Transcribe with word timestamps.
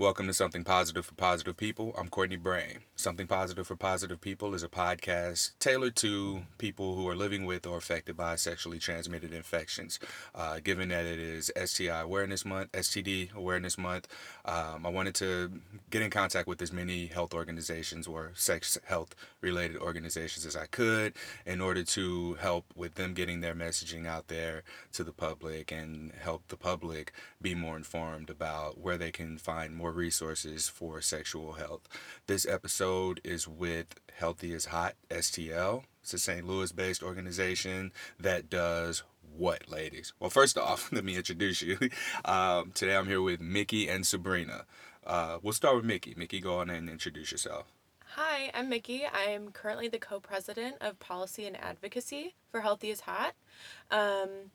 Welcome 0.00 0.28
to 0.28 0.32
Something 0.32 0.62
Positive 0.62 1.04
for 1.04 1.16
Positive 1.16 1.56
People. 1.56 1.92
I'm 1.98 2.08
Courtney 2.08 2.36
Brain. 2.36 2.84
Something 2.94 3.26
Positive 3.26 3.66
for 3.66 3.74
Positive 3.74 4.20
People 4.20 4.54
is 4.54 4.62
a 4.62 4.68
podcast 4.68 5.58
tailored 5.58 5.96
to 5.96 6.42
people 6.56 6.94
who 6.94 7.08
are 7.08 7.16
living 7.16 7.44
with 7.44 7.66
or 7.66 7.78
affected 7.78 8.16
by 8.16 8.36
sexually 8.36 8.78
transmitted 8.78 9.32
infections. 9.32 9.98
Uh, 10.36 10.60
given 10.62 10.90
that 10.90 11.04
it 11.04 11.18
is 11.18 11.50
STI 11.56 12.02
Awareness 12.02 12.44
Month, 12.44 12.70
STD 12.70 13.34
Awareness 13.34 13.76
Month, 13.76 14.06
um, 14.44 14.86
I 14.86 14.88
wanted 14.88 15.16
to 15.16 15.50
get 15.90 16.02
in 16.02 16.10
contact 16.10 16.46
with 16.46 16.62
as 16.62 16.72
many 16.72 17.06
health 17.06 17.34
organizations 17.34 18.06
or 18.06 18.30
sex 18.36 18.78
health 18.84 19.16
related 19.40 19.78
organizations 19.78 20.46
as 20.46 20.54
I 20.54 20.66
could 20.66 21.14
in 21.44 21.60
order 21.60 21.82
to 21.82 22.34
help 22.34 22.66
with 22.76 22.94
them 22.94 23.14
getting 23.14 23.40
their 23.40 23.54
messaging 23.54 24.06
out 24.06 24.28
there 24.28 24.62
to 24.92 25.02
the 25.02 25.12
public 25.12 25.72
and 25.72 26.12
help 26.12 26.46
the 26.46 26.56
public 26.56 27.10
be 27.42 27.56
more 27.56 27.76
informed 27.76 28.30
about 28.30 28.78
where 28.78 28.96
they 28.96 29.10
can 29.10 29.38
find 29.38 29.74
more 29.74 29.87
resources 29.92 30.68
for 30.68 31.00
sexual 31.00 31.52
health. 31.54 31.88
This 32.26 32.46
episode 32.46 33.20
is 33.24 33.46
with 33.46 34.00
Healthy 34.16 34.52
is 34.52 34.66
Hot 34.66 34.94
STL. 35.10 35.84
It's 36.02 36.14
a 36.14 36.18
St. 36.18 36.46
Louis 36.46 36.72
based 36.72 37.02
organization 37.02 37.92
that 38.18 38.50
does 38.50 39.02
what, 39.36 39.70
ladies? 39.70 40.12
Well, 40.18 40.30
first 40.30 40.58
off, 40.58 40.90
let 40.92 41.04
me 41.04 41.16
introduce 41.16 41.62
you. 41.62 41.78
Um, 42.24 42.72
today 42.72 42.96
I'm 42.96 43.06
here 43.06 43.22
with 43.22 43.40
Micki 43.40 43.88
and 43.88 44.06
Sabrina. 44.06 44.64
Uh, 45.06 45.38
we'll 45.42 45.52
start 45.52 45.76
with 45.76 45.84
Micki. 45.84 46.16
Micki, 46.16 46.42
go 46.42 46.58
on 46.58 46.70
and 46.70 46.88
introduce 46.88 47.32
yourself. 47.32 47.66
Hi, 48.14 48.50
I'm 48.54 48.70
Micki. 48.70 49.02
I 49.12 49.30
am 49.30 49.50
currently 49.50 49.86
the 49.86 49.98
co 49.98 50.18
president 50.18 50.76
of 50.80 50.98
policy 50.98 51.46
and 51.46 51.56
advocacy 51.56 52.34
for 52.50 52.62
Healthy 52.62 52.90
is 52.90 53.00
Hot. 53.00 53.34
Um, 53.90 54.50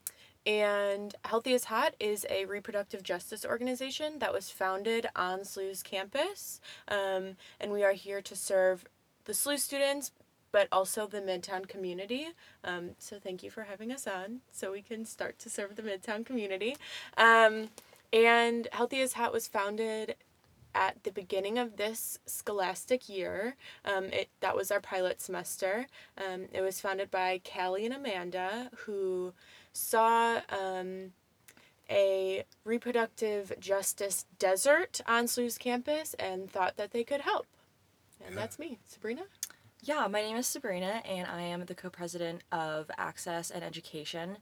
and 0.45 1.15
Healthy 1.23 1.53
is 1.53 1.65
Hot 1.65 1.95
is 1.99 2.25
a 2.29 2.45
reproductive 2.45 3.03
justice 3.03 3.45
organization 3.45 4.20
that 4.20 4.33
was 4.33 4.49
founded 4.49 5.07
on 5.16 5.41
SLU's 5.41 5.83
campus. 5.83 6.59
Um, 6.88 7.38
and 7.59 7.71
we 7.71 7.83
are 7.83 7.94
here 7.94 8.22
to 8.22 8.36
serve 8.36 8.86
the 9.25 9.33
SLU 9.33 9.58
students, 9.58 10.11
but 10.52 10.67
also 10.71 11.08
the 11.08 11.21
Midtown 11.21 11.67
community. 11.67 12.27
Um, 12.64 12.91
so 12.99 13.19
thank 13.19 13.41
you 13.41 13.49
for 13.49 13.64
having 13.64 13.91
us 13.91 14.05
on 14.05 14.41
so 14.52 14.71
we 14.71 14.81
can 14.81 15.05
start 15.05 15.39
to 15.39 15.49
serve 15.49 15.75
the 15.75 15.81
Midtown 15.81 16.25
community. 16.25 16.75
Um, 17.17 17.69
and 18.11 18.67
Healthy 18.73 18.99
is 18.99 19.14
Hot 19.14 19.31
was 19.31 19.47
founded 19.47 20.16
at 20.75 21.03
the 21.03 21.11
beginning 21.11 21.58
of 21.58 21.77
this 21.77 22.19
scholastic 22.25 23.08
year. 23.08 23.55
Um, 23.86 24.05
it 24.05 24.30
that 24.41 24.55
was 24.55 24.71
our 24.71 24.81
pilot 24.81 25.21
semester. 25.21 25.88
Um, 26.17 26.47
it 26.52 26.61
was 26.61 26.81
founded 26.81 27.11
by 27.11 27.41
Callie 27.44 27.86
and 27.86 27.94
Amanda, 27.94 28.69
who 28.86 29.33
saw 29.73 30.41
um, 30.49 31.11
a 31.89 32.45
reproductive 32.63 33.53
justice 33.59 34.25
desert 34.39 35.02
on 35.05 35.27
SLU's 35.27 35.57
campus 35.57 36.13
and 36.15 36.49
thought 36.49 36.77
that 36.77 36.91
they 36.91 37.03
could 37.03 37.21
help. 37.21 37.47
And 38.25 38.38
that's 38.38 38.57
me, 38.57 38.80
Sabrina. 38.85 39.23
Yeah, 39.81 40.07
my 40.07 40.21
name 40.21 40.38
is 40.38 40.47
Sabrina, 40.47 41.02
and 41.05 41.27
I 41.27 41.41
am 41.41 41.65
the 41.65 41.75
co 41.75 41.89
president 41.89 42.41
of 42.53 42.89
Access 42.97 43.52
and 43.52 43.63
Education. 43.63 44.38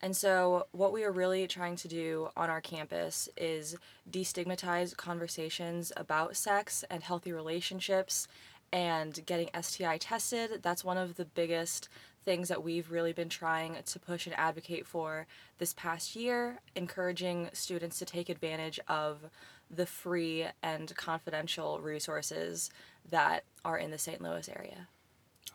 And 0.00 0.16
so, 0.16 0.66
what 0.70 0.92
we 0.92 1.02
are 1.02 1.10
really 1.10 1.48
trying 1.48 1.74
to 1.76 1.88
do 1.88 2.28
on 2.36 2.48
our 2.48 2.60
campus 2.60 3.28
is 3.36 3.76
destigmatize 4.08 4.96
conversations 4.96 5.92
about 5.96 6.36
sex 6.36 6.84
and 6.90 7.02
healthy 7.02 7.32
relationships 7.32 8.28
and 8.72 9.24
getting 9.26 9.48
STI 9.60 9.98
tested. 9.98 10.60
That's 10.62 10.84
one 10.84 10.98
of 10.98 11.16
the 11.16 11.24
biggest 11.24 11.88
things 12.24 12.48
that 12.48 12.62
we've 12.62 12.90
really 12.90 13.12
been 13.12 13.28
trying 13.28 13.76
to 13.84 13.98
push 13.98 14.26
and 14.26 14.34
advocate 14.36 14.86
for 14.86 15.26
this 15.58 15.72
past 15.74 16.16
year, 16.16 16.60
encouraging 16.74 17.50
students 17.52 17.98
to 17.98 18.04
take 18.04 18.28
advantage 18.28 18.80
of 18.88 19.30
the 19.70 19.86
free 19.86 20.46
and 20.62 20.94
confidential 20.96 21.80
resources 21.80 22.70
that 23.10 23.44
are 23.64 23.78
in 23.78 23.90
the 23.90 23.98
St. 23.98 24.20
Louis 24.22 24.48
area. 24.48 24.88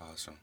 Awesome. 0.01 0.39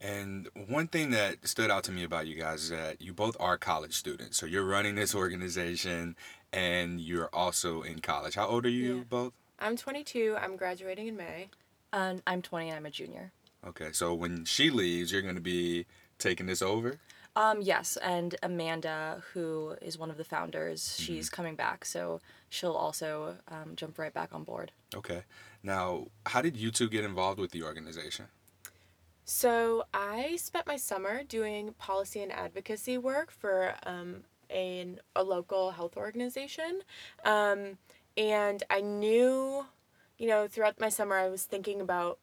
And 0.00 0.48
one 0.68 0.86
thing 0.88 1.10
that 1.10 1.46
stood 1.46 1.70
out 1.70 1.84
to 1.84 1.92
me 1.92 2.04
about 2.04 2.26
you 2.26 2.34
guys 2.34 2.64
is 2.64 2.70
that 2.70 3.02
you 3.02 3.12
both 3.12 3.36
are 3.38 3.58
college 3.58 3.94
students. 3.94 4.38
So 4.38 4.46
you're 4.46 4.64
running 4.64 4.94
this 4.94 5.14
organization 5.14 6.16
and 6.52 7.00
you're 7.00 7.28
also 7.32 7.82
in 7.82 8.00
college. 8.00 8.34
How 8.34 8.46
old 8.46 8.64
are 8.64 8.70
you 8.70 8.98
Yeah. 8.98 9.02
both? 9.08 9.32
I'm 9.58 9.76
22. 9.76 10.36
I'm 10.40 10.56
graduating 10.56 11.06
in 11.08 11.16
May. 11.16 11.50
And 11.92 12.22
I'm 12.26 12.40
20 12.40 12.68
and 12.68 12.76
I'm 12.76 12.86
a 12.86 12.90
junior. 12.90 13.32
Okay, 13.66 13.90
so 13.92 14.14
when 14.14 14.44
she 14.44 14.70
leaves, 14.70 15.12
you're 15.12 15.22
going 15.22 15.34
to 15.34 15.40
be 15.40 15.86
taking 16.18 16.46
this 16.46 16.62
over? 16.62 16.96
Um, 17.36 17.60
yes, 17.62 17.96
and 17.98 18.34
Amanda, 18.42 19.22
who 19.32 19.76
is 19.80 19.96
one 19.96 20.10
of 20.10 20.16
the 20.16 20.24
founders, 20.24 20.96
she's 20.98 21.30
coming 21.30 21.54
back, 21.54 21.84
so 21.84 22.20
she'll 22.48 22.72
also 22.72 23.36
um, 23.48 23.76
jump 23.76 23.98
right 23.98 24.12
back 24.12 24.34
on 24.34 24.42
board. 24.42 24.72
Okay. 24.94 25.22
Now, 25.62 26.08
how 26.26 26.42
did 26.42 26.56
you 26.56 26.70
two 26.70 26.88
get 26.88 27.04
involved 27.04 27.38
with 27.38 27.52
the 27.52 27.62
organization? 27.62 28.26
So 29.24 29.84
I 29.94 30.36
spent 30.36 30.66
my 30.66 30.76
summer 30.76 31.22
doing 31.22 31.72
policy 31.78 32.20
and 32.20 32.32
advocacy 32.32 32.98
work 32.98 33.30
for 33.30 33.74
um, 33.84 34.24
a, 34.50 34.96
a 35.14 35.22
local 35.22 35.70
health 35.70 35.96
organization. 35.96 36.80
Um, 37.24 37.78
and 38.16 38.64
I 38.70 38.80
knew, 38.80 39.66
you 40.18 40.26
know, 40.26 40.48
throughout 40.48 40.80
my 40.80 40.88
summer, 40.88 41.16
I 41.16 41.28
was 41.28 41.44
thinking 41.44 41.80
about 41.80 42.18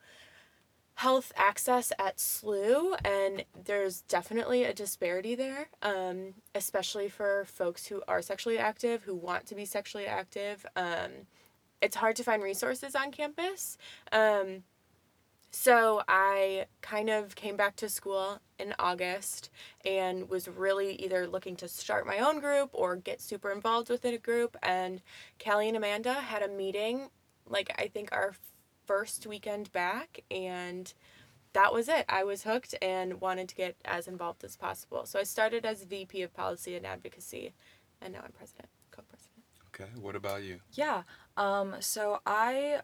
health 0.98 1.32
access 1.36 1.94
at 2.00 2.18
SLU, 2.18 2.98
and 3.06 3.46
there's 3.66 4.02
definitely 4.02 4.64
a 4.64 4.74
disparity 4.74 5.36
there, 5.36 5.68
um, 5.84 6.34
especially 6.56 7.08
for 7.08 7.46
folks 7.46 7.86
who 7.86 8.02
are 8.08 8.20
sexually 8.20 8.58
active, 8.58 9.04
who 9.04 9.14
want 9.14 9.46
to 9.46 9.54
be 9.54 9.64
sexually 9.64 10.08
active. 10.08 10.66
Um, 10.76 11.28
it's 11.84 11.96
hard 11.96 12.16
to 12.16 12.24
find 12.24 12.42
resources 12.42 12.96
on 12.96 13.12
campus. 13.12 13.78
Um, 14.12 14.64
so 15.52 16.02
I 16.08 16.66
kind 16.82 17.12
of 17.12 17.36
came 17.36 17.58
back 17.58 17.76
to 17.76 17.90
school 17.90 18.40
in 18.58 18.74
August 18.80 19.52
and 19.86 20.28
was 20.28 20.48
really 20.48 20.96
either 20.96 21.28
looking 21.28 21.56
to 21.58 21.68
start 21.68 22.08
my 22.08 22.18
own 22.18 22.40
group 22.40 22.72
or 22.74 22.96
get 22.96 23.22
super 23.22 23.52
involved 23.52 23.92
within 23.92 24.16
a 24.16 24.18
group. 24.18 24.58
And 24.64 25.04
Callie 25.44 25.68
and 25.68 25.78
Amanda 25.78 26.16
had 26.16 26.42
a 26.42 26.48
meeting, 26.48 27.10
like 27.48 27.72
I 27.78 27.88
think 27.88 28.10
our 28.12 28.34
first 28.88 29.28
weekend 29.28 29.72
back, 29.72 30.22
and 30.32 30.94
that 31.54 31.74
was 31.74 31.90
it. 31.90 32.06
I 32.08 32.24
was 32.24 32.44
hooked 32.44 32.74
and 32.82 33.22
wanted 33.22 33.50
to 33.50 33.56
get 33.56 33.76
as 33.86 34.08
involved 34.08 34.44
as 34.44 34.56
possible. 34.56 35.06
So 35.06 35.20
I 35.20 35.24
started 35.24 35.66
as 35.66 35.84
VP 35.84 36.22
of 36.22 36.34
Policy 36.34 36.76
and 36.76 36.86
Advocacy, 36.86 37.54
and 38.02 38.14
now 38.14 38.22
I'm 38.24 38.32
president, 38.32 38.70
co-president. 38.92 39.44
Okay, 39.68 39.90
what 40.00 40.16
about 40.16 40.44
you? 40.44 40.60
Yeah, 40.74 41.04
um, 41.36 41.76
so 41.80 42.20
I 42.26 42.82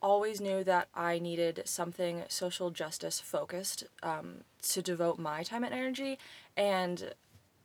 always 0.00 0.40
knew 0.40 0.64
that 0.64 0.88
I 0.94 1.20
needed 1.20 1.62
something 1.64 2.24
social 2.28 2.70
justice 2.70 3.20
focused 3.20 3.84
um, 4.02 4.38
to 4.62 4.82
devote 4.82 5.18
my 5.18 5.42
time 5.42 5.62
and 5.62 5.74
energy, 5.74 6.18
and 6.56 7.12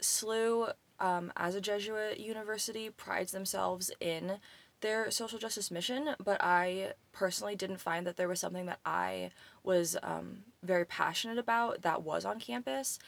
SLU, 0.02 0.74
um, 1.00 1.32
as 1.36 1.56
a 1.56 1.62
Jesuit 1.62 2.20
university, 2.20 2.90
prides 2.90 3.32
themselves 3.32 3.92
in 4.00 4.40
their 4.82 5.10
social 5.12 5.40
justice 5.40 5.72
mission, 5.72 6.16
but 6.24 6.42
I 6.42 6.94
personally 7.12 7.56
didn't 7.56 7.80
find 7.80 8.06
that 8.06 8.18
there 8.18 8.28
was 8.28 8.40
something 8.40 8.68
that 8.68 8.80
I 8.86 9.32
was 9.64 9.98
um, 10.04 10.40
very 10.64 10.86
passionate 10.86 11.38
about 11.38 11.82
that 11.82 12.04
was 12.04 12.26
on 12.26 12.40
campus. 12.40 13.00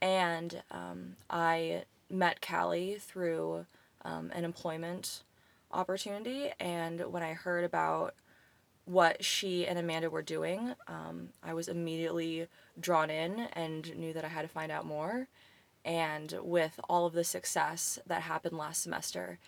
And 0.00 0.62
um, 0.70 1.16
I 1.30 1.84
met 2.10 2.44
Callie 2.46 2.96
through 2.98 3.66
um, 4.04 4.30
an 4.34 4.44
employment 4.44 5.22
opportunity. 5.70 6.50
And 6.58 7.12
when 7.12 7.22
I 7.22 7.34
heard 7.34 7.64
about 7.64 8.14
what 8.84 9.24
she 9.24 9.66
and 9.66 9.78
Amanda 9.78 10.10
were 10.10 10.22
doing, 10.22 10.74
um, 10.88 11.28
I 11.42 11.54
was 11.54 11.68
immediately 11.68 12.48
drawn 12.80 13.10
in 13.10 13.48
and 13.52 13.96
knew 13.96 14.12
that 14.12 14.24
I 14.24 14.28
had 14.28 14.42
to 14.42 14.48
find 14.48 14.72
out 14.72 14.84
more. 14.84 15.28
And 15.84 16.34
with 16.42 16.78
all 16.88 17.06
of 17.06 17.12
the 17.12 17.24
success 17.24 17.98
that 18.06 18.22
happened 18.22 18.58
last 18.58 18.82
semester, 18.82 19.38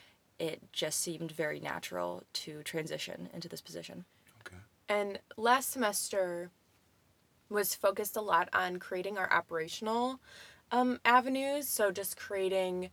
it 0.45 0.61
just 0.73 1.01
seemed 1.01 1.33
very 1.33 1.61
natural 1.61 2.23
to 2.33 2.63
transition 2.63 3.29
into 3.33 3.49
this 3.49 3.61
position. 3.61 4.05
Okay. 4.41 4.57
And 4.89 5.19
last 5.37 5.71
semester 5.71 6.51
was 7.49 7.75
focused 7.75 8.17
a 8.17 8.21
lot 8.21 8.49
on 8.53 8.79
creating 8.79 9.17
our 9.19 9.33
operational 9.33 10.21
um, 10.71 11.01
avenues. 11.05 11.69
So 11.69 11.91
just 11.91 12.17
creating 12.17 12.91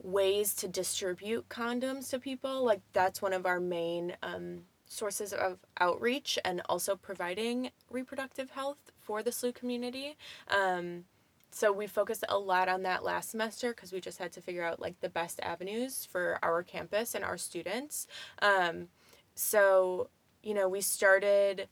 ways 0.00 0.54
to 0.54 0.68
distribute 0.68 1.48
condoms 1.48 2.10
to 2.10 2.18
people. 2.18 2.64
Like 2.64 2.80
that's 2.92 3.20
one 3.20 3.32
of 3.32 3.46
our 3.46 3.60
main 3.60 4.16
um, 4.22 4.62
sources 4.86 5.32
of 5.32 5.58
outreach 5.80 6.38
and 6.44 6.62
also 6.68 6.96
providing 6.96 7.70
reproductive 7.90 8.50
health 8.50 8.92
for 9.00 9.22
the 9.22 9.30
SLU 9.30 9.54
community. 9.54 10.16
Um, 10.48 11.04
so 11.50 11.72
we 11.72 11.86
focused 11.86 12.24
a 12.28 12.38
lot 12.38 12.68
on 12.68 12.82
that 12.82 13.04
last 13.04 13.30
semester 13.30 13.70
because 13.70 13.92
we 13.92 14.00
just 14.00 14.18
had 14.18 14.32
to 14.32 14.40
figure 14.40 14.64
out 14.64 14.80
like 14.80 15.00
the 15.00 15.08
best 15.08 15.40
avenues 15.42 16.06
for 16.10 16.38
our 16.42 16.62
campus 16.62 17.14
and 17.14 17.24
our 17.24 17.38
students. 17.38 18.06
Um, 18.40 18.88
so 19.34 20.10
you 20.42 20.54
know 20.54 20.68
we 20.68 20.80
started 20.80 21.68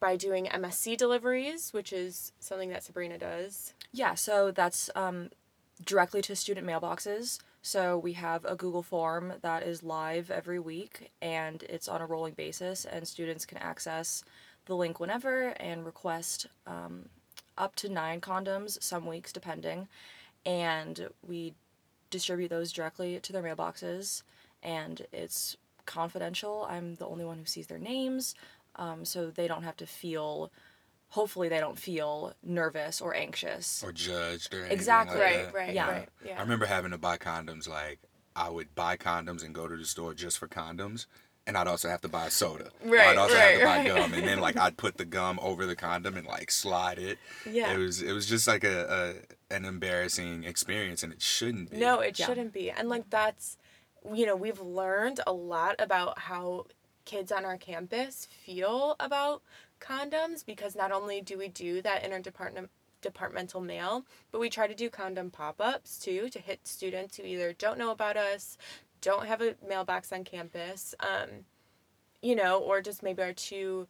by 0.00 0.16
doing 0.16 0.46
MSC 0.46 0.96
deliveries, 0.96 1.72
which 1.72 1.92
is 1.92 2.32
something 2.38 2.68
that 2.68 2.82
Sabrina 2.84 3.16
does. 3.16 3.72
Yeah, 3.92 4.14
so 4.14 4.50
that's 4.50 4.90
um, 4.94 5.30
directly 5.82 6.20
to 6.22 6.36
student 6.36 6.66
mailboxes. 6.66 7.40
So 7.62 7.96
we 7.96 8.12
have 8.12 8.44
a 8.44 8.54
Google 8.54 8.82
form 8.82 9.32
that 9.40 9.62
is 9.62 9.82
live 9.82 10.30
every 10.30 10.58
week 10.58 11.10
and 11.22 11.62
it's 11.62 11.88
on 11.88 12.02
a 12.02 12.06
rolling 12.06 12.34
basis, 12.34 12.84
and 12.84 13.08
students 13.08 13.46
can 13.46 13.56
access 13.58 14.22
the 14.66 14.76
link 14.76 15.00
whenever 15.00 15.48
and 15.58 15.86
request 15.86 16.48
um, 16.66 17.08
up 17.56 17.74
to 17.76 17.88
nine 17.88 18.20
condoms, 18.20 18.82
some 18.82 19.06
weeks 19.06 19.32
depending. 19.32 19.88
And 20.46 21.08
we 21.26 21.54
distribute 22.10 22.48
those 22.48 22.72
directly 22.72 23.18
to 23.20 23.32
their 23.32 23.42
mailboxes, 23.42 24.22
and 24.62 25.06
it's 25.12 25.56
confidential. 25.86 26.66
I'm 26.68 26.94
the 26.96 27.06
only 27.06 27.24
one 27.24 27.38
who 27.38 27.44
sees 27.44 27.66
their 27.66 27.78
names, 27.78 28.34
um, 28.76 29.04
so 29.04 29.30
they 29.30 29.48
don't 29.48 29.62
have 29.62 29.76
to 29.78 29.86
feel. 29.86 30.50
Hopefully, 31.10 31.48
they 31.48 31.60
don't 31.60 31.78
feel 31.78 32.34
nervous 32.42 33.00
or 33.00 33.14
anxious. 33.14 33.82
or 33.84 33.92
judged 33.92 34.52
or 34.52 34.58
anything 34.60 34.72
Exactly. 34.76 35.16
like 35.18 35.24
Right, 35.24 35.44
that. 35.44 35.54
right, 35.54 35.74
Yeah. 35.74 35.90
right. 35.90 36.08
Yeah. 36.24 36.38
I 36.38 36.42
remember 36.42 36.66
having 36.66 36.90
to 36.90 36.98
buy 36.98 37.16
condoms. 37.18 37.68
Like 37.68 38.00
I 38.34 38.48
would 38.48 38.74
buy 38.74 38.96
condoms 38.96 39.44
and 39.44 39.54
go 39.54 39.68
to 39.68 39.76
the 39.76 39.84
store 39.84 40.12
just 40.12 40.38
for 40.38 40.48
condoms, 40.48 41.06
and 41.46 41.56
I'd 41.58 41.66
also 41.68 41.88
have 41.88 42.00
to 42.02 42.08
buy 42.08 42.26
a 42.26 42.30
soda. 42.30 42.70
Or 42.84 42.90
Right, 42.92 43.08
I'd 43.08 43.18
also 43.18 43.36
have 43.36 43.58
to 43.58 43.64
buy 43.64 43.64
right, 43.64 43.90
right. 43.90 43.96
gum, 44.02 44.14
and 44.14 44.26
then 44.26 44.40
like 44.40 44.56
I'd 44.56 44.76
put 44.76 44.96
the 44.96 45.04
gum 45.04 45.38
over 45.42 45.66
the 45.66 45.76
condom 45.76 46.16
and 46.16 46.26
like 46.26 46.50
slide 46.50 46.98
it. 46.98 47.18
yeah. 47.50 47.72
It 47.72 47.78
was 47.78 48.02
it 48.02 48.12
was 48.12 48.26
just 48.26 48.46
like 48.46 48.64
a, 48.64 49.14
a 49.50 49.54
an 49.54 49.64
embarrassing 49.64 50.44
experience, 50.44 51.02
and 51.02 51.12
it 51.12 51.22
shouldn't 51.22 51.70
be. 51.70 51.76
No, 51.78 52.00
it 52.00 52.18
Yeah. 52.18 52.26
shouldn't 52.26 52.52
be. 52.52 52.70
And 52.70 52.88
like 52.88 53.10
that's 53.10 53.56
you 54.12 54.26
know, 54.26 54.36
we've 54.36 54.60
learned 54.60 55.20
a 55.26 55.32
lot 55.32 55.76
about 55.78 56.18
how 56.18 56.66
kids 57.06 57.32
on 57.32 57.44
our 57.44 57.56
campus 57.56 58.26
feel 58.44 58.96
about 59.00 59.42
condoms 59.80 60.44
because 60.44 60.74
not 60.74 60.92
only 60.92 61.20
do 61.20 61.36
we 61.38 61.48
do 61.48 61.82
that 61.82 62.02
interdepartment 62.02 62.68
departmental 63.02 63.60
mail, 63.60 64.04
but 64.32 64.40
we 64.40 64.48
try 64.48 64.66
to 64.66 64.74
do 64.74 64.88
condom 64.88 65.30
pop-ups 65.30 65.98
too 65.98 66.30
to 66.30 66.38
hit 66.38 66.66
students 66.66 67.16
who 67.18 67.22
either 67.22 67.52
don't 67.52 67.78
know 67.78 67.90
about 67.90 68.16
us, 68.16 68.56
don't 69.04 69.26
have 69.26 69.42
a 69.42 69.54
mailbox 69.68 70.12
on 70.12 70.24
campus, 70.24 70.94
um, 70.98 71.28
you 72.22 72.34
know, 72.34 72.58
or 72.58 72.80
just 72.80 73.02
maybe 73.02 73.22
are 73.22 73.34
too 73.34 73.86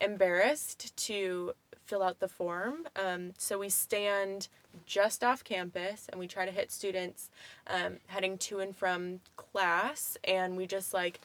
embarrassed 0.00 0.94
to 0.96 1.52
fill 1.86 2.02
out 2.02 2.20
the 2.20 2.28
form. 2.28 2.86
Um, 2.94 3.32
so 3.38 3.58
we 3.58 3.70
stand 3.70 4.48
just 4.84 5.24
off 5.24 5.42
campus 5.42 6.06
and 6.10 6.20
we 6.20 6.26
try 6.26 6.44
to 6.44 6.52
hit 6.52 6.70
students 6.70 7.30
um, 7.66 7.96
heading 8.08 8.36
to 8.38 8.60
and 8.60 8.76
from 8.76 9.20
class 9.36 10.18
and 10.22 10.56
we 10.56 10.66
just 10.66 10.92
like 10.92 11.20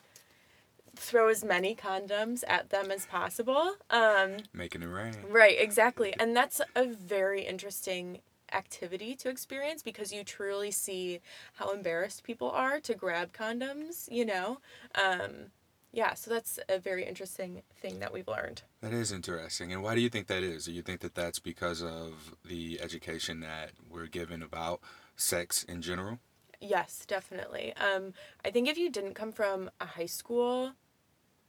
throw 0.96 1.28
as 1.28 1.44
many 1.44 1.74
condoms 1.74 2.44
at 2.48 2.70
them 2.70 2.90
as 2.90 3.04
possible. 3.04 3.74
Um, 3.90 4.38
making 4.54 4.82
it 4.82 4.86
rain. 4.86 5.14
Right, 5.28 5.56
exactly. 5.58 6.14
And 6.18 6.34
that's 6.34 6.62
a 6.74 6.86
very 6.86 7.42
interesting 7.42 8.20
activity 8.54 9.14
to 9.16 9.28
experience 9.28 9.82
because 9.82 10.12
you 10.12 10.24
truly 10.24 10.70
see 10.70 11.20
how 11.54 11.72
embarrassed 11.72 12.22
people 12.22 12.50
are 12.50 12.80
to 12.80 12.94
grab 12.94 13.32
condoms, 13.32 14.10
you 14.10 14.24
know? 14.24 14.58
Um, 14.94 15.50
yeah, 15.92 16.14
so 16.14 16.30
that's 16.30 16.58
a 16.68 16.78
very 16.78 17.04
interesting 17.04 17.62
thing 17.76 18.00
that 18.00 18.12
we've 18.12 18.26
learned. 18.26 18.62
That 18.80 18.92
is 18.92 19.12
interesting. 19.12 19.72
And 19.72 19.82
why 19.82 19.94
do 19.94 20.00
you 20.00 20.08
think 20.08 20.26
that 20.26 20.42
is? 20.42 20.64
Do 20.64 20.72
you 20.72 20.82
think 20.82 21.00
that 21.00 21.14
that's 21.14 21.38
because 21.38 21.82
of 21.82 22.34
the 22.44 22.80
education 22.80 23.40
that 23.40 23.70
we're 23.88 24.08
given 24.08 24.42
about 24.42 24.80
sex 25.16 25.62
in 25.62 25.82
general? 25.82 26.18
Yes, 26.60 27.04
definitely. 27.06 27.74
Um, 27.76 28.14
I 28.44 28.50
think 28.50 28.68
if 28.68 28.76
you 28.76 28.90
didn't 28.90 29.14
come 29.14 29.32
from 29.32 29.70
a 29.80 29.86
high 29.86 30.06
school 30.06 30.72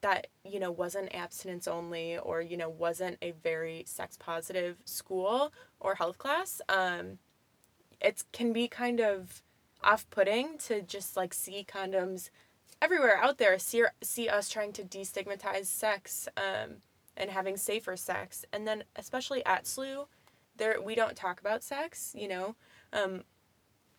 that, 0.05 0.27
you 0.43 0.59
know, 0.59 0.69
wasn't 0.69 1.15
abstinence 1.15 1.67
only 1.67 2.15
or, 2.19 2.39
you 2.39 2.55
know, 2.55 2.69
wasn't 2.69 3.17
a 3.23 3.31
very 3.31 3.83
sex 3.87 4.15
positive 4.19 4.77
school 4.85 5.51
or 5.79 5.95
health 5.95 6.19
class, 6.19 6.61
um, 6.69 7.17
it 7.99 8.23
can 8.31 8.53
be 8.53 8.67
kind 8.67 8.99
of 8.99 9.41
off 9.81 10.07
putting 10.11 10.59
to 10.59 10.83
just 10.83 11.17
like 11.17 11.33
see 11.33 11.65
condoms 11.67 12.29
everywhere 12.83 13.17
out 13.17 13.39
there, 13.39 13.57
see, 13.57 13.83
see 14.03 14.29
us 14.29 14.47
trying 14.47 14.73
to 14.73 14.83
destigmatize 14.83 15.65
sex 15.65 16.27
um, 16.37 16.75
and 17.17 17.31
having 17.31 17.57
safer 17.57 17.97
sex. 17.97 18.45
And 18.53 18.67
then, 18.67 18.83
especially 18.95 19.43
at 19.43 19.63
SLU, 19.63 20.05
there 20.55 20.79
we 20.79 20.93
don't 20.93 21.15
talk 21.15 21.39
about 21.39 21.63
sex, 21.63 22.13
you 22.15 22.27
know. 22.27 22.55
Um, 22.93 23.23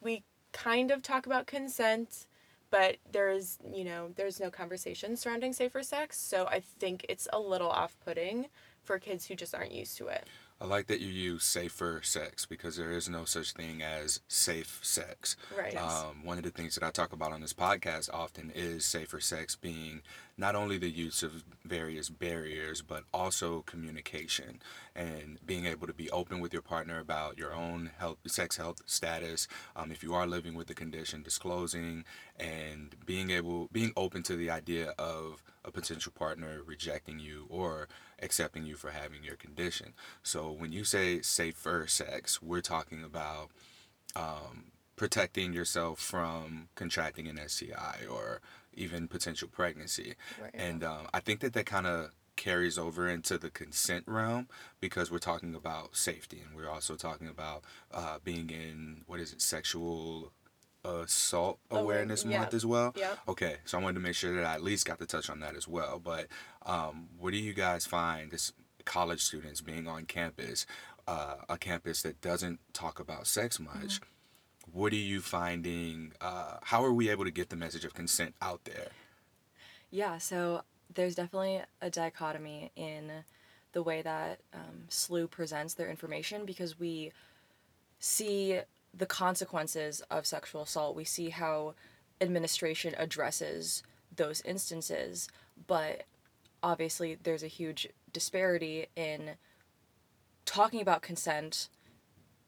we 0.00 0.22
kind 0.52 0.92
of 0.92 1.02
talk 1.02 1.26
about 1.26 1.48
consent, 1.48 2.28
but 2.70 2.96
there's, 3.10 3.58
you 3.72 3.84
know, 3.84 4.10
there's 4.16 4.40
no 4.40 4.50
conversation 4.50 5.16
surrounding 5.16 5.52
safer 5.52 5.82
sex. 5.82 6.18
So 6.18 6.46
I 6.46 6.60
think 6.60 7.06
it's 7.08 7.28
a 7.32 7.38
little 7.38 7.70
off 7.70 7.96
putting 8.04 8.46
for 8.82 8.98
kids 8.98 9.26
who 9.26 9.34
just 9.34 9.54
aren't 9.54 9.72
used 9.72 9.96
to 9.98 10.08
it. 10.08 10.26
I 10.58 10.64
like 10.64 10.86
that 10.86 11.00
you 11.00 11.08
use 11.08 11.44
safer 11.44 12.00
sex 12.02 12.46
because 12.46 12.76
there 12.76 12.90
is 12.90 13.10
no 13.10 13.26
such 13.26 13.52
thing 13.52 13.82
as 13.82 14.20
safe 14.26 14.78
sex. 14.82 15.36
Right. 15.56 15.76
Um, 15.76 16.24
one 16.24 16.38
of 16.38 16.44
the 16.44 16.50
things 16.50 16.74
that 16.74 16.82
I 16.82 16.90
talk 16.90 17.12
about 17.12 17.32
on 17.32 17.42
this 17.42 17.52
podcast 17.52 18.08
often 18.12 18.50
is 18.54 18.86
safer 18.86 19.20
sex 19.20 19.54
being 19.54 20.00
not 20.38 20.54
only 20.54 20.78
the 20.78 20.88
use 20.88 21.22
of 21.22 21.44
various 21.66 22.08
barriers, 22.08 22.80
but 22.80 23.04
also 23.12 23.62
communication 23.62 24.62
and 24.94 25.38
being 25.44 25.66
able 25.66 25.86
to 25.86 25.92
be 25.92 26.10
open 26.10 26.40
with 26.40 26.54
your 26.54 26.62
partner 26.62 26.98
about 27.00 27.36
your 27.36 27.52
own 27.52 27.90
health, 27.98 28.16
sex 28.26 28.56
health 28.56 28.80
status. 28.86 29.46
Um, 29.74 29.92
if 29.92 30.02
you 30.02 30.14
are 30.14 30.26
living 30.26 30.54
with 30.54 30.68
the 30.68 30.74
condition, 30.74 31.22
disclosing 31.22 32.04
and 32.40 32.96
being 33.04 33.30
able, 33.30 33.68
being 33.72 33.92
open 33.94 34.22
to 34.22 34.36
the 34.36 34.48
idea 34.48 34.94
of 34.98 35.42
a 35.66 35.70
potential 35.70 36.12
partner 36.16 36.62
rejecting 36.64 37.18
you 37.18 37.44
or 37.50 37.88
accepting 38.20 38.64
you 38.64 38.76
for 38.76 38.90
having 38.90 39.22
your 39.22 39.36
condition. 39.36 39.92
So 40.22 40.50
when 40.50 40.72
you 40.72 40.84
say 40.84 41.20
safer 41.20 41.86
sex, 41.86 42.42
we're 42.42 42.60
talking 42.60 43.04
about 43.04 43.50
um, 44.14 44.72
protecting 44.96 45.52
yourself 45.52 46.00
from 46.00 46.68
contracting 46.74 47.28
an 47.28 47.38
STI 47.46 48.06
or 48.10 48.40
even 48.74 49.08
potential 49.08 49.48
pregnancy. 49.48 50.14
Right. 50.40 50.50
And 50.54 50.82
um, 50.82 51.08
I 51.12 51.20
think 51.20 51.40
that 51.40 51.52
that 51.52 51.66
kind 51.66 51.86
of 51.86 52.10
carries 52.36 52.76
over 52.78 53.08
into 53.08 53.38
the 53.38 53.50
consent 53.50 54.04
realm 54.06 54.46
because 54.80 55.10
we're 55.10 55.18
talking 55.18 55.54
about 55.54 55.96
safety 55.96 56.42
and 56.46 56.54
we're 56.54 56.70
also 56.70 56.94
talking 56.94 57.28
about 57.28 57.64
uh, 57.92 58.18
being 58.22 58.50
in 58.50 59.02
what 59.06 59.20
is 59.20 59.32
it 59.32 59.40
sexual 59.40 60.32
assault 60.86 61.58
Aware- 61.70 61.82
awareness 61.82 62.24
yeah. 62.24 62.38
month 62.40 62.54
as 62.54 62.64
well 62.66 62.92
Yeah. 62.96 63.14
okay 63.28 63.56
so 63.64 63.78
i 63.78 63.82
wanted 63.82 63.94
to 63.94 64.00
make 64.00 64.14
sure 64.14 64.34
that 64.34 64.44
i 64.44 64.54
at 64.54 64.62
least 64.62 64.86
got 64.86 64.98
to 64.98 65.06
touch 65.06 65.28
on 65.30 65.40
that 65.40 65.54
as 65.56 65.66
well 65.68 65.98
but 65.98 66.26
um, 66.64 67.08
what 67.18 67.32
do 67.32 67.38
you 67.38 67.52
guys 67.52 67.86
find 67.86 68.32
as 68.34 68.52
college 68.84 69.20
students 69.22 69.60
being 69.60 69.86
on 69.88 70.04
campus 70.04 70.66
uh, 71.08 71.36
a 71.48 71.56
campus 71.58 72.02
that 72.02 72.20
doesn't 72.20 72.58
talk 72.72 72.98
about 73.00 73.26
sex 73.26 73.58
much 73.60 74.00
what 74.72 74.92
are 74.92 74.96
you 74.96 75.20
finding 75.20 76.12
uh, 76.20 76.56
how 76.62 76.84
are 76.84 76.92
we 76.92 77.08
able 77.08 77.24
to 77.24 77.30
get 77.30 77.50
the 77.50 77.56
message 77.56 77.84
of 77.84 77.94
consent 77.94 78.34
out 78.42 78.64
there 78.64 78.88
Yeah, 79.90 80.18
so 80.18 80.62
there's 80.92 81.14
definitely 81.14 81.62
a 81.80 81.90
dichotomy 81.90 82.70
in 82.76 83.10
the 83.72 83.82
way 83.82 84.02
that 84.02 84.40
um, 84.52 84.84
SLU 84.90 85.30
presents 85.30 85.74
their 85.74 85.88
information 85.90 86.44
because 86.44 86.78
we 86.78 87.12
see 87.98 88.60
the 88.96 89.06
consequences 89.06 90.00
of 90.10 90.26
sexual 90.26 90.62
assault. 90.62 90.96
We 90.96 91.04
see 91.04 91.30
how 91.30 91.74
administration 92.20 92.94
addresses 92.96 93.82
those 94.14 94.40
instances, 94.42 95.28
but 95.66 96.04
obviously 96.62 97.16
there's 97.22 97.42
a 97.42 97.48
huge 97.48 97.88
disparity 98.12 98.86
in 98.96 99.32
talking 100.44 100.80
about 100.80 101.02
consent, 101.02 101.68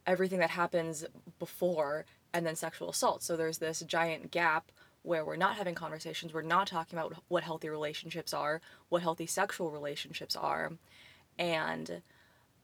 everything 0.06 0.38
that 0.38 0.50
happens 0.50 1.04
before, 1.38 2.06
and 2.32 2.46
then 2.46 2.56
sexual 2.56 2.90
assault. 2.90 3.22
So 3.22 3.36
there's 3.36 3.58
this 3.58 3.80
giant 3.80 4.30
gap 4.30 4.70
where 5.02 5.24
we're 5.24 5.36
not 5.36 5.56
having 5.56 5.74
conversations, 5.74 6.32
we're 6.32 6.42
not 6.42 6.66
talking 6.66 6.98
about 6.98 7.14
what 7.28 7.42
healthy 7.42 7.68
relationships 7.68 8.34
are, 8.34 8.60
what 8.88 9.02
healthy 9.02 9.26
sexual 9.26 9.70
relationships 9.70 10.36
are. 10.36 10.72
And 11.38 12.02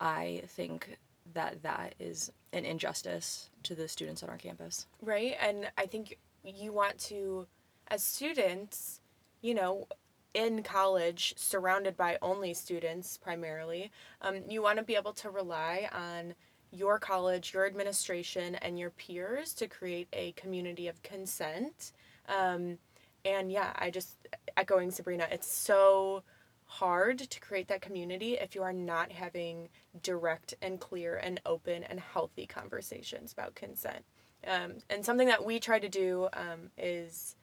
I 0.01 0.43
think 0.49 0.99
that 1.33 1.63
that 1.63 1.95
is 1.99 2.31
an 2.53 2.65
injustice 2.65 3.51
to 3.63 3.75
the 3.75 3.89
students 3.89 4.23
on 4.23 4.29
our 4.29 4.37
campus. 4.37 4.87
Right. 5.01 5.35
And 5.41 5.71
I 5.79 5.87
think 5.87 6.19
you 6.45 6.73
want 6.73 6.99
to, 7.01 7.47
as 7.89 8.03
students, 8.03 9.01
you 9.41 9.55
know, 9.55 9.89
in 10.35 10.63
college, 10.63 11.35
surrounded 11.37 11.97
by 11.97 12.19
only 12.21 12.53
students 12.55 13.17
primarily, 13.17 13.91
um, 14.21 14.43
you 14.49 14.63
want 14.63 14.79
to 14.79 14.85
be 14.85 14.97
able 14.97 15.13
to 15.13 15.31
rely 15.31 15.89
on 15.93 16.35
your 16.71 16.99
college, 16.99 17.55
your 17.55 17.67
administration, 17.67 18.57
and 18.57 18.79
your 18.79 18.91
peers 18.91 19.55
to 19.55 19.69
create 19.69 20.09
a 20.13 20.33
community 20.33 20.89
of 20.89 21.01
consent. 21.03 21.93
Um, 22.29 22.79
and 23.25 23.51
yeah, 23.51 23.73
I 23.77 23.91
just, 23.91 24.17
echoing 24.57 24.91
Sabrina, 24.91 25.29
it's 25.31 25.51
so 25.51 26.25
hard 26.67 27.19
to 27.19 27.41
create 27.41 27.69
that 27.69 27.81
community 27.81 28.35
if 28.35 28.55
you 28.55 28.63
are 28.63 28.73
not 28.73 29.13
having 29.13 29.69
direct 30.03 30.55
and 30.61 30.81
clear 30.81 31.17
and 31.17 31.41
open 31.47 31.85
and 31.85 32.01
healthy 32.01 32.47
conversations 32.47 33.33
about 33.33 33.55
consent. 33.55 34.05
Um, 34.47 34.75
and 34.91 35.05
something 35.05 35.29
that 35.29 35.45
we 35.45 35.59
try 35.59 35.79
to 35.79 35.89
do 35.89 36.29
um, 36.33 36.71
is 36.77 37.37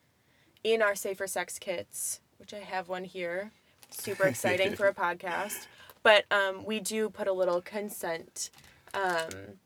in 0.64 0.82
our 0.82 0.96
safer 0.96 1.28
sex 1.28 1.58
kits, 1.58 2.20
which 2.38 2.54
I 2.54 2.60
have 2.60 2.90
one 2.90 3.04
here, 3.04 3.52
super 3.90 4.28
exciting 4.28 4.76
for 4.76 4.88
a 4.88 4.94
podcast. 4.94 5.68
But 6.04 6.26
um, 6.32 6.66
we 6.66 6.80
do 6.80 7.10
put 7.10 7.28
a 7.28 7.34
little 7.34 7.62
consent 7.62 8.50
um, 8.94 9.58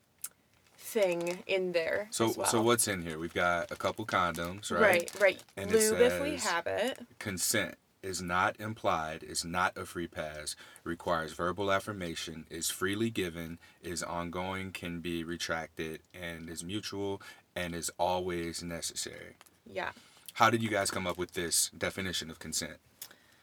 thing 0.78 1.40
in 1.48 1.72
there. 1.72 2.08
So 2.12 2.30
as 2.30 2.38
well. 2.38 2.48
so 2.48 2.62
what's 2.62 2.88
in 2.88 3.02
here? 3.02 3.18
We've 3.18 3.34
got 3.34 3.72
a 3.72 3.76
couple 3.76 4.06
condoms, 4.06 4.72
right? 4.72 4.82
Right, 4.82 5.12
right. 5.20 5.44
And 5.58 5.72
it 5.72 5.76
Lube 5.76 6.02
if 6.02 6.22
we 6.22 6.36
have 6.38 6.68
it. 6.68 7.00
Consent 7.20 7.76
is 8.06 8.22
not 8.22 8.60
implied, 8.60 9.24
is 9.24 9.44
not 9.44 9.76
a 9.76 9.86
free 9.86 10.08
pass, 10.08 10.56
requires 10.84 11.34
verbal 11.34 11.72
affirmation, 11.72 12.46
is 12.50 12.70
freely 12.70 13.10
given, 13.10 13.58
is 13.82 14.04
ongoing, 14.04 14.72
can 14.72 15.00
be 15.00 15.24
retracted, 15.24 16.00
and 16.14 16.50
is 16.50 16.64
mutual 16.64 17.22
and 17.56 17.74
is 17.74 17.92
always 17.98 18.62
necessary. 18.62 19.38
Yeah. 19.66 19.90
How 20.34 20.50
did 20.50 20.62
you 20.62 20.70
guys 20.70 20.92
come 20.92 21.08
up 21.08 21.18
with 21.18 21.34
this 21.34 21.72
definition 21.78 22.30
of 22.30 22.40
consent? 22.40 22.78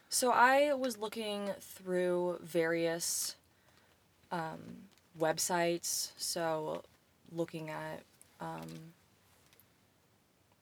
So 0.09 0.31
I 0.31 0.73
was 0.73 0.97
looking 0.97 1.49
through 1.59 2.37
various 2.41 3.35
um, 4.31 4.59
websites. 5.19 6.11
So 6.17 6.83
looking 7.31 7.69
at 7.69 8.03
um, 8.39 8.93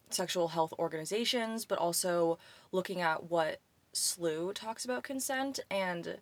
sexual 0.10 0.48
health 0.50 0.74
organizations, 0.79 1.65
but 1.65 1.77
also 1.77 2.39
looking 2.72 3.01
at 3.01 3.29
what 3.29 3.60
SLU 3.94 4.54
talks 4.54 4.86
about 4.86 5.04
consent 5.04 5.60
and 5.70 6.18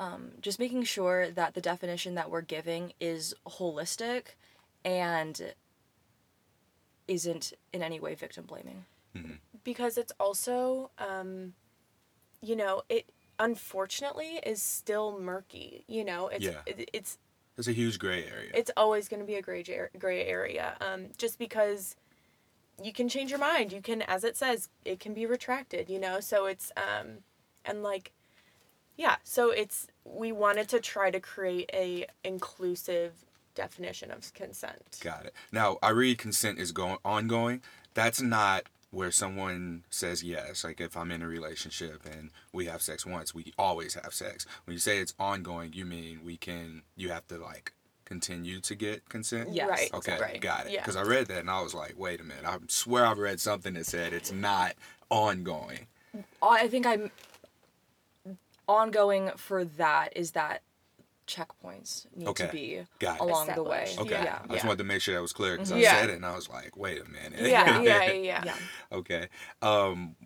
um, 0.00 0.32
just 0.40 0.58
making 0.58 0.84
sure 0.84 1.30
that 1.30 1.54
the 1.54 1.60
definition 1.60 2.14
that 2.16 2.30
we're 2.30 2.40
giving 2.40 2.92
is 3.00 3.34
holistic 3.46 4.34
and 4.84 5.54
isn't 7.06 7.52
in 7.72 7.82
any 7.82 8.00
way 8.00 8.14
victim 8.14 8.44
blaming. 8.46 8.84
because 9.62 9.96
it's 9.96 10.12
also 10.18 10.90
um 10.98 11.52
you 12.42 12.56
know 12.56 12.82
it 12.88 13.08
unfortunately 13.38 14.40
is 14.44 14.60
still 14.60 15.16
murky 15.20 15.84
you 15.86 16.04
know 16.04 16.26
it's 16.26 16.44
Yeah. 16.44 16.62
it, 16.66 16.90
it's 16.92 17.16
There's 17.54 17.68
a 17.68 17.72
huge 17.72 18.00
gray 18.00 18.24
area. 18.24 18.50
it's 18.54 18.72
always 18.76 19.08
going 19.08 19.20
to 19.20 19.26
be 19.26 19.36
a 19.36 19.42
gray 19.42 19.62
jar- 19.62 19.90
gray 19.96 20.26
area 20.26 20.76
um 20.80 21.10
just 21.16 21.38
because 21.38 21.94
you 22.82 22.92
can 22.92 23.08
change 23.08 23.30
your 23.30 23.38
mind 23.38 23.72
you 23.72 23.80
can 23.80 24.02
as 24.02 24.24
it 24.24 24.36
says 24.36 24.68
it 24.84 25.00
can 25.00 25.14
be 25.14 25.26
retracted 25.26 25.88
you 25.88 25.98
know 25.98 26.20
so 26.20 26.46
it's 26.46 26.72
um 26.76 27.18
and 27.64 27.82
like 27.82 28.12
yeah 28.96 29.16
so 29.24 29.50
it's 29.50 29.86
we 30.04 30.32
wanted 30.32 30.68
to 30.68 30.80
try 30.80 31.10
to 31.10 31.20
create 31.20 31.70
a 31.72 32.06
inclusive 32.24 33.12
definition 33.54 34.10
of 34.10 34.32
consent 34.34 34.98
Got 35.00 35.26
it. 35.26 35.34
Now, 35.52 35.78
I 35.82 35.90
read 35.90 36.18
consent 36.18 36.58
is 36.58 36.72
going 36.72 36.98
ongoing. 37.04 37.62
That's 37.94 38.20
not 38.20 38.64
where 38.90 39.10
someone 39.10 39.84
says 39.90 40.22
yes. 40.22 40.64
Like 40.64 40.80
if 40.80 40.96
I'm 40.96 41.10
in 41.10 41.22
a 41.22 41.26
relationship 41.28 42.02
and 42.10 42.30
we 42.52 42.66
have 42.66 42.82
sex 42.82 43.04
once, 43.04 43.34
we 43.34 43.52
always 43.58 43.94
have 43.94 44.14
sex. 44.14 44.46
When 44.64 44.72
you 44.72 44.78
say 44.78 44.98
it's 44.98 45.14
ongoing, 45.18 45.72
you 45.72 45.84
mean 45.84 46.20
we 46.24 46.36
can 46.36 46.82
you 46.96 47.10
have 47.10 47.26
to 47.28 47.38
like 47.38 47.72
continue 48.04 48.60
to 48.60 48.74
get 48.74 49.08
consent? 49.08 49.50
Yes. 49.52 49.68
right 49.68 49.90
Okay, 49.94 50.18
right 50.20 50.40
got 50.40 50.66
it. 50.66 50.72
yeah 50.72 50.80
Because 50.80 50.96
I 50.96 51.02
read 51.02 51.26
that 51.28 51.38
and 51.40 51.50
I 51.50 51.60
was 51.62 51.74
like, 51.74 51.94
wait 51.98 52.20
a 52.20 52.24
minute. 52.24 52.44
I 52.46 52.58
swear 52.68 53.06
I've 53.06 53.18
read 53.18 53.40
something 53.40 53.74
that 53.74 53.86
said 53.86 54.12
it's 54.12 54.32
not 54.32 54.74
ongoing. 55.10 55.86
I 56.42 56.68
think 56.68 56.86
I'm 56.86 57.10
ongoing 58.68 59.30
for 59.36 59.64
that 59.64 60.10
is 60.16 60.32
that 60.32 60.62
checkpoints 61.26 62.06
need 62.14 62.28
Okay. 62.28 62.46
to 62.46 62.52
be 62.52 62.80
Got 62.98 63.20
along 63.20 63.48
the 63.54 63.62
way. 63.62 63.94
Okay. 63.98 64.10
Yeah. 64.10 64.40
I 64.48 64.52
just 64.52 64.64
wanted 64.64 64.78
to 64.78 64.84
make 64.84 65.00
sure 65.00 65.14
that 65.14 65.22
was 65.22 65.32
clear 65.32 65.52
because 65.54 65.72
I 65.72 65.78
Yeah. 65.78 66.00
said 66.00 66.10
it 66.10 66.16
and 66.16 66.26
I 66.26 66.34
was 66.34 66.48
like, 66.50 66.76
wait 66.76 67.00
a 67.00 67.08
minute. 67.08 67.40
yeah 67.50 67.80
yeah 67.80 68.04
yeah, 68.04 68.12
yeah. 68.12 68.42
Yeah. 68.44 68.54
Okay. 68.92 69.28
Um, 69.62 70.16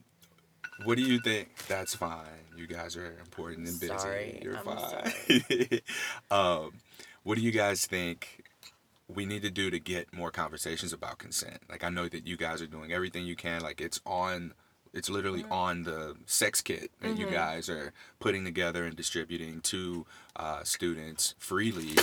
what 0.85 0.97
do 0.97 1.03
you 1.03 1.21
think? 1.21 1.57
That's 1.69 1.95
fine. 1.95 2.25
You 2.57 2.67
guys 2.67 2.97
are 2.97 3.17
important 3.21 3.69
and 3.69 3.79
busy. 3.81 3.97
Sorry, 3.97 4.41
You're 4.43 4.57
I'm 4.57 4.65
fine. 4.65 5.81
um, 6.31 6.73
what 7.23 7.37
do 7.37 7.41
you 7.43 7.51
guys 7.53 7.87
think 7.87 8.45
we 9.09 9.25
need 9.25 9.43
to 9.43 9.51
do 9.51 9.71
to 9.71 9.79
get 9.79 10.13
more 10.13 10.31
conversations 10.31 10.93
about 10.93 11.19
consent? 11.19 11.59
Like 11.69 11.83
I 11.85 11.89
know 11.89 12.09
that 12.09 12.27
you 12.27 12.37
guys 12.37 12.61
are 12.63 12.67
doing 12.67 12.93
everything 12.93 13.25
you 13.27 13.37
can. 13.37 13.61
Like 13.63 13.81
it's 13.81 14.01
on. 14.07 14.53
It's 14.95 15.11
literally 15.11 15.43
Mm-hmm. 15.43 15.53
on 15.53 15.83
the 15.83 16.17
sex 16.25 16.63
kit 16.63 16.91
that 17.03 17.19
you 17.19 17.27
guys 17.31 17.69
are 17.69 17.93
putting 18.21 18.43
together 18.47 18.85
and 18.85 18.97
distributing 18.97 19.61
to 19.61 20.07
uh, 20.35 20.65
students 20.65 21.35
freely. 21.39 21.91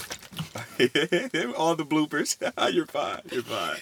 All 1.58 1.76
the 1.76 1.84
bloopers. 1.86 2.38
You're 2.74 2.86
fine. 2.86 3.22
You're 3.32 3.42
fine. 3.42 3.78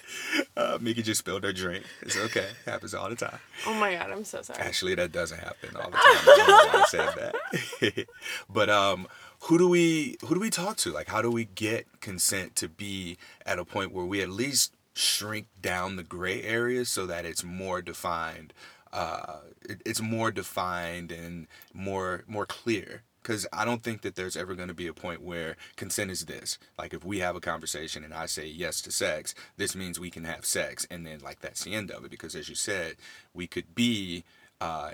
Uh, 0.55 0.77
Micki 0.77 1.03
just 1.03 1.19
spilled 1.19 1.43
her 1.43 1.51
drink. 1.51 1.83
It's 2.01 2.17
okay. 2.17 2.47
Happens 2.65 2.93
all 2.93 3.09
the 3.09 3.15
time. 3.17 3.39
oh 3.67 3.73
my 3.73 3.93
god 3.93 4.09
i'm 4.11 4.23
so 4.23 4.41
sorry 4.41 4.59
Actually, 4.61 4.95
that 4.95 5.11
doesn't 5.11 5.39
happen 5.39 5.75
all 5.75 5.89
the 5.89 5.97
time. 5.97 6.01
I 6.05 6.35
don't 6.37 6.47
know 6.47 6.53
why 6.53 6.81
I 6.81 6.85
said 6.87 7.91
that. 7.91 8.07
but 8.49 8.69
um, 8.69 9.07
who 9.43 9.57
do 9.57 9.67
we 9.67 10.17
who 10.25 10.35
do 10.35 10.39
we 10.39 10.49
talk 10.49 10.77
to? 10.77 10.91
Like, 10.91 11.09
how 11.09 11.21
do 11.21 11.29
we 11.29 11.45
get 11.45 12.01
consent 12.01 12.55
to 12.57 12.69
be 12.69 13.17
at 13.45 13.59
a 13.59 13.65
point 13.65 13.91
where 13.91 14.05
we 14.05 14.21
at 14.21 14.29
least 14.29 14.73
shrink 14.93 15.47
down 15.61 15.95
the 15.95 16.03
gray 16.03 16.43
areas 16.43 16.89
so 16.89 17.05
that 17.07 17.25
it's 17.25 17.43
more 17.43 17.81
defined? 17.81 18.53
Uh, 18.91 19.37
it, 19.67 19.81
it's 19.85 20.01
more 20.01 20.31
defined 20.31 21.11
and 21.11 21.47
more 21.73 22.23
more 22.27 22.45
clear. 22.45 23.03
Because 23.21 23.47
I 23.53 23.63
don't 23.63 23.81
think 23.83 24.01
that 24.01 24.15
there's 24.15 24.35
ever 24.35 24.53
going 24.53 24.67
to 24.67 24.73
be 24.73 24.87
a 24.87 24.93
point 24.93 25.21
where 25.21 25.55
consent 25.77 26.11
is 26.11 26.25
this. 26.25 26.59
Like, 26.77 26.93
if 26.93 27.05
we 27.05 27.19
have 27.19 27.37
a 27.37 27.39
conversation 27.39 28.03
and 28.03 28.13
I 28.13 28.25
say 28.25 28.45
yes 28.45 28.81
to 28.81 28.91
sex, 28.91 29.33
this 29.55 29.77
means 29.77 29.97
we 29.97 30.09
can 30.09 30.25
have 30.25 30.45
sex. 30.45 30.85
And 30.91 31.07
then, 31.07 31.19
like, 31.19 31.39
that's 31.39 31.63
the 31.63 31.73
end 31.73 31.89
of 31.89 32.03
it. 32.03 32.11
Because, 32.11 32.35
as 32.35 32.49
you 32.49 32.55
said, 32.55 32.97
we 33.33 33.47
could 33.47 33.75
be 33.75 34.25
uh, 34.63 34.91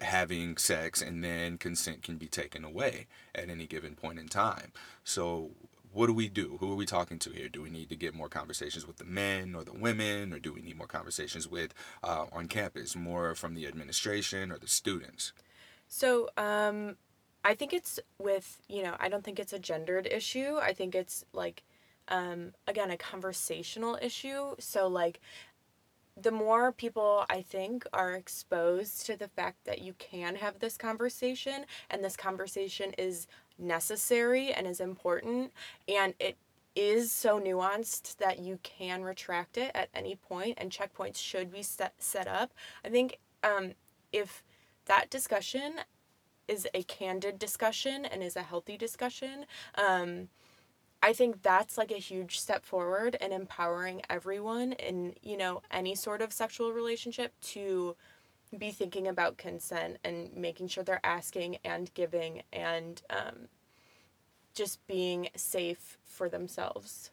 having 0.00 0.56
sex 0.56 1.02
and 1.02 1.22
then 1.22 1.58
consent 1.58 2.02
can 2.02 2.16
be 2.16 2.26
taken 2.26 2.64
away 2.64 3.06
at 3.34 3.50
any 3.50 3.66
given 3.66 3.94
point 3.94 4.18
in 4.18 4.26
time. 4.28 4.72
So, 5.04 5.50
what 5.92 6.06
do 6.06 6.14
we 6.14 6.26
do? 6.26 6.56
Who 6.58 6.72
are 6.72 6.76
we 6.76 6.86
talking 6.86 7.18
to 7.18 7.30
here? 7.30 7.50
Do 7.50 7.60
we 7.60 7.68
need 7.68 7.90
to 7.90 7.96
get 7.96 8.14
more 8.14 8.30
conversations 8.30 8.86
with 8.86 8.96
the 8.96 9.04
men 9.04 9.54
or 9.54 9.62
the 9.62 9.74
women, 9.74 10.32
or 10.32 10.38
do 10.38 10.54
we 10.54 10.62
need 10.62 10.78
more 10.78 10.86
conversations 10.86 11.46
with 11.46 11.74
uh, 12.02 12.26
on 12.32 12.48
campus, 12.48 12.96
more 12.96 13.34
from 13.34 13.54
the 13.54 13.66
administration 13.66 14.50
or 14.50 14.56
the 14.56 14.68
students? 14.68 15.34
So, 15.86 16.30
um, 16.38 16.96
I 17.44 17.54
think 17.54 17.74
it's 17.74 18.00
with, 18.18 18.62
you 18.68 18.82
know, 18.82 18.96
I 18.98 19.10
don't 19.10 19.22
think 19.22 19.38
it's 19.38 19.52
a 19.52 19.58
gendered 19.58 20.06
issue. 20.06 20.56
I 20.62 20.72
think 20.72 20.94
it's 20.94 21.26
like, 21.34 21.62
um, 22.08 22.52
again, 22.66 22.90
a 22.90 22.96
conversational 22.96 23.98
issue. 24.00 24.54
So, 24.58 24.88
like, 24.88 25.20
the 26.22 26.30
more 26.30 26.72
people 26.72 27.24
I 27.30 27.42
think 27.42 27.86
are 27.92 28.14
exposed 28.14 29.06
to 29.06 29.16
the 29.16 29.28
fact 29.28 29.64
that 29.64 29.80
you 29.80 29.94
can 29.98 30.36
have 30.36 30.58
this 30.58 30.76
conversation 30.76 31.64
and 31.90 32.04
this 32.04 32.16
conversation 32.16 32.92
is 32.98 33.26
necessary 33.58 34.52
and 34.52 34.66
is 34.66 34.80
important 34.80 35.52
and 35.88 36.14
it 36.18 36.36
is 36.76 37.10
so 37.10 37.40
nuanced 37.40 38.16
that 38.18 38.38
you 38.38 38.58
can 38.62 39.02
retract 39.02 39.58
it 39.58 39.70
at 39.74 39.88
any 39.94 40.14
point 40.14 40.56
and 40.58 40.70
checkpoints 40.70 41.16
should 41.16 41.52
be 41.52 41.62
set, 41.62 41.94
set 41.98 42.28
up. 42.28 42.52
I 42.84 42.88
think 42.88 43.18
um, 43.42 43.72
if 44.12 44.42
that 44.86 45.10
discussion 45.10 45.80
is 46.48 46.66
a 46.74 46.82
candid 46.84 47.38
discussion 47.38 48.04
and 48.04 48.22
is 48.22 48.36
a 48.36 48.42
healthy 48.42 48.76
discussion, 48.76 49.46
um, 49.76 50.28
I 51.02 51.12
think 51.14 51.42
that's 51.42 51.78
like 51.78 51.90
a 51.90 51.98
huge 51.98 52.38
step 52.38 52.64
forward 52.64 53.16
in 53.20 53.32
empowering 53.32 54.02
everyone 54.10 54.72
in, 54.72 55.14
you 55.22 55.36
know, 55.36 55.62
any 55.70 55.94
sort 55.94 56.20
of 56.20 56.32
sexual 56.32 56.72
relationship 56.72 57.32
to 57.42 57.96
be 58.56 58.70
thinking 58.70 59.08
about 59.08 59.38
consent 59.38 59.98
and 60.04 60.34
making 60.34 60.68
sure 60.68 60.84
they're 60.84 61.04
asking 61.04 61.58
and 61.64 61.92
giving 61.94 62.42
and 62.52 63.02
um, 63.08 63.48
just 64.54 64.86
being 64.86 65.28
safe 65.36 65.96
for 66.04 66.28
themselves. 66.28 67.10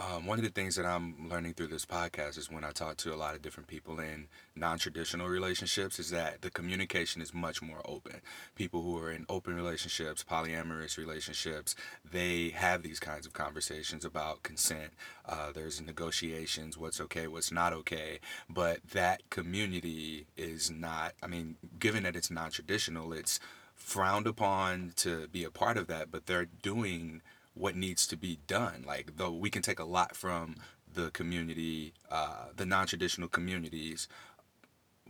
Um, 0.00 0.26
one 0.26 0.38
of 0.38 0.44
the 0.44 0.50
things 0.50 0.76
that 0.76 0.86
I'm 0.86 1.28
learning 1.28 1.54
through 1.54 1.66
this 1.66 1.84
podcast 1.84 2.38
is 2.38 2.48
when 2.48 2.62
I 2.62 2.70
talk 2.70 2.98
to 2.98 3.12
a 3.12 3.16
lot 3.16 3.34
of 3.34 3.42
different 3.42 3.66
people 3.66 3.98
in 3.98 4.28
non-traditional 4.54 5.26
relationships 5.26 5.98
is 5.98 6.10
that 6.10 6.42
the 6.42 6.50
communication 6.50 7.20
is 7.20 7.34
much 7.34 7.60
more 7.60 7.80
open. 7.84 8.20
People 8.54 8.80
who 8.82 8.96
are 8.98 9.10
in 9.10 9.26
open 9.28 9.56
relationships, 9.56 10.22
polyamorous 10.22 10.98
relationships, 10.98 11.74
they 12.08 12.50
have 12.50 12.84
these 12.84 13.00
kinds 13.00 13.26
of 13.26 13.32
conversations 13.32 14.04
about 14.04 14.44
consent. 14.44 14.92
Uh, 15.26 15.50
there's 15.52 15.80
negotiations, 15.80 16.78
what's 16.78 17.00
okay, 17.00 17.26
what's 17.26 17.50
not 17.50 17.72
okay. 17.72 18.20
But 18.48 18.78
that 18.92 19.28
community 19.30 20.26
is 20.36 20.70
not, 20.70 21.14
I 21.20 21.26
mean, 21.26 21.56
given 21.80 22.04
that 22.04 22.14
it's 22.14 22.30
non-traditional, 22.30 23.12
it's 23.12 23.40
frowned 23.74 24.28
upon 24.28 24.92
to 24.96 25.26
be 25.26 25.42
a 25.42 25.50
part 25.50 25.76
of 25.76 25.88
that, 25.88 26.12
but 26.12 26.26
they're 26.26 26.46
doing 26.46 27.20
what 27.58 27.76
needs 27.76 28.06
to 28.06 28.16
be 28.16 28.38
done. 28.46 28.84
Like 28.86 29.16
though 29.16 29.32
we 29.32 29.50
can 29.50 29.62
take 29.62 29.78
a 29.78 29.84
lot 29.84 30.16
from 30.16 30.56
the 30.92 31.10
community, 31.10 31.92
uh, 32.10 32.46
the 32.56 32.66
non-traditional 32.66 33.28
communities, 33.28 34.08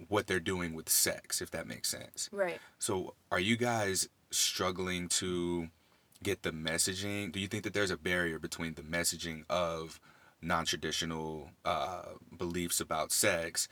what 0.09 0.27
they're 0.27 0.41
doing 0.41 0.75
with 0.75 0.89
sex, 0.89 1.41
if 1.41 1.51
that 1.51 1.67
makes 1.67 1.89
sense. 1.89 2.29
Right. 2.33 2.59
So 2.79 3.15
are 3.31 3.41
you 3.41 3.57
guys 3.57 4.09
struggling 4.31 5.09
to 5.09 5.69
get 6.23 6.43
the 6.43 6.51
messaging? 6.53 7.33
Do 7.33 7.41
you 7.41 7.47
think 7.47 7.65
that 7.65 7.75
there's 7.75 7.91
a 7.91 7.97
barrier 7.97 8.39
between 8.39 8.75
the 8.75 8.83
messaging 8.83 9.45
of 9.49 10.01
non-traditional 10.41 11.51
uh, 11.65 12.03
beliefs 12.37 12.81
about 12.81 13.13
sex 13.13 13.69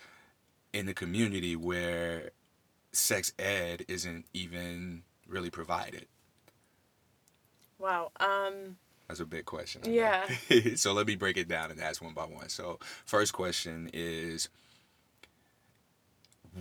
in 0.72 0.86
the 0.86 0.94
community 0.94 1.56
where 1.56 2.30
sex 2.92 3.32
ed 3.38 3.84
isn't 3.88 4.26
even 4.32 5.02
really 5.26 5.50
provided? 5.50 6.06
Wow. 7.78 8.10
Um 8.18 8.76
That's 9.08 9.20
a 9.20 9.26
big 9.26 9.44
question. 9.44 9.82
I. 9.84 9.88
Yeah. 9.88 10.26
so 10.76 10.92
let 10.92 11.06
me 11.06 11.16
break 11.16 11.36
it 11.36 11.48
down 11.48 11.70
and 11.70 11.80
ask 11.80 12.02
one 12.02 12.14
by 12.14 12.24
one. 12.24 12.48
So 12.48 12.78
first 13.04 13.32
question 13.32 13.90
is, 13.92 14.48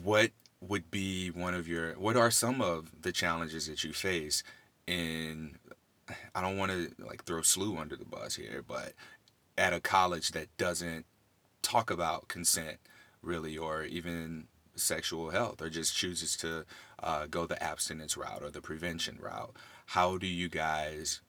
what 0.03 0.31
would 0.61 0.89
be 0.91 1.29
one 1.29 1.53
of 1.53 1.67
your 1.67 1.93
what 1.93 2.17
are 2.17 2.31
some 2.31 2.61
of 2.61 2.91
the 3.01 3.11
challenges 3.11 3.67
that 3.67 3.83
you 3.83 3.93
face 3.93 4.43
in 4.87 5.57
I 6.33 6.41
don't 6.41 6.57
want 6.57 6.71
to 6.71 6.91
like 7.03 7.23
throw 7.23 7.41
SLU 7.41 7.79
under 7.79 7.95
the 7.95 8.05
bus 8.05 8.35
here, 8.35 8.63
but 8.67 8.93
at 9.57 9.73
a 9.73 9.79
college 9.79 10.31
that 10.31 10.55
doesn't 10.57 11.05
talk 11.61 11.89
about 11.89 12.27
consent 12.27 12.77
really 13.21 13.57
or 13.57 13.83
even 13.83 14.47
sexual 14.75 15.31
health 15.31 15.61
or 15.61 15.69
just 15.69 15.95
chooses 15.95 16.35
to 16.37 16.65
uh, 17.01 17.25
go 17.27 17.45
the 17.45 17.61
abstinence 17.63 18.17
route 18.17 18.43
or 18.43 18.51
the 18.51 18.61
prevention 18.61 19.17
route 19.19 19.55
how 19.85 20.17
do 20.17 20.27
you 20.27 20.49
guys 20.49 21.21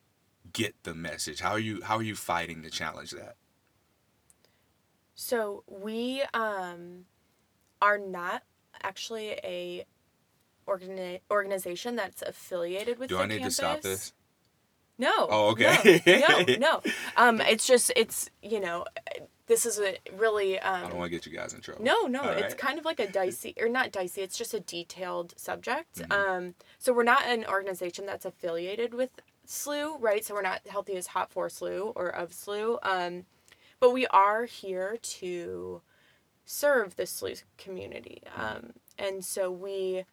get 0.53 0.75
the 0.83 0.93
message 0.95 1.39
how 1.41 1.51
are 1.51 1.59
you 1.59 1.81
how 1.83 1.97
are 1.97 2.03
you 2.03 2.15
fighting 2.15 2.61
to 2.63 2.69
challenge 2.69 3.11
that 3.11 3.35
So 5.15 5.63
we 5.67 6.23
um, 6.33 7.05
are 7.81 7.97
not 7.97 8.43
actually 8.83 9.31
a 9.43 9.85
organi- 10.67 11.21
organization 11.31 11.95
that's 11.95 12.21
affiliated 12.21 12.99
with 12.99 13.09
do 13.09 13.17
i 13.19 13.25
need 13.25 13.43
to 13.43 13.51
stop 13.51 13.81
this 13.81 14.13
No. 14.99 15.11
Oh, 15.29 15.49
okay. 15.51 16.01
No, 16.05 16.41
no, 16.41 16.55
no. 16.57 16.81
Um, 17.17 17.39
it's 17.41 17.67
just 17.67 17.91
it's 17.95 18.29
you 18.41 18.59
know, 18.59 18.85
this 19.47 19.65
is 19.65 19.79
a 19.79 19.97
really 20.15 20.59
um. 20.59 20.85
i 20.85 20.87
don't 20.89 20.97
want 20.97 21.09
to 21.11 21.17
get 21.17 21.25
you 21.25 21.31
guys 21.31 21.53
in 21.53 21.61
trouble 21.61 21.83
No, 21.83 22.01
no, 22.07 22.21
All 22.21 22.29
it's 22.29 22.41
right. 22.53 22.57
kind 22.57 22.79
of 22.79 22.85
like 22.85 22.99
a 22.99 23.07
dicey 23.11 23.53
or 23.59 23.69
not 23.69 23.91
dicey. 23.91 24.21
It's 24.21 24.37
just 24.37 24.53
a 24.53 24.59
detailed 24.59 25.33
subject. 25.37 25.99
Mhm. 25.99 26.11
Um, 26.11 26.55
so 26.77 26.93
we're 26.93 27.03
not 27.03 27.23
an 27.25 27.45
organization 27.45 28.05
that's 28.05 28.25
affiliated 28.25 28.93
with 28.93 29.11
SLU, 29.47 29.97
right? 29.99 30.23
So 30.25 30.33
we're 30.33 30.41
not 30.41 30.67
healthy 30.67 30.93
is 30.93 31.07
hot 31.07 31.31
for 31.31 31.47
SLU 31.47 31.93
or 31.95 32.07
of 32.09 32.31
SLU. 32.31 32.77
Um, 32.83 33.25
but 33.79 33.91
we 33.91 34.05
are 34.07 34.45
here 34.45 34.97
to 35.01 35.81
serve 36.45 36.95
the 36.95 37.03
SLU 37.03 37.43
community. 37.57 38.21
Um, 38.35 38.73
and 38.97 39.23
so 39.23 39.49
we 39.51 40.03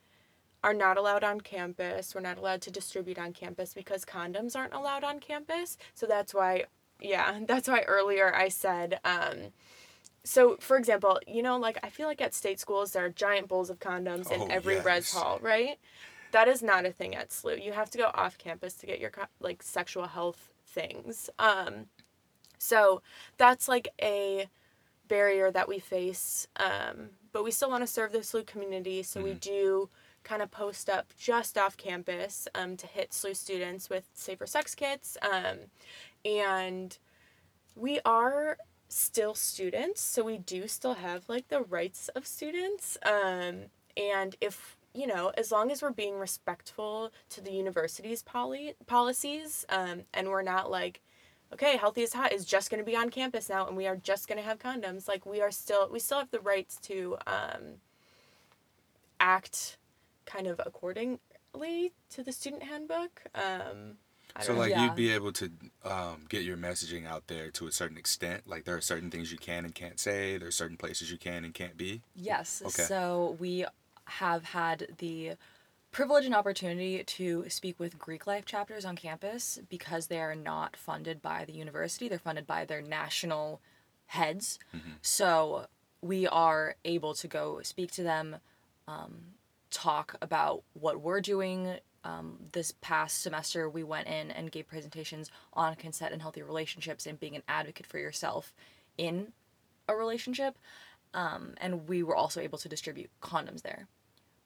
are 0.62 0.74
not 0.74 0.96
allowed 0.96 1.24
on 1.24 1.40
campus. 1.40 2.14
We're 2.14 2.20
not 2.20 2.38
allowed 2.38 2.62
to 2.62 2.70
distribute 2.70 3.18
on 3.18 3.32
campus 3.32 3.74
because 3.74 4.04
condoms 4.04 4.54
aren't 4.56 4.72
allowed 4.74 5.04
on 5.04 5.18
campus. 5.20 5.76
So 5.94 6.06
that's 6.06 6.32
why, 6.34 6.64
yeah, 7.00 7.40
that's 7.46 7.68
why 7.68 7.80
earlier 7.82 8.34
I 8.34 8.48
said, 8.48 9.00
um, 9.04 9.52
so 10.24 10.56
for 10.60 10.76
example, 10.76 11.20
you 11.26 11.42
know, 11.42 11.58
like 11.58 11.78
I 11.82 11.90
feel 11.90 12.06
like 12.06 12.20
at 12.20 12.34
state 12.34 12.58
schools 12.60 12.92
there 12.92 13.04
are 13.04 13.10
giant 13.10 13.48
bowls 13.48 13.70
of 13.70 13.78
condoms 13.78 14.30
in 14.30 14.40
Oh, 14.42 14.46
every 14.50 14.78
res 14.80 15.12
hall, 15.12 15.38
right? 15.42 15.78
That 16.32 16.48
is 16.48 16.62
not 16.62 16.86
a 16.86 16.90
thing 16.92 17.14
at 17.14 17.28
SLU. 17.30 17.62
You 17.62 17.72
have 17.72 17.90
to 17.90 17.98
go 17.98 18.10
off 18.14 18.38
campus 18.38 18.74
to 18.74 18.86
get 18.86 19.00
your 19.00 19.12
like 19.40 19.62
sexual 19.62 20.06
health 20.06 20.50
things. 20.66 21.30
Um, 21.38 21.86
so 22.58 23.02
that's 23.36 23.68
like 23.68 23.88
a 24.00 24.48
barrier 25.08 25.50
that 25.50 25.68
we 25.68 25.78
face. 25.78 26.46
Um, 26.56 27.10
but 27.32 27.44
we 27.44 27.50
still 27.50 27.70
want 27.70 27.82
to 27.82 27.86
serve 27.86 28.12
the 28.12 28.18
SLU 28.20 28.46
community, 28.46 29.02
so 29.02 29.22
we 29.22 29.34
Mhm. 29.34 29.40
do 29.40 29.88
kind 30.24 30.42
of 30.42 30.50
post 30.50 30.90
up 30.90 31.06
just 31.18 31.56
off 31.56 31.76
campus 31.76 32.48
um, 32.54 32.76
to 32.76 32.86
hit 32.86 33.10
SLU 33.10 33.36
students 33.36 33.88
with 33.88 34.04
safer 34.14 34.46
sex 34.46 34.74
kits. 34.74 35.16
Um, 35.22 35.58
and 36.24 36.96
we 37.76 38.00
are 38.04 38.58
still 38.88 39.34
students, 39.34 40.00
so 40.00 40.24
we 40.24 40.38
do 40.38 40.66
still 40.66 40.94
have 40.94 41.28
like 41.28 41.48
the 41.48 41.60
rights 41.60 42.08
of 42.08 42.26
students. 42.26 42.96
Um, 43.04 43.66
and 43.96 44.36
if 44.40 44.76
you 44.94 45.08
know, 45.08 45.32
as 45.36 45.50
long 45.50 45.72
as 45.72 45.82
we're 45.82 45.90
being 45.90 46.18
respectful 46.18 47.10
to 47.28 47.40
the 47.40 47.50
university's 47.50 48.22
poly- 48.22 48.76
policies, 48.86 49.66
um, 49.68 50.02
and 50.14 50.28
we're 50.28 50.42
not 50.42 50.70
like, 50.70 51.00
okay, 51.52 51.76
healthy 51.76 52.02
is 52.02 52.12
hot 52.12 52.32
is 52.32 52.44
just 52.44 52.70
going 52.70 52.78
to 52.78 52.88
be 52.88 52.96
on 52.96 53.10
campus 53.10 53.48
now, 53.48 53.66
and 53.66 53.76
we 53.76 53.88
are 53.88 53.96
just 53.96 54.28
going 54.28 54.38
to 54.38 54.44
have 54.44 54.60
condoms. 54.60 55.08
Like 55.08 55.26
we 55.26 55.40
are 55.40 55.50
still, 55.50 55.88
we 55.90 55.98
still 55.98 56.18
have 56.18 56.30
the 56.30 56.38
rights 56.38 56.76
to 56.82 57.16
um, 57.26 57.80
act 59.18 59.78
kind 60.26 60.46
of 60.46 60.60
accordingly 60.64 61.92
to 62.10 62.22
the 62.22 62.32
student 62.32 62.62
handbook. 62.62 63.22
Um, 63.34 63.98
so 64.42 64.52
know. 64.52 64.60
like 64.60 64.70
Yeah. 64.70 64.86
you'd 64.86 64.96
be 64.96 65.12
able 65.12 65.32
to 65.32 65.50
um, 65.84 66.24
get 66.28 66.42
your 66.42 66.56
messaging 66.56 67.06
out 67.06 67.28
there 67.28 67.50
to 67.52 67.66
a 67.66 67.72
certain 67.72 67.96
extent 67.96 68.42
like 68.46 68.64
there 68.64 68.76
are 68.76 68.80
certain 68.80 69.10
things 69.10 69.30
you 69.30 69.38
can 69.38 69.64
and 69.64 69.74
can't 69.74 70.00
say 70.00 70.38
There 70.38 70.48
are 70.48 70.52
certain 70.52 70.76
places 70.76 71.10
you 71.10 71.18
can 71.18 71.44
and 71.44 71.54
can't 71.54 71.76
be 71.76 72.02
Yes. 72.16 72.62
Okay. 72.64 72.82
So 72.82 73.36
we 73.38 73.64
have 74.06 74.44
had 74.44 74.88
the 74.98 75.32
privilege 75.92 76.26
and 76.26 76.34
opportunity 76.34 77.04
to 77.04 77.48
speak 77.48 77.78
with 77.78 77.98
Greek 77.98 78.26
life 78.26 78.44
chapters 78.44 78.84
on 78.84 78.96
campus 78.96 79.60
because 79.70 80.08
they 80.08 80.20
are 80.20 80.34
not 80.34 80.76
funded 80.76 81.22
by 81.22 81.44
the 81.44 81.52
university. 81.52 82.08
They're 82.08 82.18
funded 82.18 82.46
by 82.46 82.64
their 82.64 82.82
national 82.82 83.60
heads. 84.06 84.58
So 85.02 85.66
we 86.02 86.26
are 86.26 86.74
able 86.84 87.14
to 87.14 87.28
go 87.28 87.60
speak 87.62 87.92
to 87.92 88.02
them, 88.02 88.36
um, 88.88 89.33
talk 89.74 90.16
about 90.22 90.62
what 90.72 91.00
we're 91.00 91.20
doing. 91.20 91.76
Um, 92.04 92.38
this 92.52 92.72
past 92.82 93.22
semester, 93.22 93.68
we 93.68 93.82
went 93.82 94.08
in 94.08 94.30
and 94.30 94.52
gave 94.52 94.68
presentations 94.68 95.30
on 95.54 95.74
consent 95.74 96.12
and 96.12 96.20
healthy 96.20 96.42
relationships 96.42 97.06
and 97.06 97.18
being 97.18 97.34
an 97.34 97.42
advocate 97.48 97.86
for 97.86 97.98
yourself 97.98 98.52
in 98.98 99.32
a 99.88 99.94
relationship 99.94 100.56
um, 101.14 101.54
and 101.58 101.88
we 101.88 102.02
were 102.02 102.16
also 102.16 102.40
able 102.40 102.58
to 102.58 102.68
distribute 102.68 103.10
condoms 103.22 103.62
there, 103.62 103.86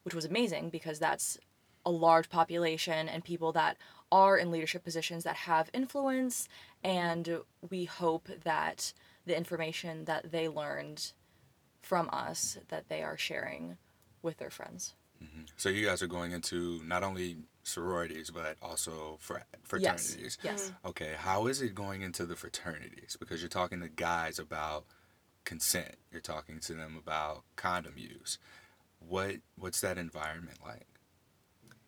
which 0.03 0.14
was 0.14 0.27
amazing 0.27 0.69
because 0.69 0.99
that's 0.99 1.38
a 1.87 1.91
large 1.91 2.29
population 2.29 3.09
and 3.09 3.25
people 3.25 3.53
that 3.53 3.79
are 4.12 4.37
in 4.37 4.51
leadership 4.51 4.85
positions 4.85 5.25
that 5.25 5.37
have 5.37 5.71
influence, 5.73 6.49
and 6.85 7.41
we 7.71 7.85
hope 7.87 8.29
that 8.45 8.93
the 9.27 9.37
information 9.37 10.05
that 10.05 10.31
they 10.31 10.49
learned 10.49 11.12
from 11.83 12.09
us 12.12 12.59
that 12.69 12.88
they 12.88 13.03
are 13.03 13.17
sharing 13.17 13.79
with 14.23 14.37
their 14.38 14.51
friends. 14.51 14.95
So 15.57 15.68
you 15.68 15.85
guys 15.87 16.02
are 16.02 16.07
going 16.07 16.33
into 16.33 16.81
not 16.85 17.02
only 17.02 17.37
sororities 17.64 18.31
but 18.31 18.57
also 18.62 19.16
frat 19.20 19.46
Yes. 19.52 19.61
fraternities. 19.64 20.38
Yes. 20.42 20.72
okay 20.85 21.14
how 21.18 21.46
is 21.46 21.61
it 21.61 21.74
going 21.74 22.02
into 22.02 22.24
the 22.26 22.37
fraternities? 22.37 23.16
Because 23.18 23.40
you're 23.42 23.48
talking 23.48 23.81
to 23.81 23.88
guys 23.88 24.38
about 24.38 24.85
consent. 25.44 25.96
You're 26.12 26.20
talking 26.20 26.61
to 26.61 26.74
them 26.74 26.96
about 26.96 27.42
condom 27.57 27.94
use. 27.96 28.38
What 29.00 29.37
what's 29.57 29.81
that 29.81 29.98
environment 29.98 30.59
like? 30.64 30.87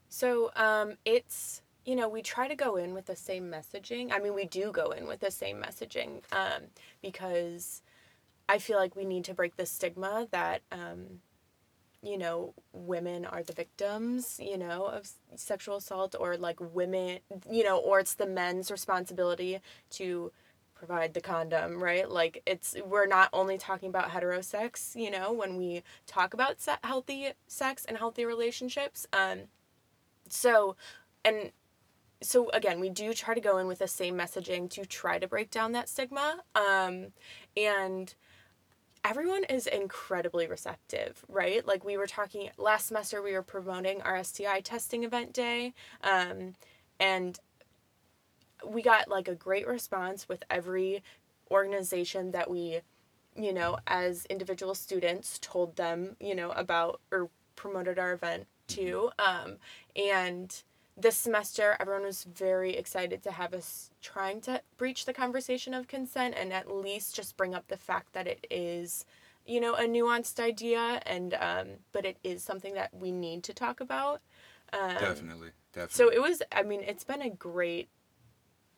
So 0.09 0.51
um, 0.57 0.95
it's 1.05 1.63
you 1.85 1.95
know 1.97 2.09
we 2.09 2.23
try 2.23 2.49
to 2.49 2.55
go 2.55 2.77
in 2.77 2.95
with 2.95 3.07
the 3.07 3.17
same 3.17 3.51
messaging. 3.51 4.13
I 4.13 4.19
mean, 4.19 4.35
we 4.35 4.45
do 4.47 4.73
go 4.73 4.91
in 4.91 5.07
with 5.07 5.21
the 5.21 5.31
same 5.31 5.63
messaging 5.63 6.23
um, 6.33 6.63
because 7.03 7.83
I 8.49 8.59
feel 8.59 8.79
like 8.79 8.97
we 8.97 9.05
need 9.05 9.25
to 9.25 9.35
break 9.35 9.57
the 9.57 9.67
stigma 9.67 10.27
that 10.33 10.63
um, 10.73 11.21
you 12.03 12.19
know 12.19 12.55
women 12.73 13.25
are 13.25 13.43
the 13.43 13.53
victims, 13.53 14.39
you 14.43 14.59
know, 14.59 14.87
of 14.87 15.09
sexual 15.37 15.77
assault, 15.77 16.15
or 16.19 16.37
like 16.37 16.59
women, 16.61 17.21
you 17.51 17.65
know, 17.65 17.79
or 17.79 18.01
it's 18.01 18.15
the 18.15 18.27
men's 18.27 18.71
responsibility 18.71 19.61
to 19.91 20.33
provide 20.75 21.13
the 21.13 21.21
condom, 21.21 21.83
right? 21.83 22.11
Like 22.11 22.43
it's 22.47 22.75
we're 22.87 23.07
not 23.07 23.29
only 23.33 23.59
talking 23.59 23.91
about 23.91 24.11
heterosex, 24.11 24.97
you 24.97 25.11
know, 25.11 25.33
when 25.33 25.57
we 25.57 25.83
talk 26.07 26.33
about 26.33 26.61
se- 26.61 26.79
healthy 26.83 27.29
sex 27.47 27.85
and 27.85 27.99
healthy 27.99 28.25
relationships. 28.25 29.07
Um, 29.13 29.41
so 30.29 30.77
and 31.25 31.53
so 32.23 32.49
again 32.51 32.81
we 32.81 32.89
do 32.89 33.13
try 33.13 33.35
to 33.35 33.41
go 33.41 33.59
in 33.59 33.67
with 33.67 33.79
the 33.79 33.89
same 33.89 34.17
messaging 34.17 34.69
to 34.71 34.85
try 34.85 35.19
to 35.19 35.27
break 35.27 35.51
down 35.51 35.73
that 35.73 35.89
stigma 35.89 36.41
um, 36.55 37.09
and 37.57 38.15
everyone 39.05 39.45
is 39.45 39.67
incredibly 39.67 40.47
receptive 40.47 41.25
right? 41.29 41.67
Like 41.67 41.85
we 41.85 41.97
were 41.97 42.07
talking 42.07 42.51
last 42.59 42.89
semester 42.89 43.23
we 43.23 43.33
were 43.33 43.43
promoting 43.43 44.03
our 44.03 44.23
sti 44.23 44.61
testing 44.61 45.05
event 45.05 45.33
day 45.33 45.75
um, 46.03 46.55
and 46.99 47.39
we 48.67 48.83
got 48.83 49.09
like 49.09 49.29
a 49.29 49.35
great 49.35 49.67
response 49.67 50.29
with 50.29 50.45
every 50.51 51.03
organization 51.51 52.31
that 52.33 52.51
we 52.51 52.81
you 53.37 53.53
know 53.53 53.79
as 53.87 54.27
individual 54.27 54.75
students 54.75 55.39
told 55.41 55.77
them 55.77 56.17
you 56.21 56.35
know 56.35 56.51
about 56.53 57.01
or 57.11 57.31
promoted 57.57 57.99
our 57.99 58.13
event 58.13 58.47
to 58.67 59.11
um, 59.19 59.57
and 59.97 60.63
this 61.01 61.17
semester 61.17 61.77
everyone 61.81 62.05
was 62.05 62.25
very 62.25 62.77
excited 62.77 63.23
to 63.23 63.31
have 63.31 63.55
us 63.55 63.91
trying 64.03 64.41
to 64.41 64.61
breach 64.77 65.05
the 65.05 65.13
conversation 65.13 65.75
of 65.75 65.89
consent 65.89 66.35
and 66.37 66.53
at 66.53 66.71
least 66.71 67.15
just 67.15 67.37
bring 67.37 67.55
up 67.55 67.67
the 67.69 67.77
fact 67.77 68.13
that 68.13 68.27
it 68.27 68.47
is 68.51 69.05
you 69.47 69.61
know 69.61 69.75
a 69.75 69.87
nuanced 69.87 70.39
idea 70.41 71.01
and 71.07 71.35
um, 71.35 71.69
but 71.93 72.05
it 72.05 72.19
is 72.23 72.43
something 72.43 72.75
that 72.75 72.93
we 72.93 73.11
need 73.11 73.43
to 73.43 73.55
talk 73.55 73.81
about 73.81 74.21
um, 74.73 74.97
definitely 74.99 75.51
definitely 75.73 75.95
so 75.95 76.09
it 76.09 76.21
was 76.21 76.43
i 76.53 76.63
mean 76.63 76.83
it's 76.83 77.05
been 77.05 77.23
a 77.23 77.31
great 77.31 77.89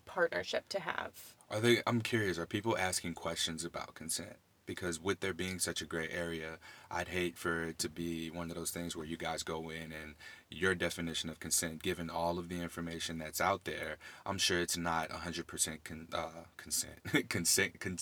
partnership 0.05 0.69
to 0.69 0.81
have 0.81 1.35
Are 1.51 1.61
they? 1.61 1.83
I'm 1.87 2.01
curious. 2.01 2.39
Are 2.39 2.47
people 2.47 2.77
asking 2.77 3.15
questions 3.15 3.65
about 3.65 3.95
consent? 3.95 4.37
Because 4.75 4.99
with 5.01 5.21
there 5.21 5.35
being 5.35 5.59
such 5.59 5.83
a 5.83 5.85
gray 5.87 6.09
area, 6.11 6.59
I'd 6.91 7.09
hate 7.09 7.37
for 7.37 7.65
it 7.65 7.79
to 7.81 7.89
be 7.89 8.31
one 8.31 8.51
of 8.51 8.57
those 8.57 8.71
things 8.71 8.97
where 8.97 9.05
you 9.07 9.17
guys 9.17 9.43
go 9.43 9.69
in 9.71 9.93
and 9.93 10.15
your 10.51 10.75
definition 10.75 11.29
of 11.29 11.41
consent, 11.41 11.83
given 11.83 12.09
all 12.09 12.39
of 12.39 12.49
the 12.49 12.61
information 12.61 13.19
that's 13.19 13.41
out 13.41 13.65
there, 13.65 13.97
I'm 14.25 14.39
sure 14.39 14.61
it's 14.61 14.77
not 14.77 15.11
100% 15.11 15.85
con- 15.85 16.09
uh, 16.13 16.45
consent, 16.57 17.01
consent, 17.29 17.81
con- 17.81 17.99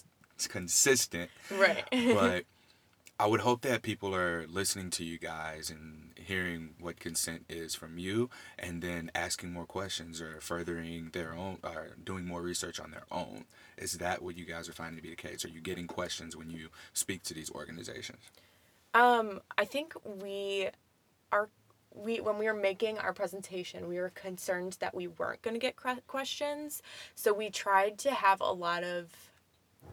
consistent. 0.49 1.31
Right. 1.51 1.85
But 1.91 2.45
I 3.21 3.27
would 3.27 3.41
hope 3.41 3.61
that 3.61 3.83
people 3.83 4.15
are 4.15 4.47
listening 4.47 4.89
to 4.93 5.05
you 5.05 5.19
guys 5.19 5.69
and 5.69 6.13
hearing 6.17 6.71
what 6.81 6.99
consent 6.99 7.45
is 7.51 7.75
from 7.75 7.99
you 7.99 8.31
and 8.59 8.81
then 8.81 9.11
asking 9.15 9.53
more 9.53 9.67
questions 9.67 10.23
or 10.23 10.41
furthering 10.41 11.11
their 11.13 11.35
own 11.35 11.59
or 11.63 11.97
doing 12.03 12.25
more 12.25 12.41
research 12.41 12.81
on 12.81 12.93
their 12.93 13.05
own. 13.13 13.45
Is 13.77 13.99
that 13.99 14.23
what 14.23 14.39
you 14.39 14.47
guys 14.47 14.71
are 14.71 14.73
finding 14.73 14.97
to 14.97 15.03
be 15.03 15.11
the 15.11 15.17
case? 15.17 15.45
Are 15.45 15.49
you 15.49 15.61
getting 15.61 15.87
questions 15.87 16.35
when 16.35 16.49
you 16.49 16.69
speak 16.95 17.23
to 17.25 17.35
these 17.35 17.51
organizations? 17.51 18.21
Um, 18.95 19.43
I 19.59 19.67
think 19.67 19.93
we 20.23 20.71
are 21.31 21.51
we 21.95 22.23
when 22.23 22.39
we 22.39 22.47
were 22.47 22.55
making 22.55 22.97
our 22.97 23.13
presentation, 23.13 23.87
we 23.87 23.99
were 23.99 24.13
concerned 24.15 24.79
that 24.81 24.95
we 24.95 25.09
weren't 25.09 25.43
going 25.43 25.55
to 25.55 25.61
get 25.61 25.77
questions, 26.07 26.81
so 27.17 27.35
we 27.35 27.51
tried 27.51 27.99
to 27.99 28.13
have 28.13 28.41
a 28.41 28.53
lot 28.53 28.83
of 28.83 29.30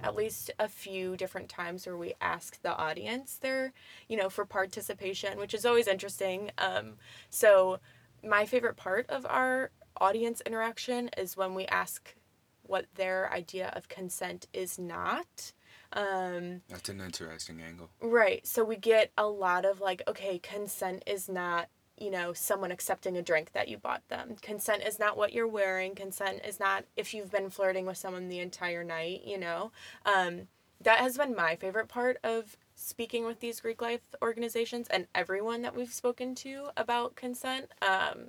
at 0.03 0.15
least 0.15 0.51
a 0.59 0.67
few 0.67 1.17
different 1.17 1.49
times 1.49 1.85
where 1.85 1.97
we 1.97 2.13
ask 2.21 2.61
the 2.61 2.75
audience 2.75 3.37
their, 3.37 3.73
you 4.07 4.17
know, 4.17 4.29
for 4.29 4.45
participation, 4.45 5.37
which 5.39 5.53
is 5.53 5.65
always 5.65 5.87
interesting. 5.87 6.51
Um, 6.57 6.93
so 7.29 7.79
my 8.23 8.45
favorite 8.45 8.77
part 8.77 9.09
of 9.09 9.25
our 9.25 9.71
audience 9.99 10.41
interaction 10.45 11.09
is 11.17 11.35
when 11.35 11.55
we 11.55 11.65
ask 11.65 12.15
what 12.63 12.85
their 12.95 13.31
idea 13.31 13.71
of 13.75 13.87
consent 13.87 14.47
is 14.53 14.77
not. 14.77 15.53
Um, 15.93 16.61
That's 16.69 16.89
an 16.89 16.99
interesting 16.99 17.61
angle. 17.61 17.89
Right. 18.01 18.45
So 18.45 18.63
we 18.63 18.75
get 18.75 19.11
a 19.17 19.25
lot 19.27 19.65
of 19.65 19.79
like, 19.79 20.03
okay, 20.07 20.37
consent 20.39 21.03
is 21.07 21.29
not, 21.29 21.69
you 21.97 22.11
know, 22.11 22.33
someone 22.33 22.71
accepting 22.71 23.17
a 23.17 23.21
drink 23.21 23.51
that 23.53 23.67
you 23.67 23.77
bought 23.77 24.07
them. 24.09 24.35
Consent 24.41 24.83
is 24.83 24.99
not 24.99 25.17
what 25.17 25.33
you're 25.33 25.47
wearing. 25.47 25.95
Consent 25.95 26.41
is 26.45 26.59
not 26.59 26.85
if 26.95 27.13
you've 27.13 27.31
been 27.31 27.49
flirting 27.49 27.85
with 27.85 27.97
someone 27.97 28.29
the 28.29 28.39
entire 28.39 28.83
night, 28.83 29.21
you 29.25 29.37
know. 29.37 29.71
Um, 30.05 30.47
that 30.81 30.99
has 30.99 31.17
been 31.17 31.35
my 31.35 31.55
favorite 31.55 31.87
part 31.87 32.17
of 32.23 32.57
speaking 32.75 33.25
with 33.25 33.39
these 33.39 33.61
Greek 33.61 33.81
life 33.81 34.01
organizations 34.21 34.87
and 34.89 35.07
everyone 35.15 35.63
that 35.63 35.75
we've 35.75 35.91
spoken 35.91 36.35
to 36.35 36.69
about 36.77 37.15
consent. 37.15 37.71
Um, 37.81 38.27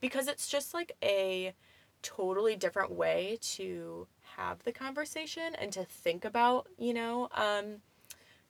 because 0.00 0.28
it's 0.28 0.48
just 0.48 0.72
like 0.72 0.92
a 1.02 1.54
totally 2.02 2.56
different 2.56 2.92
way 2.92 3.38
to 3.40 4.06
have 4.36 4.62
the 4.64 4.72
conversation 4.72 5.54
and 5.54 5.72
to 5.72 5.84
think 5.84 6.24
about, 6.24 6.68
you 6.78 6.94
know, 6.94 7.28
um, 7.34 7.76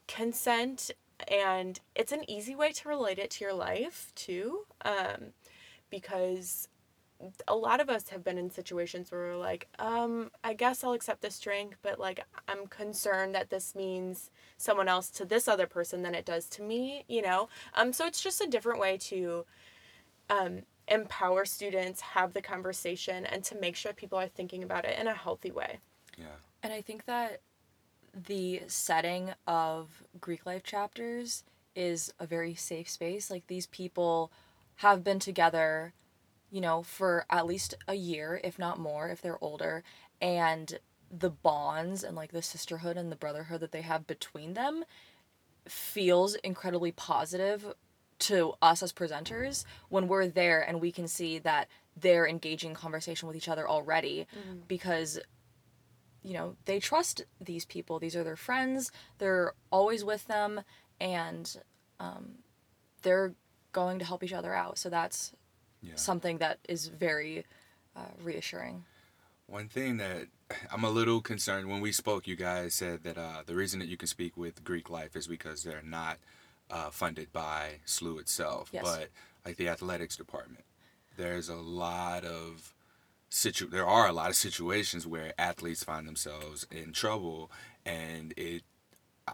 consent 0.07 0.91
and 1.29 1.81
it's 1.95 2.13
an 2.13 2.29
easy 2.29 2.55
way 2.55 2.73
to 2.73 2.89
relate 2.89 3.19
it 3.19 3.31
to 3.31 3.45
your 3.45 3.55
life 3.55 4.13
too 4.15 4.67
um, 4.85 5.33
because 5.91 6.69
a 7.47 7.55
lot 7.55 7.81
of 7.81 7.91
us 7.91 8.09
have 8.09 8.25
been 8.25 8.39
in 8.39 8.51
situations 8.51 9.11
where 9.11 9.21
we're 9.21 9.37
like 9.37 9.69
um, 9.79 10.31
i 10.43 10.55
guess 10.55 10.83
i'll 10.83 10.93
accept 10.93 11.21
this 11.21 11.39
drink 11.39 11.77
but 11.83 11.99
like 11.99 12.25
i'm 12.49 12.67
concerned 12.67 13.35
that 13.35 13.51
this 13.51 13.75
means 13.75 14.31
someone 14.57 14.89
else 14.89 15.11
to 15.11 15.25
this 15.25 15.47
other 15.47 15.67
person 15.67 16.03
than 16.03 16.15
it 16.15 16.25
does 16.25 16.49
to 16.49 16.63
me 16.63 17.05
you 17.09 17.23
know 17.23 17.49
um, 17.75 17.93
so 17.93 18.07
it's 18.07 18.23
just 18.23 18.41
a 18.41 18.47
different 18.47 18.81
way 18.81 18.97
to 18.97 19.45
um, 20.31 20.61
empower 20.89 21.45
students 21.45 22.01
have 22.01 22.33
the 22.33 22.43
conversation 22.43 23.27
and 23.27 23.45
to 23.45 23.57
make 23.57 23.77
sure 23.77 23.93
people 23.93 24.19
are 24.19 24.29
thinking 24.29 24.63
about 24.63 24.85
it 24.85 24.99
in 24.99 25.07
a 25.07 25.15
healthy 25.15 25.51
way 25.51 25.79
Yeah. 26.17 26.27
And 26.63 26.73
I 26.73 26.83
think 26.83 27.07
that 27.07 27.41
the 28.15 28.63
setting 28.67 29.31
of 29.47 30.03
Greek 30.21 30.47
life 30.47 30.63
chapters 30.63 31.45
is 31.75 32.13
a 32.19 32.27
very 32.27 32.55
safe 32.55 32.89
space. 32.89 33.31
Like 33.31 33.47
these 33.47 33.67
people 33.67 34.33
have 34.77 35.05
been 35.05 35.19
together, 35.19 35.93
you 36.51 36.61
know, 36.61 36.83
for 36.83 37.27
at 37.31 37.47
least 37.47 37.75
a 37.87 37.95
year, 37.95 38.41
if 38.43 38.59
not 38.59 38.79
more, 38.79 39.09
if 39.09 39.23
they're 39.23 39.43
older. 39.43 39.83
And 40.21 40.79
the 41.11 41.31
bonds 41.31 42.05
and 42.05 42.17
like 42.17 42.33
the 42.33 42.43
sisterhood 42.43 42.97
and 42.97 43.11
the 43.11 43.17
brotherhood 43.17 43.61
that 43.61 43.73
they 43.73 43.83
have 43.83 44.07
between 44.07 44.55
them 44.55 44.85
feels 45.67 46.35
incredibly 46.37 46.93
positive 46.93 47.75
to 48.19 48.53
us 48.61 48.83
as 48.83 48.93
presenters 48.93 49.65
when 49.89 50.07
we're 50.07 50.29
there 50.29 50.61
and 50.61 50.81
we 50.81 50.93
can 50.93 51.09
see 51.09 51.39
that 51.39 51.69
they're 51.97 52.27
engaging 52.27 52.75
conversation 52.75 53.27
with 53.27 53.37
each 53.37 53.49
other 53.49 53.69
already 53.69 54.27
mm. 54.35 54.59
because 54.69 55.19
you 56.23 56.35
know 56.35 56.57
they 56.67 56.79
trust 56.81 57.23
these 57.41 57.65
people 57.65 57.99
these 57.99 58.15
are 58.17 58.25
their 58.25 58.37
friends 58.37 58.91
they're 59.19 59.53
always 59.71 60.05
with 60.05 60.27
them 60.27 60.61
and 61.01 61.57
um, 61.99 62.31
they're 63.03 63.33
going 63.73 63.99
to 63.99 64.05
help 64.05 64.23
each 64.23 64.33
other 64.33 64.55
out 64.55 64.79
so 64.79 64.89
that's 64.91 65.33
Yeah. 65.83 65.95
something 65.97 66.39
that 66.39 66.59
is 66.69 66.89
very 66.89 67.45
uh, 67.97 68.13
reassuring 68.23 68.85
One 69.47 69.69
thing 69.69 69.97
that 69.97 70.27
I'm 70.73 70.85
a 70.85 70.91
little 70.91 71.21
concerned 71.21 71.69
when 71.69 71.81
we 71.81 71.93
spoke, 71.93 72.27
you 72.29 72.37
guys 72.37 72.75
said 72.75 73.03
that 73.05 73.17
uh, 73.19 73.43
the 73.47 73.55
reason 73.55 73.79
that 73.81 73.89
you 73.89 73.97
can 73.97 74.09
speak 74.09 74.37
with 74.37 74.63
Greek 74.65 74.91
life 74.91 75.17
is 75.17 75.27
because 75.27 75.63
they're 75.65 75.83
not 75.83 76.19
uh, 76.71 76.91
funded 76.91 77.33
by 77.33 77.81
SLU 77.87 78.21
itself, 78.21 78.69
Yes. 78.73 78.83
but 78.85 79.09
like 79.45 79.57
the 79.57 79.69
athletics 79.69 80.17
department. 80.17 80.65
There's 81.17 81.49
a 81.49 81.57
lot 81.57 82.25
of 82.25 82.75
situ. 83.31 83.69
There 83.69 83.87
are 83.87 84.07
a 84.07 84.13
lot 84.13 84.29
of 84.29 84.37
situations 84.37 85.07
where 85.07 85.33
athletes 85.39 85.83
find 85.83 86.07
themselves 86.07 86.67
in 86.71 86.93
trouble, 86.93 87.51
and 87.87 88.35
it. 88.37 88.63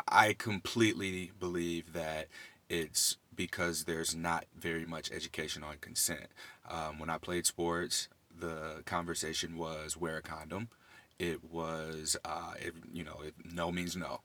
I 0.08 0.34
completely 0.34 1.32
believe 1.40 1.94
that 1.94 2.28
it's 2.68 3.16
because 3.34 3.84
there's 3.84 4.14
not 4.14 4.44
very 4.54 4.84
much 4.84 5.10
education 5.10 5.62
on 5.62 5.76
consent. 5.80 6.28
Um, 6.68 6.98
when 6.98 7.08
I 7.08 7.18
played 7.18 7.46
sports, 7.46 8.08
the 8.38 8.82
conversation 8.84 9.56
was 9.56 9.96
wear 9.96 10.18
a 10.18 10.22
condom. 10.22 10.68
It 11.18 11.50
was, 11.50 12.16
uh, 12.24 12.54
it, 12.60 12.74
you 12.92 13.04
know, 13.04 13.20
it, 13.24 13.34
no 13.44 13.72
means 13.72 13.96
no. 13.96 14.20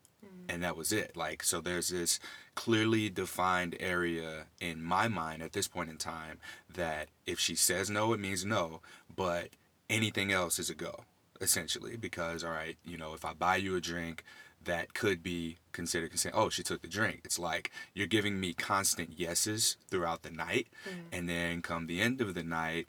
And 0.49 0.63
that 0.63 0.75
was 0.75 0.91
it. 0.91 1.15
Like, 1.15 1.43
so 1.43 1.61
there's 1.61 1.89
this 1.89 2.19
clearly 2.55 3.09
defined 3.09 3.75
area 3.79 4.47
in 4.59 4.83
my 4.83 5.07
mind 5.07 5.41
at 5.41 5.53
this 5.53 5.67
point 5.67 5.89
in 5.89 5.97
time 5.97 6.39
that 6.73 7.07
if 7.25 7.39
she 7.39 7.55
says 7.55 7.89
no, 7.89 8.11
it 8.13 8.19
means 8.19 8.43
no, 8.43 8.81
but 9.15 9.49
anything 9.89 10.31
else 10.31 10.59
is 10.59 10.69
a 10.69 10.75
go, 10.75 11.03
essentially. 11.39 11.97
Because, 11.97 12.43
all 12.43 12.51
right, 12.51 12.77
you 12.85 12.97
know, 12.97 13.13
if 13.13 13.25
I 13.25 13.33
buy 13.33 13.57
you 13.57 13.75
a 13.75 13.81
drink, 13.81 14.23
that 14.63 14.93
could 14.93 15.23
be 15.23 15.57
considered 15.71 16.09
consent. 16.09 16.35
Oh, 16.37 16.49
she 16.49 16.63
took 16.63 16.81
the 16.81 16.87
drink. 16.87 17.21
It's 17.25 17.39
like 17.39 17.71
you're 17.93 18.07
giving 18.07 18.39
me 18.39 18.53
constant 18.53 19.19
yeses 19.19 19.77
throughout 19.89 20.21
the 20.23 20.29
night. 20.29 20.67
Mm. 20.87 21.17
And 21.17 21.29
then 21.29 21.61
come 21.61 21.87
the 21.87 22.01
end 22.01 22.21
of 22.21 22.33
the 22.35 22.43
night, 22.43 22.87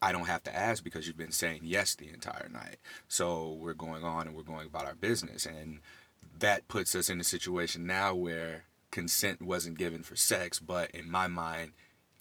I 0.00 0.12
don't 0.12 0.28
have 0.28 0.44
to 0.44 0.54
ask 0.54 0.84
because 0.84 1.06
you've 1.06 1.16
been 1.16 1.32
saying 1.32 1.62
yes 1.64 1.94
the 1.94 2.08
entire 2.08 2.48
night. 2.52 2.76
So 3.08 3.52
we're 3.52 3.74
going 3.74 4.04
on 4.04 4.26
and 4.26 4.36
we're 4.36 4.42
going 4.42 4.66
about 4.66 4.86
our 4.86 4.94
business. 4.94 5.44
And 5.44 5.80
that 6.38 6.68
puts 6.68 6.94
us 6.94 7.10
in 7.10 7.20
a 7.20 7.24
situation 7.24 7.86
now 7.86 8.14
where 8.14 8.64
consent 8.90 9.42
wasn't 9.42 9.78
given 9.78 10.02
for 10.02 10.14
sex, 10.14 10.60
but 10.60 10.90
in 10.92 11.10
my 11.10 11.26
mind, 11.26 11.72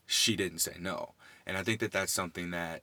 she 0.08 0.36
didn't 0.36 0.60
say 0.60 0.76
no. 0.80 1.14
And 1.46 1.56
I 1.56 1.64
think 1.64 1.80
that 1.82 1.92
that's 1.92 2.12
something 2.12 2.52
that 2.52 2.82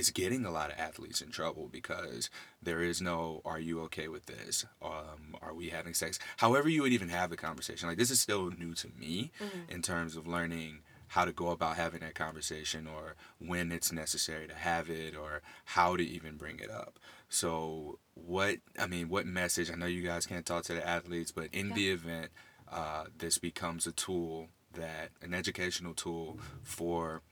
is 0.00 0.10
getting 0.10 0.44
a 0.44 0.50
lot 0.50 0.70
of 0.70 0.78
athletes 0.78 1.20
in 1.20 1.30
trouble 1.30 1.68
because 1.70 2.30
there 2.60 2.82
is 2.82 3.00
no 3.00 3.40
are 3.44 3.60
you 3.60 3.80
okay 3.82 4.08
with 4.08 4.26
this? 4.26 4.64
Um, 4.82 5.36
are 5.40 5.54
we 5.54 5.68
having 5.68 5.94
sex? 5.94 6.18
However 6.38 6.68
you 6.68 6.82
would 6.82 6.92
even 6.92 7.10
have 7.10 7.30
the 7.30 7.36
conversation 7.36 7.88
like 7.88 7.98
this 7.98 8.10
is 8.10 8.20
still 8.20 8.50
new 8.50 8.74
to 8.74 8.88
me 8.98 9.30
in 9.68 9.82
terms 9.82 10.16
of 10.16 10.26
learning 10.26 10.80
how 11.08 11.24
to 11.24 11.32
go 11.32 11.50
about 11.50 11.76
having 11.76 12.00
that 12.00 12.14
conversation 12.14 12.86
or 12.86 13.16
when 13.38 13.72
it's 13.72 13.92
necessary 13.92 14.46
to 14.46 14.54
have 14.54 14.88
it 14.88 15.16
or 15.16 15.42
how 15.64 15.96
to 15.96 16.04
even 16.04 16.36
bring 16.36 16.58
it 16.60 16.70
up. 16.70 16.98
So 17.28 17.98
what 18.14 18.56
i 18.78 18.86
mean 18.86 19.08
what 19.08 19.26
message 19.26 19.70
i 19.70 19.74
know 19.74 19.86
you 19.86 20.02
guys 20.02 20.26
can't 20.26 20.46
talk 20.46 20.62
to 20.64 20.74
the 20.74 20.86
athletes 20.86 21.32
but 21.32 21.48
in 21.52 21.70
the 21.70 21.90
event 21.90 22.30
uh, 22.72 23.04
this 23.18 23.38
becomes 23.38 23.86
a 23.86 23.92
tool 23.92 24.48
that 24.74 25.10
an 25.22 25.34
educational 25.34 25.92
tool 25.94 26.38
for 26.62 27.22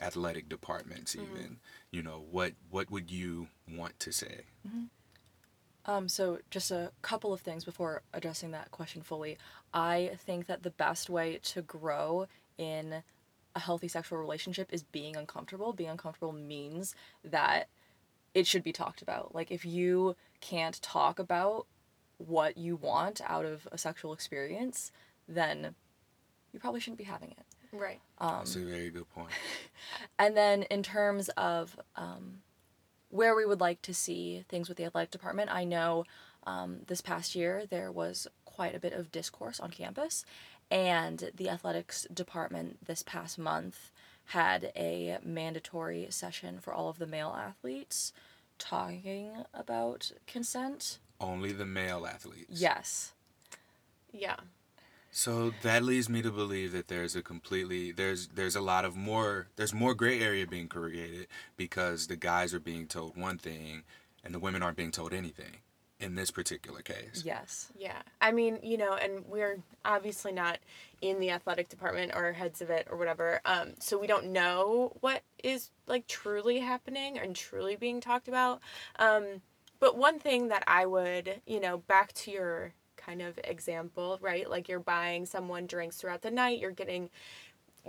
athletic 0.00 0.48
departments 0.48 1.14
even 1.14 1.58
you 1.90 2.02
know 2.02 2.24
what 2.30 2.52
what 2.70 2.90
would 2.90 3.10
you 3.10 3.48
want 3.76 3.98
to 4.00 4.12
say 4.12 4.42
Um, 5.86 6.06
so 6.08 6.38
just 6.50 6.70
a 6.70 6.92
couple 7.00 7.32
of 7.32 7.40
things 7.40 7.64
before 7.64 8.02
addressing 8.12 8.50
that 8.50 8.70
question 8.70 9.00
fully. 9.00 9.38
I 9.72 10.10
think 10.18 10.46
that 10.46 10.62
the 10.62 10.70
best 10.70 11.08
way 11.08 11.38
to 11.44 11.62
grow 11.62 12.26
in 12.58 13.02
a 13.54 13.60
healthy 13.60 13.88
sexual 13.88 14.18
relationship 14.18 14.68
is 14.70 14.82
being 14.82 15.16
uncomfortable. 15.16 15.72
Being 15.72 15.88
uncomfortable 15.88 16.32
means 16.32 16.94
that 17.24 17.68
it 18.34 18.46
should 18.46 18.62
be 18.62 18.72
talked 18.72 19.00
about. 19.00 19.34
Like 19.34 19.50
if 19.50 19.64
you 19.64 20.14
can't 20.42 20.80
talk 20.82 21.18
about 21.18 21.66
what 22.18 22.58
you 22.58 22.76
want 22.76 23.22
out 23.24 23.46
of 23.46 23.66
a 23.72 23.78
sexual 23.78 24.12
experience, 24.12 24.92
then 25.26 25.74
you 26.52 26.60
probably 26.60 26.80
shouldn't 26.80 26.98
be 26.98 27.04
having 27.04 27.30
it. 27.30 27.46
Right 27.72 28.00
that's 28.20 28.56
a 28.56 28.60
very 28.60 28.90
good 28.90 29.08
point. 29.10 29.28
point 29.28 29.38
And 30.18 30.36
then 30.36 30.64
in 30.64 30.82
terms 30.82 31.28
of 31.30 31.78
um, 31.96 32.42
where 33.10 33.34
we 33.34 33.46
would 33.46 33.60
like 33.60 33.82
to 33.82 33.94
see 33.94 34.44
things 34.48 34.68
with 34.68 34.76
the 34.76 34.84
athletic 34.84 35.10
department, 35.10 35.50
I 35.52 35.64
know 35.64 36.04
um, 36.46 36.80
this 36.86 37.00
past 37.00 37.34
year 37.34 37.64
there 37.68 37.92
was 37.92 38.26
quite 38.44 38.74
a 38.74 38.80
bit 38.80 38.92
of 38.92 39.12
discourse 39.12 39.60
on 39.60 39.70
campus. 39.70 40.24
And 40.70 41.30
the 41.34 41.48
athletics 41.48 42.06
department 42.12 42.84
this 42.86 43.02
past 43.02 43.38
month 43.38 43.90
had 44.26 44.72
a 44.76 45.18
mandatory 45.24 46.06
session 46.10 46.58
for 46.60 46.74
all 46.74 46.88
of 46.88 46.98
the 46.98 47.06
male 47.06 47.34
athletes 47.38 48.12
talking 48.58 49.30
about 49.54 50.12
consent. 50.26 50.98
Only 51.20 51.52
the 51.52 51.64
male 51.64 52.06
athletes. 52.06 52.60
Yes. 52.60 53.12
Yeah. 54.12 54.36
So 55.10 55.52
that 55.62 55.82
leads 55.82 56.08
me 56.08 56.22
to 56.22 56.30
believe 56.30 56.72
that 56.72 56.88
there's 56.88 57.16
a 57.16 57.22
completely 57.22 57.92
there's 57.92 58.28
there's 58.28 58.56
a 58.56 58.60
lot 58.60 58.84
of 58.84 58.96
more 58.96 59.48
there's 59.56 59.74
more 59.74 59.94
gray 59.94 60.20
area 60.20 60.46
being 60.46 60.68
created 60.68 61.26
because 61.56 62.06
the 62.06 62.16
guys 62.16 62.54
are 62.54 62.60
being 62.60 62.86
told 62.86 63.16
one 63.16 63.38
thing 63.38 63.84
and 64.22 64.34
the 64.34 64.38
women 64.38 64.62
aren't 64.62 64.76
being 64.76 64.90
told 64.90 65.12
anything 65.12 65.58
in 66.00 66.14
this 66.14 66.30
particular 66.30 66.80
case. 66.80 67.22
Yes. 67.24 67.72
Yeah. 67.76 68.00
I 68.20 68.30
mean, 68.30 68.58
you 68.62 68.76
know, 68.76 68.94
and 68.94 69.24
we're 69.26 69.58
obviously 69.84 70.32
not 70.32 70.58
in 71.00 71.18
the 71.18 71.30
athletic 71.30 71.68
department 71.68 72.12
or 72.14 72.32
heads 72.32 72.62
of 72.62 72.70
it 72.70 72.86
or 72.90 72.96
whatever. 72.96 73.40
Um, 73.44 73.74
so 73.80 73.98
we 73.98 74.06
don't 74.06 74.26
know 74.26 74.92
what 75.00 75.22
is 75.42 75.70
like 75.86 76.06
truly 76.06 76.60
happening 76.60 77.18
and 77.18 77.34
truly 77.34 77.76
being 77.76 78.00
talked 78.00 78.28
about. 78.28 78.60
Um, 78.98 79.42
but 79.80 79.96
one 79.96 80.18
thing 80.18 80.48
that 80.48 80.64
I 80.66 80.86
would, 80.86 81.40
you 81.46 81.60
know, 81.60 81.78
back 81.78 82.12
to 82.14 82.30
your 82.30 82.74
kind 83.08 83.22
of 83.22 83.38
example, 83.44 84.18
right? 84.20 84.48
Like 84.50 84.68
you're 84.68 84.80
buying 84.80 85.26
someone 85.26 85.66
drinks 85.66 85.96
throughout 85.96 86.22
the 86.22 86.30
night, 86.30 86.60
you're 86.60 86.70
getting 86.72 87.10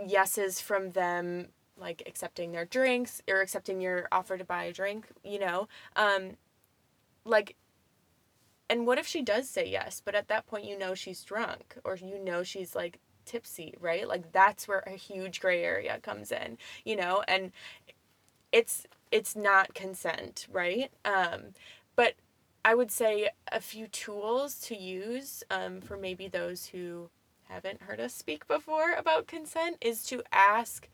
yeses 0.08 0.62
from 0.62 0.92
them 0.92 1.48
like 1.78 2.04
accepting 2.08 2.52
their 2.52 2.66
drinks 2.66 3.22
or 3.30 3.42
accepting 3.42 3.82
your 3.82 4.08
offer 4.12 4.38
to 4.38 4.46
buy 4.46 4.66
a 4.66 4.74
drink, 4.74 5.08
you 5.24 5.40
know. 5.40 5.68
Um 5.96 6.38
like 7.26 7.56
and 8.70 8.86
what 8.86 9.00
if 9.00 9.08
she 9.08 9.22
does 9.22 9.50
say 9.50 9.68
yes, 9.68 10.02
but 10.04 10.16
at 10.16 10.28
that 10.28 10.46
point 10.48 10.66
you 10.66 10.78
know 10.78 10.94
she's 10.94 11.24
drunk 11.24 11.78
or 11.84 11.96
you 11.96 12.20
know 12.24 12.44
she's 12.44 12.76
like 12.76 13.00
tipsy, 13.26 13.74
right? 13.80 14.08
Like 14.08 14.32
that's 14.32 14.68
where 14.68 14.84
a 14.86 14.92
huge 14.92 15.40
gray 15.40 15.64
area 15.64 16.00
comes 16.02 16.32
in, 16.32 16.58
you 16.86 16.96
know, 16.96 17.24
and 17.28 17.52
it's 18.52 18.86
it's 19.12 19.36
not 19.36 19.74
consent, 19.74 20.48
right? 20.52 20.92
Um 21.06 21.54
but 21.96 22.14
I 22.70 22.76
would 22.76 22.92
say 22.92 23.32
a 23.52 23.60
few 23.60 23.88
tools 23.88 24.60
to 24.68 24.78
use 24.78 25.44
um, 25.50 25.82
for 25.82 25.98
maybe 25.98 26.28
those 26.28 26.68
who 26.68 27.10
haven't 27.48 27.82
heard 27.82 28.00
us 28.00 28.14
speak 28.14 28.48
before 28.48 28.94
about 28.94 29.26
consent 29.26 29.78
is 29.82 30.04
to 30.04 30.22
ask 30.32 30.88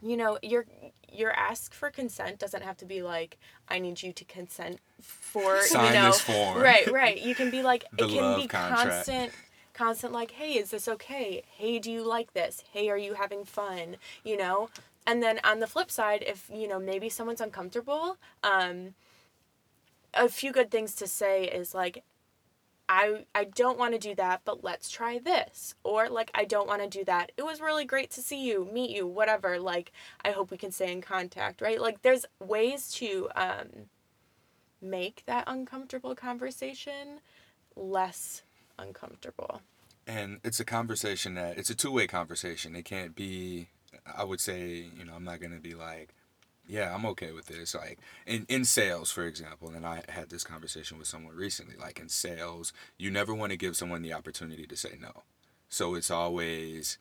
you 0.00 0.16
know 0.16 0.38
your 0.40 0.66
your 1.12 1.32
ask 1.32 1.74
for 1.74 1.90
consent 1.90 2.38
doesn't 2.38 2.62
have 2.62 2.76
to 2.76 2.84
be 2.84 3.02
like 3.02 3.38
i 3.68 3.80
need 3.80 4.00
you 4.00 4.12
to 4.12 4.24
consent 4.24 4.78
for 5.00 5.62
Sign 5.62 5.86
you 5.86 5.92
know? 5.94 6.06
this 6.12 6.20
form. 6.20 6.58
right 6.58 6.88
right. 6.92 7.20
You 7.20 7.34
can 7.34 7.50
be 7.50 7.60
like 7.60 7.82
it 7.98 8.08
can 8.08 8.36
be 8.40 8.46
contract. 8.46 8.88
constant 8.88 9.32
constant 9.74 10.12
like 10.12 10.30
hey 10.30 10.52
is 10.52 10.70
this 10.70 10.86
okay? 10.86 11.42
Hey 11.56 11.80
do 11.80 11.90
you 11.90 12.06
like 12.06 12.34
this? 12.34 12.62
Hey 12.70 12.88
are 12.88 12.96
you 12.96 13.14
having 13.14 13.44
fun? 13.44 13.96
You 14.22 14.36
know? 14.36 14.68
And 15.08 15.24
then 15.24 15.40
on 15.42 15.58
the 15.58 15.66
flip 15.66 15.90
side 15.90 16.22
if 16.24 16.48
you 16.54 16.68
know 16.68 16.78
maybe 16.78 17.08
someone's 17.08 17.40
uncomfortable 17.40 18.16
um 18.44 18.94
a 20.14 20.28
few 20.28 20.52
good 20.52 20.70
things 20.70 20.94
to 20.96 21.06
say 21.06 21.44
is 21.44 21.74
like 21.74 22.04
I 22.88 23.26
I 23.34 23.44
don't 23.44 23.78
want 23.78 23.92
to 23.92 23.98
do 23.98 24.14
that, 24.14 24.42
but 24.44 24.64
let's 24.64 24.88
try 24.88 25.18
this. 25.18 25.74
Or 25.84 26.08
like 26.08 26.30
I 26.34 26.44
don't 26.44 26.66
want 26.66 26.82
to 26.82 26.88
do 26.88 27.04
that. 27.04 27.32
It 27.36 27.44
was 27.44 27.60
really 27.60 27.84
great 27.84 28.10
to 28.12 28.22
see 28.22 28.42
you, 28.42 28.68
meet 28.72 28.90
you, 28.90 29.06
whatever. 29.06 29.58
Like 29.58 29.92
I 30.24 30.30
hope 30.30 30.50
we 30.50 30.56
can 30.56 30.72
stay 30.72 30.90
in 30.90 31.02
contact, 31.02 31.60
right? 31.60 31.80
Like 31.80 32.02
there's 32.02 32.24
ways 32.40 32.90
to 32.94 33.28
um 33.36 33.68
make 34.80 35.24
that 35.26 35.44
uncomfortable 35.46 36.14
conversation 36.14 37.20
less 37.76 38.42
uncomfortable. 38.78 39.60
And 40.06 40.40
it's 40.42 40.60
a 40.60 40.64
conversation 40.64 41.34
that 41.34 41.58
it's 41.58 41.70
a 41.70 41.74
two 41.74 41.92
way 41.92 42.06
conversation. 42.06 42.74
It 42.74 42.86
can't 42.86 43.14
be 43.14 43.68
I 44.06 44.24
would 44.24 44.40
say, 44.40 44.86
you 44.96 45.04
know, 45.04 45.12
I'm 45.14 45.24
not 45.24 45.40
gonna 45.40 45.60
be 45.60 45.74
like, 45.74 46.14
yeah, 46.68 46.94
I'm 46.94 47.06
okay 47.06 47.32
with 47.32 47.46
this. 47.46 47.74
Like 47.74 47.98
in, 48.26 48.46
in 48.48 48.64
sales, 48.64 49.10
for 49.10 49.24
example, 49.24 49.70
and 49.70 49.86
I 49.86 50.02
had 50.08 50.30
this 50.30 50.44
conversation 50.44 50.98
with 50.98 51.08
someone 51.08 51.34
recently, 51.34 51.76
like 51.76 51.98
in 51.98 52.08
sales, 52.08 52.72
you 52.98 53.10
never 53.10 53.34
want 53.34 53.50
to 53.50 53.58
give 53.58 53.76
someone 53.76 54.02
the 54.02 54.12
opportunity 54.12 54.66
to 54.66 54.76
say 54.76 54.96
no. 55.00 55.22
So 55.68 55.94
it's 55.94 56.10
always, 56.10 56.98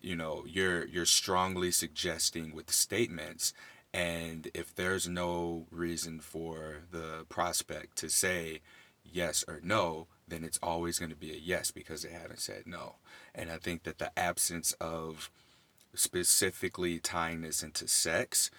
you 0.00 0.16
know, 0.16 0.44
you're 0.46 0.86
you're 0.86 1.06
strongly 1.06 1.70
suggesting 1.70 2.54
with 2.54 2.70
statements 2.70 3.52
and 3.92 4.50
if 4.54 4.74
there's 4.74 5.08
no 5.08 5.66
reason 5.70 6.20
for 6.20 6.82
the 6.90 7.24
prospect 7.28 7.96
to 7.98 8.10
say 8.10 8.60
yes 9.02 9.44
or 9.48 9.60
no, 9.62 10.06
then 10.26 10.44
it's 10.44 10.58
always 10.62 10.98
going 10.98 11.10
to 11.10 11.16
be 11.16 11.32
a 11.32 11.38
yes 11.42 11.70
because 11.70 12.02
they 12.02 12.10
haven't 12.10 12.40
said 12.40 12.64
no. 12.66 12.96
And 13.34 13.50
I 13.50 13.56
think 13.56 13.84
that 13.84 13.98
the 13.98 14.16
absence 14.18 14.72
of 14.74 15.30
specifically 15.94 16.98
tying 16.98 17.40
this 17.40 17.62
into 17.62 17.88
sex 17.88 18.50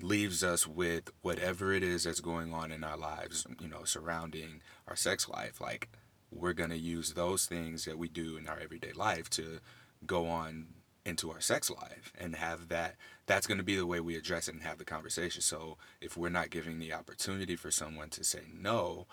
leaves 0.00 0.42
us 0.44 0.66
with 0.66 1.10
whatever 1.22 1.72
it 1.72 1.82
is 1.82 2.04
that's 2.04 2.20
going 2.20 2.52
on 2.52 2.70
in 2.72 2.84
our 2.84 2.96
lives, 2.96 3.46
you 3.60 3.68
know, 3.68 3.84
surrounding 3.84 4.60
our 4.86 4.96
sex 4.96 5.28
life. 5.28 5.60
Like, 5.60 5.88
we're 6.30 6.52
going 6.52 6.70
to 6.70 6.78
use 6.78 7.12
those 7.12 7.46
things 7.46 7.84
that 7.84 7.98
we 7.98 8.08
do 8.08 8.36
in 8.36 8.48
our 8.48 8.58
everyday 8.58 8.92
life 8.92 9.30
to 9.30 9.60
go 10.06 10.26
on 10.28 10.66
into 11.04 11.30
our 11.30 11.40
sex 11.40 11.70
life 11.70 12.12
and 12.18 12.34
have 12.36 12.68
that. 12.68 12.96
That's 13.26 13.46
going 13.46 13.58
to 13.58 13.64
be 13.64 13.76
the 13.76 13.86
way 13.86 14.00
we 14.00 14.16
address 14.16 14.48
it 14.48 14.54
and 14.54 14.62
have 14.64 14.78
the 14.78 14.84
conversation. 14.84 15.40
So, 15.40 15.78
if 16.00 16.16
we're 16.16 16.28
not 16.28 16.50
giving 16.50 16.78
the 16.78 16.92
opportunity 16.92 17.56
for 17.56 17.70
someone 17.70 18.10
to 18.10 18.24
say 18.24 18.42
no, 18.52 19.06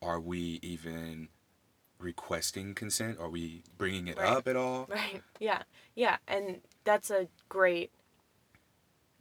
are 0.00 0.20
we 0.20 0.58
even 0.62 1.28
requesting 1.98 2.74
consent? 2.74 3.18
Are 3.20 3.28
we 3.28 3.62
bringing 3.78 4.08
it 4.08 4.18
Right. 4.18 4.28
up 4.28 4.48
at 4.48 4.56
all? 4.56 4.86
Right. 4.88 5.22
Yeah. 5.38 5.62
Yeah, 5.94 6.18
and 6.26 6.60
that's 6.84 7.10
a 7.10 7.28
great 7.48 7.90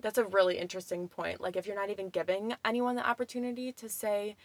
that's 0.02 0.18
a 0.18 0.26
really 0.26 0.58
interesting 0.58 1.08
point. 1.08 1.42
Like 1.42 1.56
if 1.56 1.66
you're 1.66 1.76
not 1.76 1.90
even 1.90 2.10
giving 2.10 2.56
anyone 2.66 2.96
the 2.96 3.08
opportunity 3.08 3.72
to 3.74 3.90
say 3.90 4.36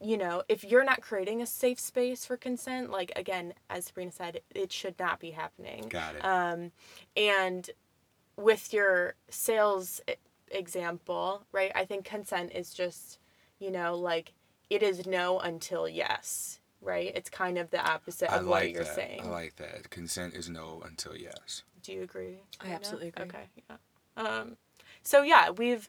you 0.00 0.16
know, 0.16 0.42
if 0.48 0.64
you're 0.64 0.84
not 0.84 1.00
creating 1.00 1.42
a 1.42 1.46
safe 1.46 1.80
space 1.80 2.24
for 2.24 2.36
consent, 2.36 2.90
like 2.90 3.12
again, 3.16 3.54
as 3.68 3.86
Sabrina 3.86 4.12
said, 4.12 4.40
it 4.54 4.72
should 4.72 4.98
not 4.98 5.18
be 5.18 5.32
happening. 5.32 5.86
Got 5.88 6.16
it. 6.16 6.24
Um, 6.24 6.72
and 7.16 7.68
with 8.36 8.72
your 8.72 9.14
sales 9.28 10.00
example, 10.50 11.42
right? 11.52 11.72
I 11.74 11.84
think 11.84 12.04
consent 12.04 12.52
is 12.54 12.72
just, 12.72 13.18
you 13.58 13.70
know, 13.70 13.96
like 13.96 14.32
it 14.70 14.82
is 14.82 15.06
no 15.06 15.40
until 15.40 15.88
yes, 15.88 16.60
right? 16.80 17.10
It's 17.14 17.30
kind 17.30 17.58
of 17.58 17.70
the 17.70 17.84
opposite 17.84 18.30
I 18.30 18.36
of 18.36 18.46
what 18.46 18.70
you're 18.70 18.84
that. 18.84 18.94
saying. 18.94 19.22
I 19.24 19.28
like 19.28 19.56
that. 19.56 19.90
Consent 19.90 20.34
is 20.34 20.48
no 20.48 20.82
until 20.86 21.16
yes. 21.16 21.64
Do 21.82 21.92
you 21.92 22.02
agree? 22.02 22.38
I 22.60 22.70
absolutely 22.70 23.08
agree. 23.08 23.24
Okay, 23.24 23.44
yeah. 23.68 23.76
Um, 24.18 24.56
so 25.02 25.22
yeah, 25.22 25.50
we've 25.50 25.88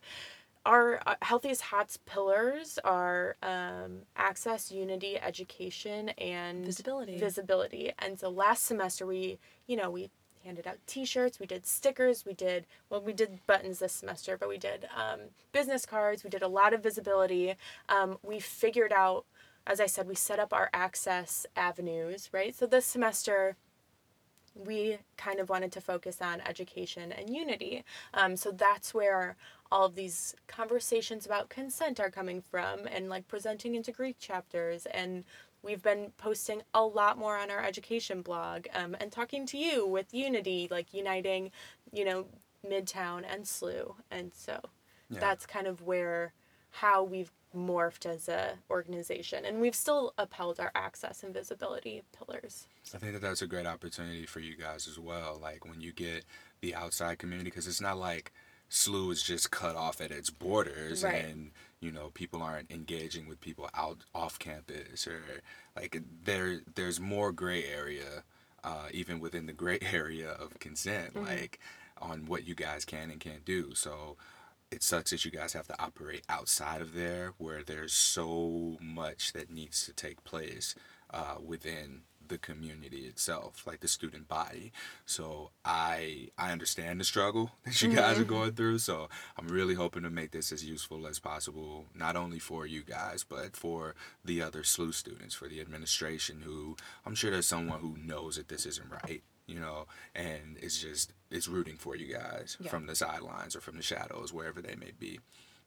our 0.65 1.01
uh, 1.05 1.15
Healthy 1.21 1.49
is 1.49 1.61
Hot's 1.61 1.97
pillars 1.97 2.77
are 2.83 3.37
um, 3.41 4.01
access, 4.15 4.71
unity, 4.71 5.17
education, 5.17 6.09
and 6.09 6.65
Visibility. 6.65 7.17
Visibility. 7.17 7.91
And 7.97 8.19
so 8.19 8.29
last 8.29 8.65
semester 8.65 9.05
we, 9.05 9.39
you 9.67 9.75
know, 9.75 9.89
we 9.89 10.11
handed 10.43 10.67
out 10.67 10.77
T-shirts, 10.85 11.39
we 11.39 11.45
did 11.45 11.65
stickers, 11.65 12.25
we 12.25 12.33
did 12.33 12.65
well, 12.89 13.01
we 13.01 13.13
did 13.13 13.45
buttons 13.47 13.79
this 13.79 13.93
semester, 13.93 14.37
but 14.37 14.49
we 14.49 14.57
did 14.57 14.87
um, 14.95 15.19
business 15.51 15.85
cards. 15.85 16.23
We 16.23 16.29
did 16.29 16.43
a 16.43 16.47
lot 16.47 16.73
of 16.73 16.83
visibility. 16.83 17.55
Um, 17.87 18.17
we 18.21 18.39
figured 18.39 18.93
out, 18.93 19.25
as 19.65 19.79
I 19.79 19.85
said, 19.85 20.07
we 20.07 20.15
set 20.15 20.39
up 20.39 20.53
our 20.53 20.69
access 20.73 21.45
avenues, 21.55 22.29
right? 22.31 22.55
So 22.55 22.65
this 22.65 22.85
semester 22.85 23.55
we 24.65 24.97
kind 25.17 25.39
of 25.39 25.49
wanted 25.49 25.71
to 25.73 25.81
focus 25.81 26.21
on 26.21 26.41
education 26.41 27.11
and 27.11 27.29
unity. 27.29 27.83
Um, 28.13 28.35
so 28.37 28.51
that's 28.51 28.93
where 28.93 29.37
all 29.71 29.85
of 29.85 29.95
these 29.95 30.35
conversations 30.47 31.25
about 31.25 31.49
consent 31.49 31.99
are 31.99 32.09
coming 32.11 32.41
from 32.41 32.87
and 32.87 33.09
like 33.09 33.27
presenting 33.27 33.75
into 33.75 33.91
Greek 33.91 34.19
chapters. 34.19 34.85
And 34.87 35.23
we've 35.63 35.81
been 35.83 36.11
posting 36.17 36.61
a 36.73 36.83
lot 36.83 37.17
more 37.17 37.37
on 37.37 37.51
our 37.51 37.63
education 37.63 38.21
blog 38.21 38.67
um, 38.73 38.95
and 38.99 39.11
talking 39.11 39.45
to 39.47 39.57
you 39.57 39.85
with 39.87 40.13
unity, 40.13 40.67
like 40.69 40.93
uniting, 40.93 41.51
you 41.91 42.05
know, 42.05 42.27
Midtown 42.67 43.23
and 43.29 43.43
SLU. 43.45 43.95
And 44.11 44.33
so 44.33 44.59
Yeah. 45.09 45.19
that's 45.19 45.45
kind 45.45 45.67
of 45.67 45.81
where 45.81 46.33
how 46.71 47.03
we've 47.03 47.31
morphed 47.55 48.05
as 48.05 48.29
a 48.29 48.53
organization 48.69 49.43
and 49.43 49.59
we've 49.59 49.73
still 49.75 50.13
upheld 50.17 50.59
our 50.59 50.71
access 50.75 51.23
and 51.23 51.33
visibility 51.33 52.03
pillars 52.17 52.67
I 52.93 52.97
think 52.97 53.13
that 53.13 53.21
that's 53.21 53.41
a 53.41 53.47
great 53.47 53.65
opportunity 53.65 54.25
for 54.25 54.39
you 54.39 54.55
guys 54.55 54.87
as 54.87 54.97
well. 54.97 55.37
Like 55.41 55.63
when 55.65 55.79
you 55.81 55.91
get 55.91 56.25
the 56.61 56.73
outside 56.73 57.19
community, 57.19 57.49
because 57.51 57.67
it's 57.67 57.81
not 57.81 57.97
like 57.99 58.31
SLU 58.71 59.11
is 59.11 59.21
just 59.21 59.51
cut 59.51 59.75
off 59.75 59.99
at 60.01 60.09
its 60.11 60.29
borders 60.31 61.03
Right. 61.03 61.23
and 61.25 61.51
you 61.81 61.91
know 61.91 62.09
people 62.13 62.41
aren't 62.41 62.69
engaging 62.71 63.27
with 63.27 63.41
people 63.41 63.69
out 63.75 63.99
off 64.13 64.37
campus 64.39 65.05
or 65.07 65.21
like 65.75 66.01
there 66.23 66.61
there's 66.75 66.99
more 66.99 67.31
gray 67.31 67.63
area 67.65 68.23
uh, 68.63 68.87
even 68.91 69.19
within 69.19 69.45
the 69.45 69.53
gray 69.53 69.79
area 69.93 70.31
of 70.31 70.57
consent 70.59 71.15
like 71.15 71.59
on 72.01 72.25
what 72.25 72.47
you 72.47 72.53
guys 72.55 72.85
can 72.85 73.09
and 73.11 73.19
can't 73.19 73.45
do 73.45 73.73
so 73.75 74.17
it 74.71 74.83
sucks 74.83 75.11
that 75.11 75.25
you 75.25 75.31
guys 75.31 75.53
have 75.53 75.67
to 75.67 75.81
operate 75.81 76.23
outside 76.29 76.81
of 76.81 76.93
there 76.93 77.33
where 77.37 77.63
there's 77.63 77.93
so 77.93 78.77
much 78.81 79.33
that 79.33 79.49
needs 79.49 79.85
to 79.85 79.93
take 79.93 80.23
place 80.23 80.75
uh, 81.11 81.35
within 81.43 82.01
the 82.29 82.37
community 82.37 83.05
itself, 83.07 83.65
like 83.65 83.81
the 83.81 83.87
student 83.87 84.27
body. 84.27 84.71
So 85.05 85.49
I 85.65 86.29
I 86.37 86.51
understand 86.51 86.99
the 86.99 87.03
struggle 87.03 87.51
that 87.65 87.81
you 87.81 87.93
guys 87.93 88.19
are 88.19 88.23
going 88.23 88.53
through. 88.53 88.77
So 88.79 89.09
I'm 89.37 89.47
really 89.47 89.73
hoping 89.73 90.03
to 90.03 90.09
make 90.09 90.31
this 90.31 90.51
as 90.51 90.63
useful 90.63 91.07
as 91.07 91.19
possible, 91.19 91.85
not 91.93 92.15
only 92.15 92.39
for 92.39 92.65
you 92.65 92.83
guys, 92.83 93.25
but 93.27 93.55
for 93.55 93.95
the 94.23 94.41
other 94.41 94.61
SLU 94.61 94.93
students, 94.93 95.35
for 95.35 95.47
the 95.47 95.59
administration 95.59 96.41
who 96.45 96.77
I'm 97.05 97.15
sure 97.15 97.31
there's 97.31 97.47
someone 97.47 97.79
who 97.79 97.97
knows 97.97 98.37
that 98.37 98.47
this 98.47 98.65
isn't 98.65 98.91
right, 99.03 99.23
you 99.49 99.59
know, 99.59 99.85
and 100.15 100.57
it's 100.61 100.79
just 100.81 101.13
it's 101.31 101.47
rooting 101.47 101.77
for 101.77 101.95
you 101.95 102.13
guys 102.13 102.57
Yeah. 102.59 102.69
from 102.69 102.85
the 102.85 102.95
sidelines 102.95 103.55
or 103.55 103.61
from 103.61 103.77
the 103.77 103.83
shadows, 103.83 104.31
wherever 104.33 104.61
they 104.61 104.75
may 104.75 104.91
be. 104.97 105.19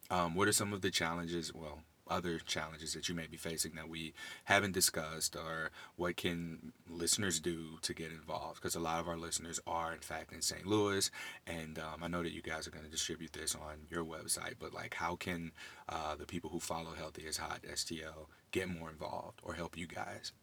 Um, 0.09 0.35
what 0.35 0.47
are 0.47 0.53
some 0.53 0.73
of 0.73 0.81
the 0.81 0.91
challenges? 0.91 1.53
Well, 1.53 1.79
other 2.05 2.37
challenges 2.37 2.93
that 2.93 3.07
you 3.07 3.15
may 3.15 3.27
be 3.27 3.37
facing 3.37 3.75
that 3.75 3.87
we 3.87 4.13
haven't 4.43 4.73
discussed, 4.73 5.37
or 5.37 5.71
what 5.95 6.17
can 6.17 6.73
listeners 6.89 7.39
do 7.39 7.77
to 7.81 7.93
get 7.93 8.11
involved? 8.11 8.55
Because 8.61 8.75
a 8.75 8.79
lot 8.81 8.99
of 8.99 9.07
our 9.07 9.15
listeners 9.17 9.59
are, 9.65 9.93
in 9.93 10.01
fact, 10.01 10.33
in 10.33 10.41
St. 10.41 10.65
Louis, 10.67 11.09
and 11.47 11.79
um, 11.79 12.03
I 12.03 12.07
know 12.09 12.21
that 12.21 12.33
you 12.33 12.41
guys 12.41 12.67
are 12.67 12.71
going 12.71 12.83
to 12.83 12.91
distribute 12.91 13.31
this 13.31 13.55
on 13.55 13.87
your 13.89 14.03
website. 14.03 14.55
But 14.59 14.73
like, 14.73 14.95
how 14.95 15.15
can 15.15 15.53
uh, 15.87 16.15
the 16.15 16.25
people 16.25 16.49
who 16.49 16.59
follow 16.59 16.91
Healthy 16.93 17.21
is 17.23 17.37
Hot 17.37 17.61
STL 17.63 18.27
get 18.51 18.67
more 18.67 18.89
involved 18.89 19.39
or 19.41 19.53
help 19.53 19.77
you 19.77 19.87
guys? 19.87 20.33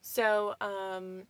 So, 0.00 0.54
um, 0.62 1.24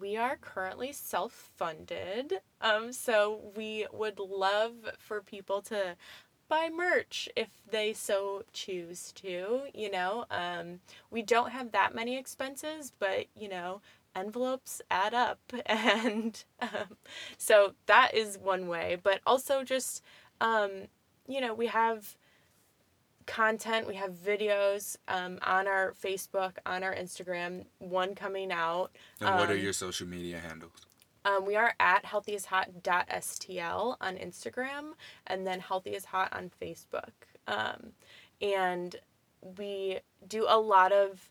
we 0.00 0.16
are 0.16 0.36
currently 0.36 0.92
self 0.92 1.50
funded. 1.56 2.40
Um, 2.60 2.92
so, 2.92 3.40
we 3.56 3.86
would 3.92 4.18
love 4.18 4.72
for 4.98 5.20
people 5.22 5.62
to 5.62 5.96
buy 6.48 6.68
merch 6.74 7.28
if 7.36 7.48
they 7.70 7.92
so 7.92 8.44
choose 8.52 9.12
to. 9.16 9.62
You 9.74 9.90
know, 9.90 10.24
um, 10.30 10.80
we 11.10 11.22
don't 11.22 11.50
have 11.50 11.72
that 11.72 11.94
many 11.94 12.16
expenses, 12.18 12.92
but, 12.98 13.26
you 13.38 13.48
know, 13.48 13.80
envelopes 14.16 14.82
add 14.90 15.14
up. 15.14 15.40
And 15.66 16.42
um, 16.60 16.96
so, 17.38 17.74
that 17.86 18.14
is 18.14 18.38
one 18.38 18.68
way. 18.68 18.96
But 19.02 19.20
also, 19.26 19.64
just, 19.64 20.02
um, 20.40 20.70
you 21.28 21.40
know, 21.40 21.54
we 21.54 21.66
have 21.68 22.16
content. 23.26 23.86
We 23.86 23.94
have 23.94 24.12
videos 24.12 24.96
um, 25.08 25.38
on 25.42 25.66
our 25.66 25.92
Facebook, 26.02 26.52
on 26.66 26.82
our 26.82 26.94
Instagram, 26.94 27.64
one 27.78 28.14
coming 28.14 28.50
out. 28.52 28.90
And 29.20 29.34
what 29.36 29.50
are 29.50 29.54
Um, 29.54 29.60
your 29.60 29.72
social 29.72 30.06
media 30.06 30.38
handles? 30.38 30.86
Um, 31.24 31.44
we 31.44 31.54
are 31.54 31.74
at 31.78 32.04
healthyishot.stl 32.04 33.96
on 34.00 34.16
Instagram 34.16 34.92
and 35.26 35.46
then 35.46 35.60
Healthy 35.60 35.90
is 35.90 36.06
Hot 36.06 36.32
on 36.32 36.50
Facebook. 36.60 37.12
Um, 37.46 37.92
and 38.40 38.96
we 39.40 40.00
do 40.26 40.46
a 40.48 40.58
lot 40.58 40.92
of 40.92 41.28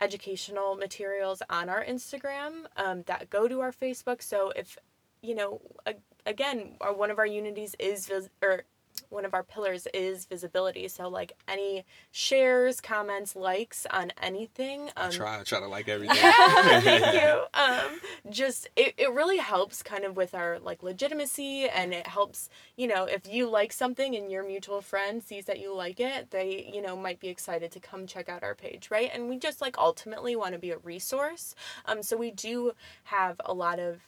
educational 0.00 0.74
materials 0.76 1.42
on 1.50 1.68
our 1.68 1.84
Instagram 1.84 2.64
um, 2.76 3.02
that 3.06 3.30
go 3.30 3.48
to 3.48 3.60
our 3.60 3.72
Facebook. 3.72 4.22
So 4.22 4.52
if, 4.56 4.78
you 5.22 5.34
know, 5.34 5.60
a, 5.86 5.94
again, 6.24 6.76
our, 6.80 6.92
one 6.94 7.10
of 7.10 7.18
our 7.18 7.26
unities 7.26 7.74
is, 7.78 8.06
vis- 8.06 8.28
or 8.42 8.64
one 9.08 9.24
of 9.24 9.34
our 9.34 9.42
pillars 9.42 9.86
is 9.94 10.24
visibility. 10.24 10.88
So 10.88 11.08
like 11.08 11.32
any 11.48 11.84
shares, 12.10 12.80
comments, 12.80 13.36
likes 13.36 13.86
on 13.90 14.12
anything. 14.22 14.90
I 14.96 15.06
Um, 15.06 15.10
try, 15.12 15.40
I 15.40 15.42
try 15.42 15.60
to 15.60 15.66
like 15.68 15.88
everything. 15.88 16.16
Thank 16.20 17.14
you. 17.14 17.42
Um, 17.54 18.00
just 18.30 18.68
it, 18.76 18.94
it 18.98 19.10
really 19.12 19.38
helps 19.38 19.82
kind 19.82 20.04
of 20.04 20.16
with 20.16 20.34
our 20.34 20.58
like 20.58 20.82
legitimacy 20.82 21.68
and 21.68 21.94
it 21.94 22.06
helps, 22.06 22.48
you 22.76 22.86
know, 22.86 23.04
if 23.04 23.26
you 23.26 23.48
like 23.48 23.72
something 23.72 24.14
and 24.14 24.30
your 24.30 24.44
mutual 24.46 24.80
friend 24.82 25.22
sees 25.22 25.46
that 25.46 25.58
you 25.58 25.74
like 25.74 25.98
it, 26.00 26.30
they, 26.30 26.70
you 26.72 26.82
know, 26.82 26.96
might 26.96 27.18
be 27.18 27.28
excited 27.28 27.70
to 27.72 27.80
come 27.80 28.06
check 28.06 28.28
out 28.28 28.42
our 28.42 28.54
page, 28.54 28.90
right? 28.90 29.10
And 29.12 29.28
we 29.28 29.38
just 29.38 29.60
like 29.60 29.78
ultimately 29.78 30.36
want 30.36 30.52
to 30.52 30.58
be 30.58 30.70
a 30.70 30.78
resource. 30.78 31.54
Um, 31.86 32.02
so 32.02 32.16
we 32.16 32.30
do 32.30 32.72
have 33.04 33.40
a 33.44 33.54
lot 33.54 33.78
of 33.78 34.00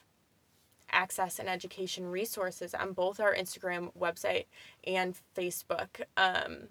access 0.91 1.39
and 1.39 1.49
education 1.49 2.07
resources 2.11 2.75
on 2.75 2.93
both 2.93 3.21
our 3.21 3.35
Instagram 3.35 3.91
website 3.99 4.47
and 4.87 5.15
Facebook. 5.37 6.03
Um, 6.17 6.69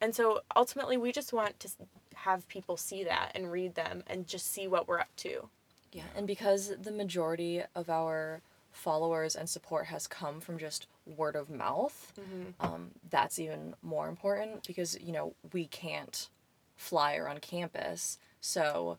and 0.00 0.14
so 0.14 0.40
ultimately, 0.56 0.96
we 0.96 1.12
just 1.12 1.32
want 1.32 1.60
to 1.60 1.68
have 2.14 2.48
people 2.48 2.76
see 2.76 3.04
that 3.04 3.32
and 3.34 3.52
read 3.52 3.74
them 3.74 4.02
and 4.06 4.26
just 4.26 4.50
see 4.52 4.66
what 4.66 4.88
we're 4.88 4.98
up 5.00 5.14
to. 5.16 5.48
Yeah, 5.92 6.04
and 6.16 6.26
because 6.26 6.72
the 6.80 6.92
majority 6.92 7.62
of 7.74 7.90
our 7.90 8.40
followers 8.72 9.34
and 9.34 9.48
support 9.48 9.86
has 9.86 10.06
come 10.06 10.40
from 10.40 10.56
just 10.56 10.86
word 11.04 11.34
of 11.34 11.50
mouth, 11.50 12.12
um, 12.60 12.92
that's 13.10 13.38
even 13.38 13.74
more 13.82 14.08
important 14.08 14.66
because, 14.66 14.98
you 15.00 15.12
know, 15.12 15.34
we 15.52 15.66
can't 15.66 16.28
fly 16.76 17.16
around 17.16 17.42
campus. 17.42 18.18
So 18.40 18.98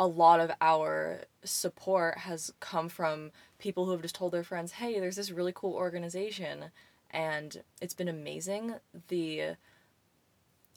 a 0.00 0.06
lot 0.06 0.40
of 0.40 0.50
our 0.62 1.20
support 1.44 2.16
has 2.16 2.50
come 2.58 2.88
from 2.88 3.30
people 3.58 3.84
who 3.84 3.92
have 3.92 4.00
just 4.00 4.14
told 4.14 4.32
their 4.32 4.42
friends, 4.42 4.72
hey, 4.72 4.98
there's 4.98 5.16
this 5.16 5.30
really 5.30 5.52
cool 5.54 5.74
organization. 5.74 6.70
And 7.10 7.62
it's 7.82 7.92
been 7.92 8.08
amazing. 8.08 8.76
The 9.08 9.56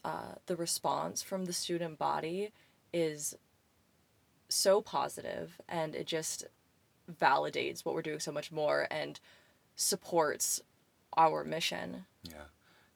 uh, 0.04 0.34
the 0.44 0.56
response 0.56 1.22
from 1.22 1.46
the 1.46 1.54
student 1.54 1.98
body 1.98 2.50
is 2.92 3.34
so 4.50 4.82
positive 4.82 5.58
and 5.66 5.94
it 5.94 6.06
just 6.06 6.44
validates 7.10 7.82
what 7.82 7.94
we're 7.94 8.02
doing 8.02 8.20
so 8.20 8.30
much 8.30 8.52
more 8.52 8.86
and 8.90 9.18
supports 9.74 10.60
our 11.16 11.44
mission. 11.44 12.04
Yeah. 12.24 12.44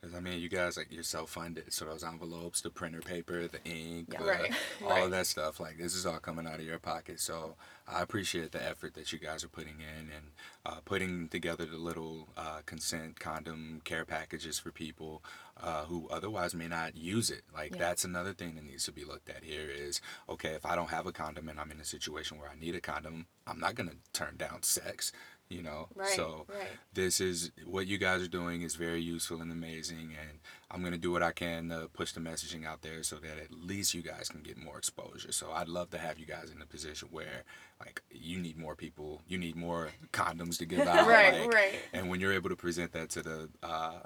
Because, 0.00 0.14
I 0.14 0.20
mean, 0.20 0.38
you 0.40 0.48
guys, 0.48 0.76
like, 0.76 0.88
you're 0.90 1.02
self 1.02 1.30
funded. 1.30 1.72
So, 1.72 1.84
those 1.84 2.04
envelopes, 2.04 2.60
the 2.60 2.70
printer 2.70 3.00
paper, 3.00 3.48
the 3.48 3.62
ink, 3.64 4.08
Yeah. 4.12 4.18
the- 4.22 4.24
Right, 4.26 4.52
all 4.82 4.88
right. 4.90 5.04
of 5.04 5.10
that 5.10 5.26
stuff, 5.26 5.58
like, 5.58 5.76
this 5.76 5.94
is 5.94 6.06
all 6.06 6.20
coming 6.20 6.46
out 6.46 6.60
of 6.60 6.64
your 6.66 6.78
pocket. 6.78 7.18
So, 7.18 7.56
I 7.88 8.00
appreciate 8.02 8.52
the 8.52 8.62
effort 8.62 8.94
that 8.94 9.12
you 9.12 9.18
guys 9.18 9.42
are 9.42 9.48
putting 9.48 9.80
in 9.80 10.10
and 10.12 10.30
uh, 10.64 10.80
putting 10.84 11.28
together 11.28 11.64
the 11.66 11.78
little 11.78 12.28
uh, 12.36 12.60
consent 12.64 13.18
condom 13.18 13.80
care 13.82 14.04
packages 14.04 14.58
for 14.58 14.70
people 14.70 15.24
uh, 15.60 15.84
who 15.86 16.06
otherwise 16.10 16.54
may 16.54 16.68
not 16.68 16.96
use 16.96 17.28
it. 17.30 17.42
Like, 17.52 17.72
Yeah. 17.72 17.78
that's 17.78 18.04
another 18.04 18.34
thing 18.34 18.54
that 18.54 18.64
needs 18.64 18.84
to 18.84 18.92
be 18.92 19.04
looked 19.04 19.28
at 19.28 19.42
here 19.42 19.68
is 19.68 20.00
okay, 20.28 20.50
if 20.50 20.64
I 20.64 20.76
don't 20.76 20.90
have 20.90 21.06
a 21.06 21.12
condom 21.12 21.48
and 21.48 21.58
I'm 21.58 21.72
in 21.72 21.80
a 21.80 21.84
situation 21.84 22.38
where 22.38 22.48
I 22.50 22.54
need 22.54 22.76
a 22.76 22.80
condom, 22.80 23.26
I'm 23.48 23.58
not 23.58 23.74
going 23.74 23.88
to 23.88 23.96
turn 24.12 24.36
down 24.36 24.62
sex. 24.62 25.10
You 25.50 25.62
know, 25.62 25.88
Right, 25.94 26.08
so 26.10 26.44
right. 26.48 26.68
this 26.92 27.20
is 27.22 27.50
what 27.64 27.86
you 27.86 27.96
guys 27.96 28.20
are 28.22 28.28
doing 28.28 28.60
is 28.62 28.74
very 28.74 29.00
useful 29.00 29.40
and 29.40 29.50
amazing 29.50 30.10
and 30.20 30.38
i'm 30.70 30.80
going 30.80 30.92
to 30.92 30.98
do 30.98 31.10
what 31.10 31.22
i 31.22 31.32
can 31.32 31.70
to 31.70 31.88
push 31.94 32.12
the 32.12 32.20
messaging 32.20 32.66
out 32.66 32.82
there 32.82 33.02
so 33.02 33.16
that 33.16 33.38
at 33.42 33.50
least 33.50 33.94
you 33.94 34.02
guys 34.02 34.28
can 34.28 34.42
get 34.42 34.58
more 34.58 34.76
exposure 34.76 35.32
so 35.32 35.50
i'd 35.52 35.68
love 35.68 35.88
to 35.88 35.96
have 35.96 36.18
you 36.18 36.26
guys 36.26 36.50
in 36.54 36.60
a 36.60 36.66
position 36.66 37.08
where 37.10 37.44
like 37.80 38.02
you 38.10 38.38
need 38.38 38.58
more 38.58 38.74
people 38.76 39.22
you 39.26 39.38
need 39.38 39.56
more 39.56 39.88
condoms 40.12 40.58
to 40.58 40.66
give 40.66 40.86
out 40.94 41.08
Right, 41.08 41.40
like, 41.40 41.54
right. 41.54 41.74
and 41.94 42.10
when 42.10 42.20
you're 42.20 42.34
able 42.34 42.50
to 42.50 42.56
present 42.56 42.92
that 42.92 43.08
to 43.10 43.22
the 43.22 43.48
uh, 43.62 44.00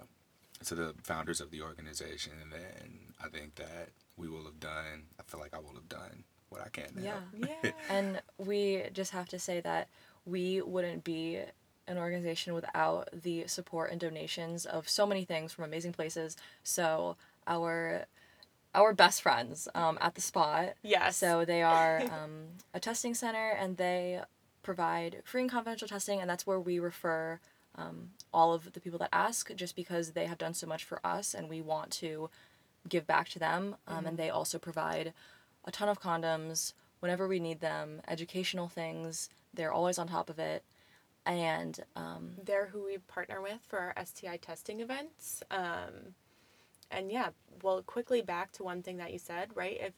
to 0.64 0.74
the 0.76 0.94
founders 1.02 1.40
of 1.40 1.50
the 1.50 1.60
organization 1.62 2.34
then 2.52 2.88
i 3.24 3.28
think 3.28 3.56
that 3.56 3.88
we 4.16 4.28
will 4.28 4.44
have 4.44 4.60
done 4.60 5.06
i 5.18 5.22
feel 5.24 5.40
like 5.40 5.54
i 5.54 5.58
will 5.58 5.74
have 5.74 5.88
done 5.88 6.22
what 6.50 6.60
i 6.60 6.68
can 6.68 6.92
to 6.94 7.00
Yeah. 7.02 7.14
help. 7.42 7.50
Yeah. 7.64 7.70
And 7.90 8.22
we 8.38 8.84
just 8.92 9.10
have 9.10 9.26
to 9.30 9.38
say 9.40 9.60
that 9.62 9.88
we 10.24 10.62
wouldn't 10.62 11.04
be 11.04 11.40
an 11.88 11.98
organization 11.98 12.54
without 12.54 13.08
the 13.12 13.46
support 13.46 13.90
and 13.90 14.00
donations 14.00 14.64
of 14.64 14.88
so 14.88 15.06
many 15.06 15.24
things 15.24 15.52
from 15.52 15.64
amazing 15.64 15.92
places. 15.92 16.36
So 16.62 17.16
our 17.46 18.06
our 18.74 18.94
best 18.94 19.20
friends 19.20 19.68
um, 19.74 19.98
at 20.00 20.14
the 20.14 20.22
spot. 20.22 20.70
Yes. 20.82 21.16
So 21.18 21.44
they 21.44 21.62
are 21.62 22.00
um, 22.04 22.44
a 22.72 22.80
testing 22.80 23.14
center 23.14 23.50
and 23.50 23.76
they 23.76 24.20
provide 24.62 25.22
free 25.24 25.42
and 25.42 25.50
confidential 25.50 25.88
testing, 25.88 26.20
and 26.20 26.30
that's 26.30 26.46
where 26.46 26.60
we 26.60 26.78
refer 26.78 27.40
um, 27.74 28.10
all 28.32 28.52
of 28.54 28.72
the 28.72 28.80
people 28.80 28.98
that 29.00 29.08
ask 29.12 29.54
just 29.56 29.74
because 29.76 30.12
they 30.12 30.26
have 30.26 30.38
done 30.38 30.54
so 30.54 30.66
much 30.66 30.84
for 30.84 31.04
us 31.04 31.34
and 31.34 31.48
we 31.48 31.60
want 31.60 31.90
to 31.90 32.30
give 32.88 33.06
back 33.06 33.28
to 33.30 33.38
them. 33.38 33.76
Um, 33.86 34.06
And 34.06 34.18
they 34.18 34.30
also 34.30 34.58
provide 34.58 35.12
a 35.64 35.70
ton 35.70 35.88
of 35.88 36.00
condoms 36.00 36.72
whenever 37.00 37.26
we 37.26 37.40
need 37.40 37.60
them, 37.60 38.00
educational 38.08 38.68
things. 38.68 39.28
They're 39.54 39.72
always 39.72 39.98
on 39.98 40.08
top 40.08 40.30
of 40.30 40.38
it. 40.38 40.64
And 41.24 41.78
um, 41.94 42.32
They're 42.42 42.66
who 42.66 42.84
we 42.84 42.98
partner 42.98 43.40
with 43.40 43.60
for 43.68 43.78
our 43.78 44.04
STI 44.04 44.38
testing 44.38 44.80
events. 44.80 45.42
Um, 45.50 46.14
and 46.90 47.10
yeah, 47.10 47.28
well, 47.62 47.82
quickly 47.82 48.22
back 48.22 48.52
to 48.52 48.64
one 48.64 48.82
thing 48.82 48.96
that 48.98 49.12
you 49.12 49.18
said, 49.18 49.50
right? 49.54 49.78
If 49.80 49.92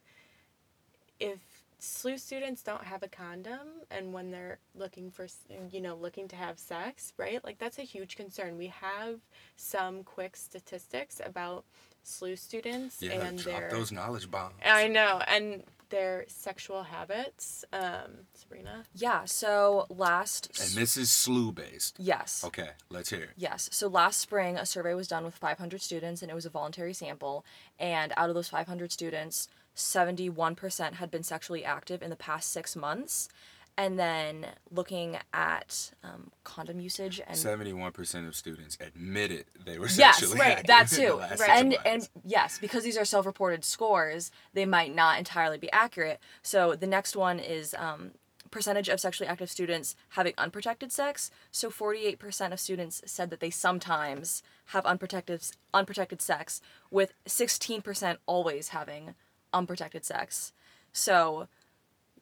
if 1.19 1.39
SLU 1.81 2.19
students 2.19 2.63
don't 2.63 2.85
have 2.85 3.03
a 3.03 3.09
condom 3.09 3.69
and 3.91 4.13
when 4.13 4.31
they're 4.31 4.59
looking 4.75 5.11
for, 5.11 5.27
you 5.71 5.81
know, 5.81 5.95
looking 5.95 6.29
to 6.29 6.37
have 6.37 6.59
sex, 6.59 7.13
right? 7.19 7.45
Like 7.45 7.59
that's 7.59 7.79
a 7.79 7.83
huge 7.83 8.17
concern. 8.17 8.57
We 8.57 8.69
have 8.69 9.21
some 9.57 10.03
quick 10.03 10.37
statistics 10.37 11.21
about 11.25 11.65
SLU 12.07 12.39
students 12.39 13.01
yeah 13.01 13.13
and 13.13 13.39
drop 13.39 13.61
their 13.61 13.71
those 13.71 13.91
knowledge 13.91 14.31
bombs 14.31 14.55
I 14.65 14.89
know, 14.89 15.23
and 15.27 15.63
their 15.91 16.25
sexual 16.29 16.85
habits. 16.85 17.65
Um, 17.73 18.27
Sabrina. 18.35 18.85
yeah, 18.95 19.25
so 19.25 19.87
last. 19.89 20.51
and 20.61 20.71
this 20.71 20.97
is 20.97 21.09
SLU 21.09 21.55
based 21.55 21.97
yes. 21.99 22.43
okay 22.45 22.71
let's 22.91 23.11
hear 23.11 23.21
it 23.21 23.31
Yes. 23.37 23.69
So 23.73 23.89
last 23.89 24.21
spring, 24.21 24.57
a 24.57 24.65
survey 24.65 24.95
was 24.95 25.09
done 25.09 25.25
with 25.25 25.35
500 25.35 25.83
students, 25.83 26.23
and 26.23 26.31
it 26.31 26.35
was 26.35 26.47
a 26.47 26.51
voluntary 26.51 26.95
sample. 26.95 27.45
And 27.79 28.13
out 28.17 28.29
of 28.29 28.35
those 28.35 28.49
500 28.49 28.91
students, 28.91 29.49
71% 29.77 30.95
had 30.95 31.11
been 31.11 31.23
sexually 31.23 31.65
active 31.65 32.03
in 32.03 32.11
the 32.11 32.17
past 32.17 32.51
six 32.51 32.75
months. 32.75 33.29
And 33.77 33.99
then 33.99 34.47
looking 34.71 35.19
at 35.33 35.91
um, 36.05 36.31
condom 36.45 36.79
usage 36.79 37.21
and 37.27 37.37
Seventy-one 37.37 37.91
percent 37.91 38.29
of 38.29 38.37
students 38.37 38.79
admitted 38.81 39.47
they 39.65 39.81
were 39.81 39.89
yes, 39.89 40.19
sexually 40.19 40.39
right, 40.39 40.59
active 40.59 40.67
that 40.69 40.89
too, 40.89 41.19
Right. 41.19 41.51
and 41.51 41.77
and 41.85 42.09
yes, 42.25 42.59
because 42.61 42.85
these 42.85 42.97
are 42.97 43.05
self-reported 43.05 43.65
scores, 43.65 44.31
they 44.53 44.65
might 44.65 44.95
not 44.95 45.19
entirely 45.19 45.59
be 45.59 45.73
accurate. 45.73 46.21
So 46.43 46.77
the 46.77 46.87
next 46.87 47.17
one 47.17 47.41
is 47.41 47.75
um, 47.77 48.13
percentage 48.53 48.89
of 48.89 49.01
sexually 49.01 49.29
active 49.29 49.51
students 49.51 49.97
having 50.11 50.35
unprotected 50.39 50.93
sex. 50.93 51.33
So 51.51 51.69
forty-eight 51.69 52.21
percent 52.21 52.53
of 52.53 52.61
students 52.61 53.03
said 53.07 53.29
that 53.31 53.41
they 53.41 53.51
sometimes 53.51 54.45
have 54.67 54.87
unprotected 54.87 55.43
unprotected 55.75 56.23
sex, 56.23 56.61
with 56.93 57.13
sixteen 57.27 57.83
percent 57.83 58.21
always 58.27 58.69
having 58.69 59.17
unprotected 59.53 60.05
sex. 60.05 60.53
So, 60.93 61.49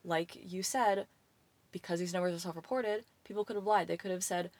like 0.02 0.38
you 0.50 0.62
said, 0.62 1.06
because 1.72 1.98
these 2.00 2.12
numbers 2.12 2.34
are 2.34 2.38
self-reported, 2.38 3.04
people 3.24 3.44
could 3.44 3.56
have 3.56 3.66
lied. 3.66 3.88
They 3.88 3.96
could 3.96 4.10
have 4.10 4.22
said, 4.24 4.50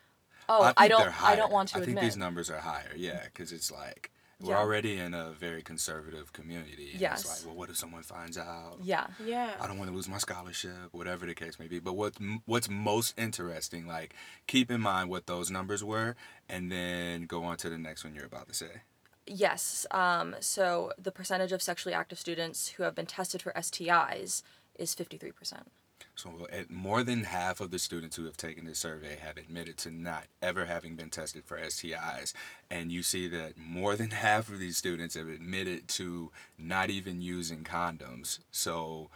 "Oh, 0.49 0.73
I, 0.75 0.87
think 0.87 0.99
don't, 0.99 1.23
I 1.23 1.35
don't 1.35 1.51
want 1.51 1.69
to 1.69 1.75
I 1.77 1.81
admit." 1.81 1.95
think 1.95 2.05
these 2.05 2.17
numbers 2.17 2.49
are 2.49 2.59
higher, 2.59 2.91
yeah, 2.95 3.23
because 3.25 3.51
it's 3.51 3.71
like 3.71 4.11
we're 4.39 4.49
Yeah. 4.55 4.59
already 4.59 4.97
in 4.97 5.13
a 5.13 5.31
very 5.31 5.61
conservative 5.61 6.33
community. 6.33 6.91
And 6.91 6.99
Yes. 6.99 7.21
It's 7.21 7.29
like, 7.29 7.47
well, 7.47 7.55
what 7.55 7.69
if 7.69 7.77
someone 7.77 8.03
finds 8.03 8.37
out? 8.37 8.77
yeah, 8.81 9.07
Yeah. 9.23 9.55
I 9.61 9.67
don't 9.67 9.77
want 9.77 9.89
to 9.89 9.95
lose 9.95 10.09
my 10.09 10.17
scholarship, 10.17 10.89
whatever 10.91 11.25
the 11.25 11.35
case 11.35 11.59
may 11.59 11.67
be. 11.67 11.79
But 11.79 11.93
what 11.93 12.15
what's 12.45 12.67
most 12.69 13.17
interesting, 13.17 13.87
like, 13.87 14.13
keep 14.47 14.69
in 14.69 14.81
mind 14.81 15.09
what 15.09 15.27
those 15.27 15.49
numbers 15.49 15.81
were, 15.83 16.15
and 16.49 16.69
then 16.71 17.25
go 17.25 17.43
on 17.45 17.55
to 17.57 17.69
the 17.69 17.77
next 17.77 18.03
one 18.03 18.13
you're 18.15 18.25
about 18.25 18.47
to 18.49 18.53
say. 18.53 18.81
Yes. 19.25 19.85
Um, 19.91 20.35
so 20.41 20.91
the 20.97 21.11
percentage 21.11 21.53
of 21.53 21.61
sexually 21.61 21.93
active 21.93 22.19
students 22.19 22.69
who 22.69 22.83
have 22.83 22.93
been 22.95 23.05
tested 23.05 23.41
for 23.41 23.53
STIs 23.53 24.43
is 24.77 24.93
53%. 24.93 25.67
So, 26.15 26.31
uh, 26.41 26.55
at 26.55 26.69
more 26.69 27.03
than 27.03 27.23
half 27.23 27.59
of 27.59 27.71
the 27.71 27.79
students 27.79 28.15
who 28.15 28.25
have 28.25 28.37
taken 28.37 28.65
this 28.65 28.79
survey 28.79 29.17
have 29.21 29.37
admitted 29.37 29.77
to 29.79 29.91
not 29.91 30.25
ever 30.41 30.65
having 30.65 30.95
been 30.95 31.09
tested 31.09 31.43
for 31.45 31.57
STIs. 31.57 32.33
And 32.69 32.91
you 32.91 33.01
see 33.03 33.27
that 33.29 33.57
more 33.57 33.95
than 33.95 34.11
half 34.11 34.49
of 34.49 34.59
these 34.59 34.77
students 34.77 35.15
have 35.15 35.27
admitted 35.27 35.87
to 35.89 36.31
not 36.57 36.89
even 36.89 37.21
using 37.21 37.63
condoms. 37.63 38.39
So, 38.51 39.09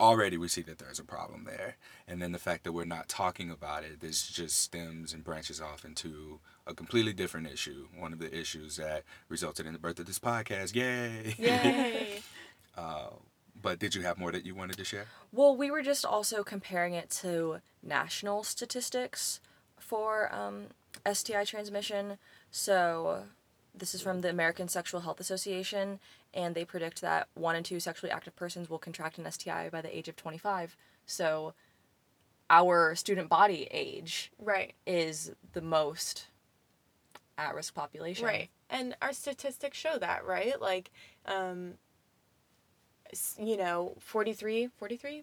already 0.00 0.36
we 0.36 0.48
see 0.48 0.62
that 0.62 0.78
there's 0.78 1.00
a 1.00 1.04
problem 1.04 1.44
there. 1.44 1.76
And 2.06 2.22
then 2.22 2.32
the 2.32 2.38
fact 2.38 2.64
that 2.64 2.72
we're 2.72 2.84
not 2.84 3.08
talking 3.08 3.50
about 3.50 3.82
it, 3.82 4.00
this 4.00 4.28
just 4.28 4.60
stems 4.60 5.12
and 5.12 5.24
branches 5.24 5.60
off 5.60 5.84
into 5.84 6.38
a 6.66 6.74
completely 6.74 7.12
different 7.12 7.48
issue. 7.48 7.88
One 7.96 8.12
of 8.12 8.18
the 8.18 8.32
issues 8.36 8.76
that 8.76 9.02
resulted 9.28 9.66
in 9.66 9.72
the 9.72 9.78
birth 9.78 9.98
of 9.98 10.06
this 10.06 10.18
podcast. 10.18 10.74
Yay! 10.74 11.34
Yay. 11.38 12.20
Um, 12.76 13.24
but 13.62 13.78
did 13.78 13.94
you 13.94 14.02
have 14.02 14.18
more 14.18 14.32
that 14.32 14.44
you 14.44 14.54
wanted 14.54 14.76
to 14.76 14.84
share? 14.84 15.06
Well, 15.32 15.56
we 15.56 15.70
were 15.70 15.82
just 15.82 16.04
also 16.04 16.42
comparing 16.42 16.94
it 16.94 17.10
to 17.22 17.60
national 17.82 18.44
statistics 18.44 19.40
for 19.78 20.32
um, 20.34 20.66
STI 21.10 21.44
transmission. 21.44 22.18
So 22.50 23.24
this 23.74 23.94
is 23.94 24.02
from 24.02 24.20
the 24.20 24.30
American 24.30 24.68
Sexual 24.68 25.00
Health 25.00 25.20
Association, 25.20 26.00
and 26.34 26.54
they 26.54 26.64
predict 26.64 27.00
that 27.00 27.28
one 27.34 27.56
in 27.56 27.62
two 27.62 27.80
sexually 27.80 28.10
active 28.10 28.36
persons 28.36 28.68
will 28.68 28.78
contract 28.78 29.18
an 29.18 29.30
STI 29.30 29.68
by 29.70 29.80
the 29.80 29.96
age 29.96 30.08
of 30.08 30.16
25. 30.16 30.76
So 31.06 31.54
our 32.50 32.94
student 32.94 33.28
body 33.28 33.68
age 33.70 34.32
right. 34.38 34.72
is 34.86 35.32
the 35.52 35.60
most 35.60 36.26
at 37.36 37.54
risk 37.54 37.74
population. 37.74 38.26
Right. 38.26 38.50
And 38.70 38.96
our 39.00 39.12
statistics 39.12 39.78
show 39.78 39.98
that, 39.98 40.26
right? 40.26 40.60
Like, 40.60 40.90
um, 41.26 41.74
s- 41.74 41.87
you 43.38 43.56
know, 43.56 43.94
43, 43.98 44.68
43% 44.80 45.22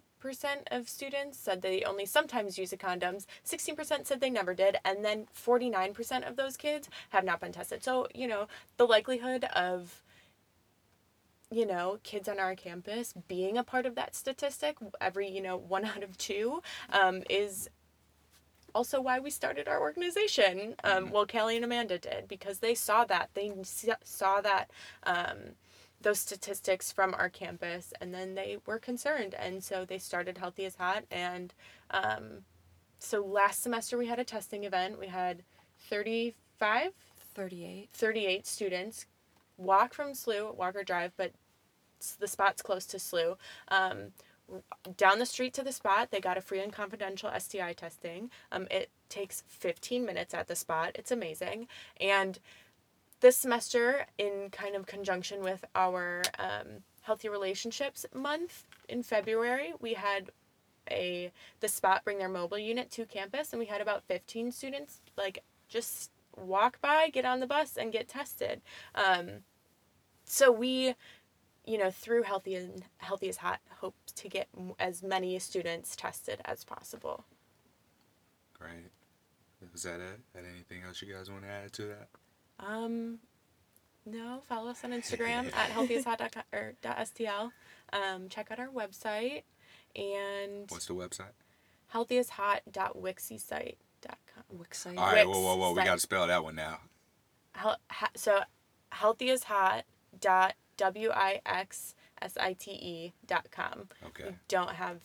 of 0.72 0.90
students 0.90 1.38
said 1.38 1.62
they 1.62 1.84
only 1.84 2.06
sometimes 2.06 2.58
use 2.58 2.72
the 2.72 2.78
condoms. 2.78 3.26
16% 3.46 4.06
said 4.06 4.22
they 4.22 4.30
never 4.30 4.54
did. 4.54 4.78
And 4.84 5.04
then 5.04 5.28
49% 5.36 6.28
of 6.28 6.36
those 6.36 6.58
kids 6.58 6.90
have 7.10 7.24
not 7.24 7.40
been 7.40 7.52
tested. 7.52 7.84
So, 7.84 8.08
you 8.14 8.28
know, 8.28 8.48
the 8.78 8.86
likelihood 8.86 9.46
of, 9.46 10.04
you 11.52 11.66
know, 11.66 12.00
kids 12.04 12.28
on 12.28 12.40
our 12.40 12.56
campus 12.56 13.14
being 13.28 13.58
a 13.58 13.64
part 13.64 13.86
of 13.86 13.96
that 13.96 14.16
statistic, 14.16 14.78
every, 15.00 15.30
you 15.30 15.42
know, 15.42 15.58
one 15.58 15.86
out 15.86 16.04
of 16.04 16.18
two, 16.18 16.62
um, 16.92 17.24
is 17.30 17.70
also 18.76 19.00
why 19.00 19.20
we 19.20 19.30
started 19.30 19.68
our 19.68 19.80
organization. 19.80 20.76
Um, 20.84 21.10
well, 21.10 21.26
Kelly 21.26 21.56
and 21.56 21.64
Amanda 21.64 21.98
did 21.98 22.28
because 22.28 22.60
they 22.60 22.76
saw 22.76 23.06
that 23.06 23.30
they 23.34 23.52
saw 24.04 24.42
that 24.42 24.70
um, 25.04 25.56
those 26.02 26.20
statistics 26.20 26.92
from 26.92 27.14
our 27.14 27.30
campus, 27.30 27.94
and 28.00 28.14
then 28.14 28.36
they 28.36 28.58
were 28.66 28.80
concerned, 28.80 29.34
and 29.34 29.64
so 29.64 29.86
they 29.86 29.98
started 29.98 30.38
Healthy 30.38 30.66
is 30.66 30.76
Hot. 30.76 31.04
And 31.10 31.54
um, 31.92 32.44
so 33.00 33.26
last 33.26 33.64
semester 33.64 33.98
we 33.98 34.08
had 34.08 34.20
a 34.20 34.24
testing 34.24 34.64
event. 34.64 35.00
We 35.00 35.08
had 35.08 35.44
35, 35.90 36.92
38. 37.34 37.90
38 37.94 38.48
students 38.48 39.06
walk 39.58 39.94
from 39.94 40.12
SLU, 40.12 40.56
Walker 40.56 40.84
Drive, 40.84 41.12
but 41.18 41.32
the 42.20 42.28
spot's 42.28 42.62
close 42.62 42.86
to 42.88 42.98
SLU. 42.98 43.38
Um, 43.70 44.12
down 44.98 45.20
the 45.20 45.26
street 45.26 45.54
to 45.56 45.64
the 45.64 45.72
spot, 45.72 46.12
they 46.12 46.20
got 46.20 46.38
a 46.38 46.42
free 46.42 46.62
and 46.62 46.72
confidential 46.72 47.32
STI 47.38 47.74
testing. 47.74 48.30
Um, 48.52 48.68
it 48.70 48.90
takes 49.10 49.44
15 49.48 50.06
minutes 50.06 50.34
at 50.34 50.48
the 50.48 50.56
spot. 50.56 50.92
It's 50.96 51.12
amazing. 51.12 51.68
And 52.00 52.40
this 53.22 53.38
semester, 53.38 54.06
in 54.18 54.50
kind 54.52 54.76
of 54.76 54.86
conjunction 54.86 55.42
with 55.42 55.64
our 55.76 56.22
um, 56.38 56.84
Healthy 57.02 57.30
Relationships 57.30 58.06
Month 58.14 58.66
in 58.90 59.04
February, 59.04 59.74
we 59.80 59.94
had 59.94 60.32
a 60.92 61.32
the 61.62 61.68
spot 61.68 62.04
bring 62.04 62.20
their 62.20 62.30
mobile 62.30 62.60
unit 62.60 62.92
to 62.92 63.06
campus, 63.06 63.52
and 63.52 63.60
we 63.60 63.66
had 63.66 63.82
about 63.82 64.04
15 64.08 64.52
students 64.52 65.02
like 65.18 65.44
just 65.68 66.12
walk 66.36 66.80
by, 66.82 67.10
get 67.10 67.26
on 67.26 67.40
the 67.40 67.48
bus, 67.48 67.78
and 67.78 67.92
get 67.92 68.08
tested. 68.08 68.62
Um, 68.94 69.44
so 70.26 70.52
we 70.52 70.96
you 71.66 71.78
know, 71.78 71.90
through 71.90 72.24
Healthy 72.24 72.56
and 72.56 72.84
Healthy 72.98 73.28
is 73.28 73.38
Hot, 73.38 73.60
hope 73.80 73.96
to 74.16 74.30
get 74.30 74.48
as 74.80 75.02
many 75.02 75.38
students 75.40 75.96
tested 75.96 76.40
as 76.46 76.64
possible. 76.64 77.26
Great. 78.58 78.92
is 79.74 79.84
that 79.84 80.00
it? 80.00 80.20
Had 80.36 80.46
anything 80.46 80.84
else 80.84 81.02
you 81.02 81.14
guys 81.14 81.30
want 81.30 81.44
to 81.44 81.50
add 81.50 81.74
to 81.74 81.84
that? 81.84 82.08
Um, 82.60 83.20
no, 84.06 84.42
follow 84.48 84.70
us 84.70 84.84
on 84.84 84.92
Instagram 84.92 85.54
at 85.56 85.72
healthyishot.com 85.72 86.44
or 86.54 86.74
.stl. 86.84 87.52
Um, 87.94 88.30
check 88.30 88.52
out 88.52 88.60
our 88.60 88.68
website 88.70 89.44
and 89.96 90.70
What's 90.70 90.86
the 90.88 90.94
website? 90.94 91.32
healthyishot.wixsite.com. 91.94 93.76
Wixsite. 94.58 94.98
All 94.98 95.12
right, 95.12 95.28
whoa, 95.28 95.40
whoa, 95.42 95.56
whoa. 95.58 95.74
We 95.74 95.84
got 95.84 95.96
to 95.96 96.00
spell 96.00 96.28
that 96.28 96.44
one 96.44 96.56
now. 96.56 96.80
Hel- 97.54 97.80
ha- 97.90 98.12
so 98.16 98.42
healthyishot 98.94 99.84
dot 100.20 100.54
w 100.78 101.10
i 101.12 101.42
x 101.46 101.96
s 102.22 102.38
i 102.40 102.54
t 102.54 102.72
e 102.72 103.14
dot 103.26 103.48
com. 103.52 103.90
Okay. 104.08 104.26
We 104.30 104.36
don't 104.48 104.72
have. 104.72 105.02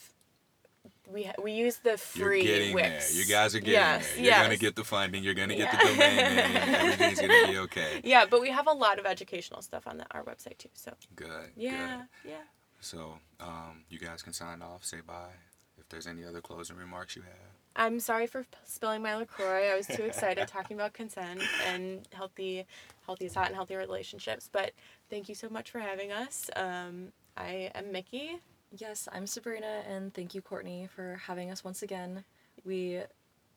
We 1.12 1.24
ha- 1.24 1.34
we 1.42 1.52
use 1.52 1.76
the 1.78 1.96
free. 1.98 2.42
You're 2.42 2.58
getting 2.58 2.74
Wix. 2.74 3.12
there. 3.12 3.20
You 3.22 3.26
guys 3.28 3.54
are 3.54 3.58
getting 3.60 3.74
yes, 3.74 4.06
there. 4.08 4.16
You're 4.16 4.26
yes. 4.26 4.38
going 4.46 4.50
to 4.58 4.58
get 4.58 4.76
the 4.76 4.84
funding. 4.84 5.22
You're 5.24 5.34
going 5.34 5.48
to 5.48 5.56
get 5.56 5.72
Yeah. 5.72 5.78
the 5.78 5.92
domain 5.92 6.16
name. 6.16 6.56
Everything's 6.74 7.20
going 7.20 7.46
to 7.46 7.52
be 7.52 7.58
okay. 7.58 8.00
Yeah, 8.04 8.24
but 8.30 8.40
we 8.40 8.50
have 8.50 8.66
a 8.66 8.72
lot 8.72 8.98
of 8.98 9.06
educational 9.06 9.62
stuff 9.62 9.86
on 9.86 9.96
the, 9.98 10.06
our 10.12 10.22
website 10.24 10.58
too. 10.58 10.68
So 10.74 10.92
Good. 11.16 11.50
yeah, 11.56 12.02
Good. 12.22 12.30
yeah. 12.30 12.36
So, 12.80 13.18
um, 13.40 13.84
you 13.90 13.98
guys 13.98 14.22
can 14.22 14.32
sign 14.32 14.62
off, 14.62 14.84
say 14.84 14.98
bye. 15.06 15.34
If 15.78 15.88
there's 15.88 16.06
any 16.06 16.24
other 16.24 16.40
closing 16.40 16.76
remarks 16.76 17.16
you 17.16 17.22
have. 17.22 17.32
I'm 17.76 18.00
sorry 18.00 18.26
for 18.26 18.44
spilling 18.64 19.02
my 19.02 19.16
Lacroix. 19.16 19.70
I 19.72 19.76
was 19.76 19.86
too 19.86 20.02
excited 20.04 20.48
talking 20.48 20.76
about 20.76 20.92
consent 20.92 21.40
and 21.66 22.06
healthy, 22.12 22.66
healthy 23.06 23.26
is 23.26 23.34
hot 23.34 23.46
and 23.46 23.54
healthy 23.54 23.76
relationships. 23.76 24.48
But 24.50 24.72
thank 25.08 25.28
you 25.28 25.34
so 25.34 25.48
much 25.48 25.70
for 25.70 25.78
having 25.78 26.10
us. 26.12 26.50
Um, 26.56 27.12
I 27.36 27.70
am 27.74 27.86
Micki. 27.86 28.38
Yes, 28.72 29.08
I'm 29.12 29.26
Sabrina, 29.26 29.82
and 29.88 30.14
thank 30.14 30.34
you, 30.34 30.42
Courtney, 30.42 30.88
for 30.94 31.20
having 31.26 31.50
us 31.50 31.64
once 31.64 31.82
again. 31.82 32.24
We 32.64 33.00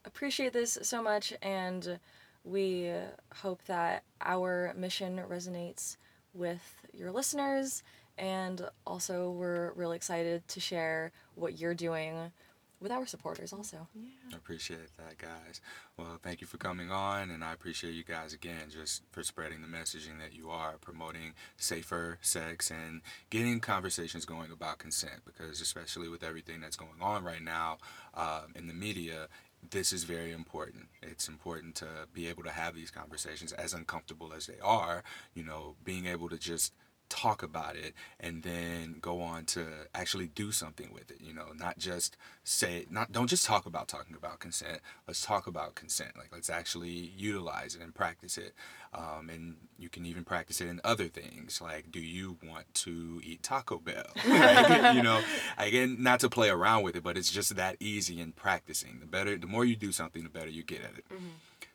appreciate 0.05 0.53
this 0.53 0.78
so 0.82 1.01
much, 1.03 1.34
and 1.41 1.99
we 2.43 2.91
hope 3.36 3.64
that 3.66 4.03
our 4.22 4.74
mission 4.76 5.22
resonates 5.30 5.97
with 6.34 6.61
your 6.93 7.11
listeners. 7.11 7.84
And 8.18 8.68
also, 8.88 9.32
we're 9.32 9.72
really 9.74 9.95
excited 9.95 10.47
to 10.49 10.59
share 10.59 11.11
what 11.36 11.59
you're 11.59 11.76
doing 11.76 12.32
with 12.84 12.91
our 12.91 13.07
supporters, 13.07 13.53
also. 13.53 13.88
Yeah. 13.95 14.09
I 14.34 14.36
appreciate 14.36 14.95
that, 14.97 15.17
guys. 15.17 15.61
Well, 15.97 16.19
thank 16.21 16.41
you 16.41 16.47
for 16.47 16.57
coming 16.57 16.91
on, 16.91 17.31
and 17.31 17.43
I 17.43 17.53
appreciate 17.53 17.93
you 17.93 18.03
guys 18.03 18.34
again 18.34 18.69
just 18.69 19.01
for 19.11 19.23
spreading 19.23 19.61
the 19.61 19.67
messaging 19.67 20.19
that 20.19 20.34
you 20.34 20.49
are 20.49 20.73
promoting 20.81 21.34
safer 21.57 22.19
sex 22.21 22.69
and 22.69 23.01
getting 23.29 23.61
conversations 23.61 24.25
going 24.25 24.51
about 24.51 24.77
consent. 24.79 25.21
Because 25.25 25.61
especially 25.61 26.09
with 26.09 26.23
everything 26.23 26.59
that's 26.61 26.75
going 26.75 27.01
on 27.01 27.23
right 27.23 27.41
now 27.41 27.77
um, 28.13 28.53
in 28.53 28.67
the 28.67 28.73
media, 28.73 29.29
this 29.71 29.93
is 29.93 30.03
very 30.03 30.34
important. 30.34 30.88
It's 31.01 31.29
important 31.29 31.75
to 31.75 31.88
be 32.13 32.27
able 32.27 32.43
to 32.43 32.51
have 32.51 32.75
these 32.75 32.91
conversations, 32.91 33.53
as 33.53 33.73
uncomfortable 33.73 34.34
as 34.36 34.45
they 34.45 34.59
are. 34.61 35.03
You 35.34 35.43
know, 35.43 35.75
being 35.86 36.05
able 36.05 36.27
to 36.29 36.38
just 36.38 36.73
talk 37.10 37.43
about 37.43 37.76
it 37.76 37.93
and 38.20 38.43
then 38.43 38.97
go 38.99 39.22
on 39.22 39.45
to 39.45 39.66
actually 39.93 40.28
do 40.28 40.51
something 40.51 40.91
with 40.93 41.12
it 41.12 41.18
you 41.22 41.34
know 41.34 41.47
not 41.56 41.78
just 41.78 42.18
say 42.43 42.86
not 42.89 43.12
don't 43.12 43.28
just 43.28 43.45
talk 43.45 43.66
about 43.66 43.88
talking 43.88 44.16
about 44.16 44.39
consent 44.39 44.80
let's 45.08 45.24
talk 45.24 45.45
about 45.45 45.76
consent 45.76 46.12
like 46.18 46.30
let's 46.32 46.49
actually 46.49 46.89
utilize 46.89 47.76
it 47.76 47.82
and 47.82 47.93
practice 47.93 48.38
it 48.38 48.54
um, 48.93 49.30
and 49.30 49.56
you 49.78 49.89
can 49.89 50.06
even 50.06 50.24
practice 50.24 50.62
it 50.62 50.68
in 50.68 50.80
other 50.84 51.08
things 51.08 51.62
like 51.62 51.91
do 51.91 51.99
you 51.99 52.38
want 52.47 52.72
to 52.74 53.22
eat 53.24 53.43
taco 53.43 53.78
bell? 53.78 54.06
Like, 54.34 54.95
you 54.95 55.04
know 55.04 55.22
again 55.58 55.97
not 55.99 56.20
to 56.22 56.30
play 56.30 56.49
around 56.49 56.84
with 56.84 56.95
it 56.95 57.04
but 57.04 57.18
it's 57.18 57.32
just 57.32 57.56
that 57.56 57.78
easy 57.80 58.20
in 58.20 58.32
practicing. 58.32 58.99
The 58.99 59.06
better 59.06 59.38
the 59.38 59.47
more 59.47 59.66
you 59.66 59.76
do 59.76 59.91
something 59.91 60.24
the 60.24 60.30
better 60.30 60.49
you 60.49 60.64
get 60.64 60.82
at 60.82 60.97
it. 60.97 61.06
Mm-hmm. 61.14 61.28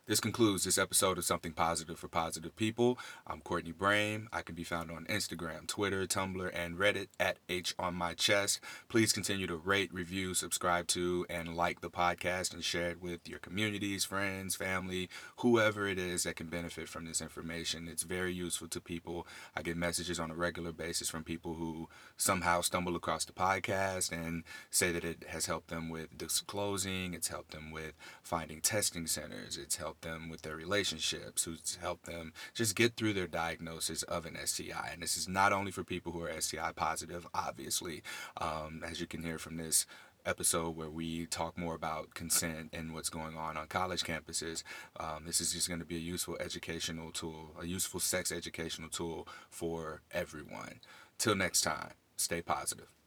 This 0.08 0.20
concludes 0.20 0.64
this 0.64 0.78
episode 0.78 1.18
of 1.18 1.24
Something 1.26 1.52
Positive 1.52 1.98
for 1.98 2.08
Positive 2.08 2.56
People. 2.56 2.98
I'm 3.26 3.42
Courtney 3.42 3.74
Brame. 3.74 4.26
I 4.32 4.40
can 4.40 4.54
be 4.54 4.64
found 4.64 4.90
on 4.90 5.04
Instagram, 5.04 5.66
Twitter, 5.66 6.06
Tumblr, 6.06 6.50
and 6.54 6.78
Reddit 6.78 7.08
at 7.20 7.36
H 7.50 7.74
on 7.78 7.94
my 7.94 8.14
chest. 8.14 8.58
Please 8.88 9.12
continue 9.12 9.46
to 9.46 9.56
rate, 9.56 9.92
review, 9.92 10.32
subscribe 10.32 10.86
to, 10.88 11.26
and 11.28 11.54
like 11.54 11.82
the 11.82 11.90
podcast 11.90 12.54
and 12.54 12.64
share 12.64 12.88
it 12.88 13.02
with 13.02 13.28
your 13.28 13.38
communities, 13.38 14.06
friends, 14.06 14.56
family, 14.56 15.10
whoever 15.40 15.86
it 15.86 15.98
is 15.98 16.22
that 16.22 16.36
can 16.36 16.46
benefit 16.46 16.88
from 16.88 17.04
this 17.04 17.20
information. 17.20 17.86
It's 17.86 18.02
very 18.02 18.32
useful 18.32 18.68
to 18.68 18.80
people. 18.80 19.26
I 19.54 19.60
get 19.60 19.76
messages 19.76 20.18
on 20.18 20.30
a 20.30 20.34
regular 20.34 20.72
basis 20.72 21.10
from 21.10 21.22
people 21.22 21.56
who 21.56 21.86
somehow 22.16 22.62
stumble 22.62 22.96
across 22.96 23.26
the 23.26 23.34
podcast 23.34 24.10
and 24.10 24.44
say 24.70 24.90
that 24.90 25.04
it 25.04 25.26
has 25.28 25.44
helped 25.44 25.68
them 25.68 25.90
with 25.90 26.16
disclosing, 26.16 27.12
it's 27.12 27.28
helped 27.28 27.50
them 27.50 27.70
with 27.70 27.92
finding 28.22 28.62
testing 28.62 29.06
centers, 29.06 29.58
it's 29.58 29.76
helped 29.76 29.97
them 30.02 30.28
with 30.28 30.42
their 30.42 30.56
relationships, 30.56 31.44
who's 31.44 31.78
helped 31.80 32.06
them 32.06 32.32
just 32.54 32.76
get 32.76 32.96
through 32.96 33.12
their 33.12 33.26
diagnosis 33.26 34.02
of 34.04 34.26
an 34.26 34.36
STI. 34.44 34.90
And 34.92 35.02
this 35.02 35.16
is 35.16 35.28
not 35.28 35.52
only 35.52 35.70
for 35.70 35.84
people 35.84 36.12
who 36.12 36.22
are 36.22 36.40
STI 36.40 36.72
positive, 36.74 37.26
obviously, 37.34 38.02
um, 38.38 38.82
as 38.86 39.00
you 39.00 39.06
can 39.06 39.22
hear 39.22 39.38
from 39.38 39.56
this 39.56 39.86
episode 40.26 40.76
where 40.76 40.90
we 40.90 41.26
talk 41.26 41.56
more 41.56 41.74
about 41.74 42.14
consent 42.14 42.68
and 42.72 42.92
what's 42.92 43.08
going 43.08 43.36
on 43.36 43.56
on 43.56 43.66
college 43.66 44.02
campuses. 44.02 44.62
Um, 45.00 45.24
this 45.26 45.40
is 45.40 45.52
just 45.52 45.68
going 45.68 45.80
to 45.80 45.86
be 45.86 45.96
a 45.96 46.00
useful 46.00 46.36
educational 46.38 47.10
tool, 47.10 47.56
a 47.60 47.66
useful 47.66 48.00
sex 48.00 48.30
educational 48.30 48.90
tool 48.90 49.26
for 49.48 50.02
everyone. 50.12 50.80
Till 51.16 51.34
next 51.34 51.62
time, 51.62 51.92
stay 52.16 52.42
positive. 52.42 52.97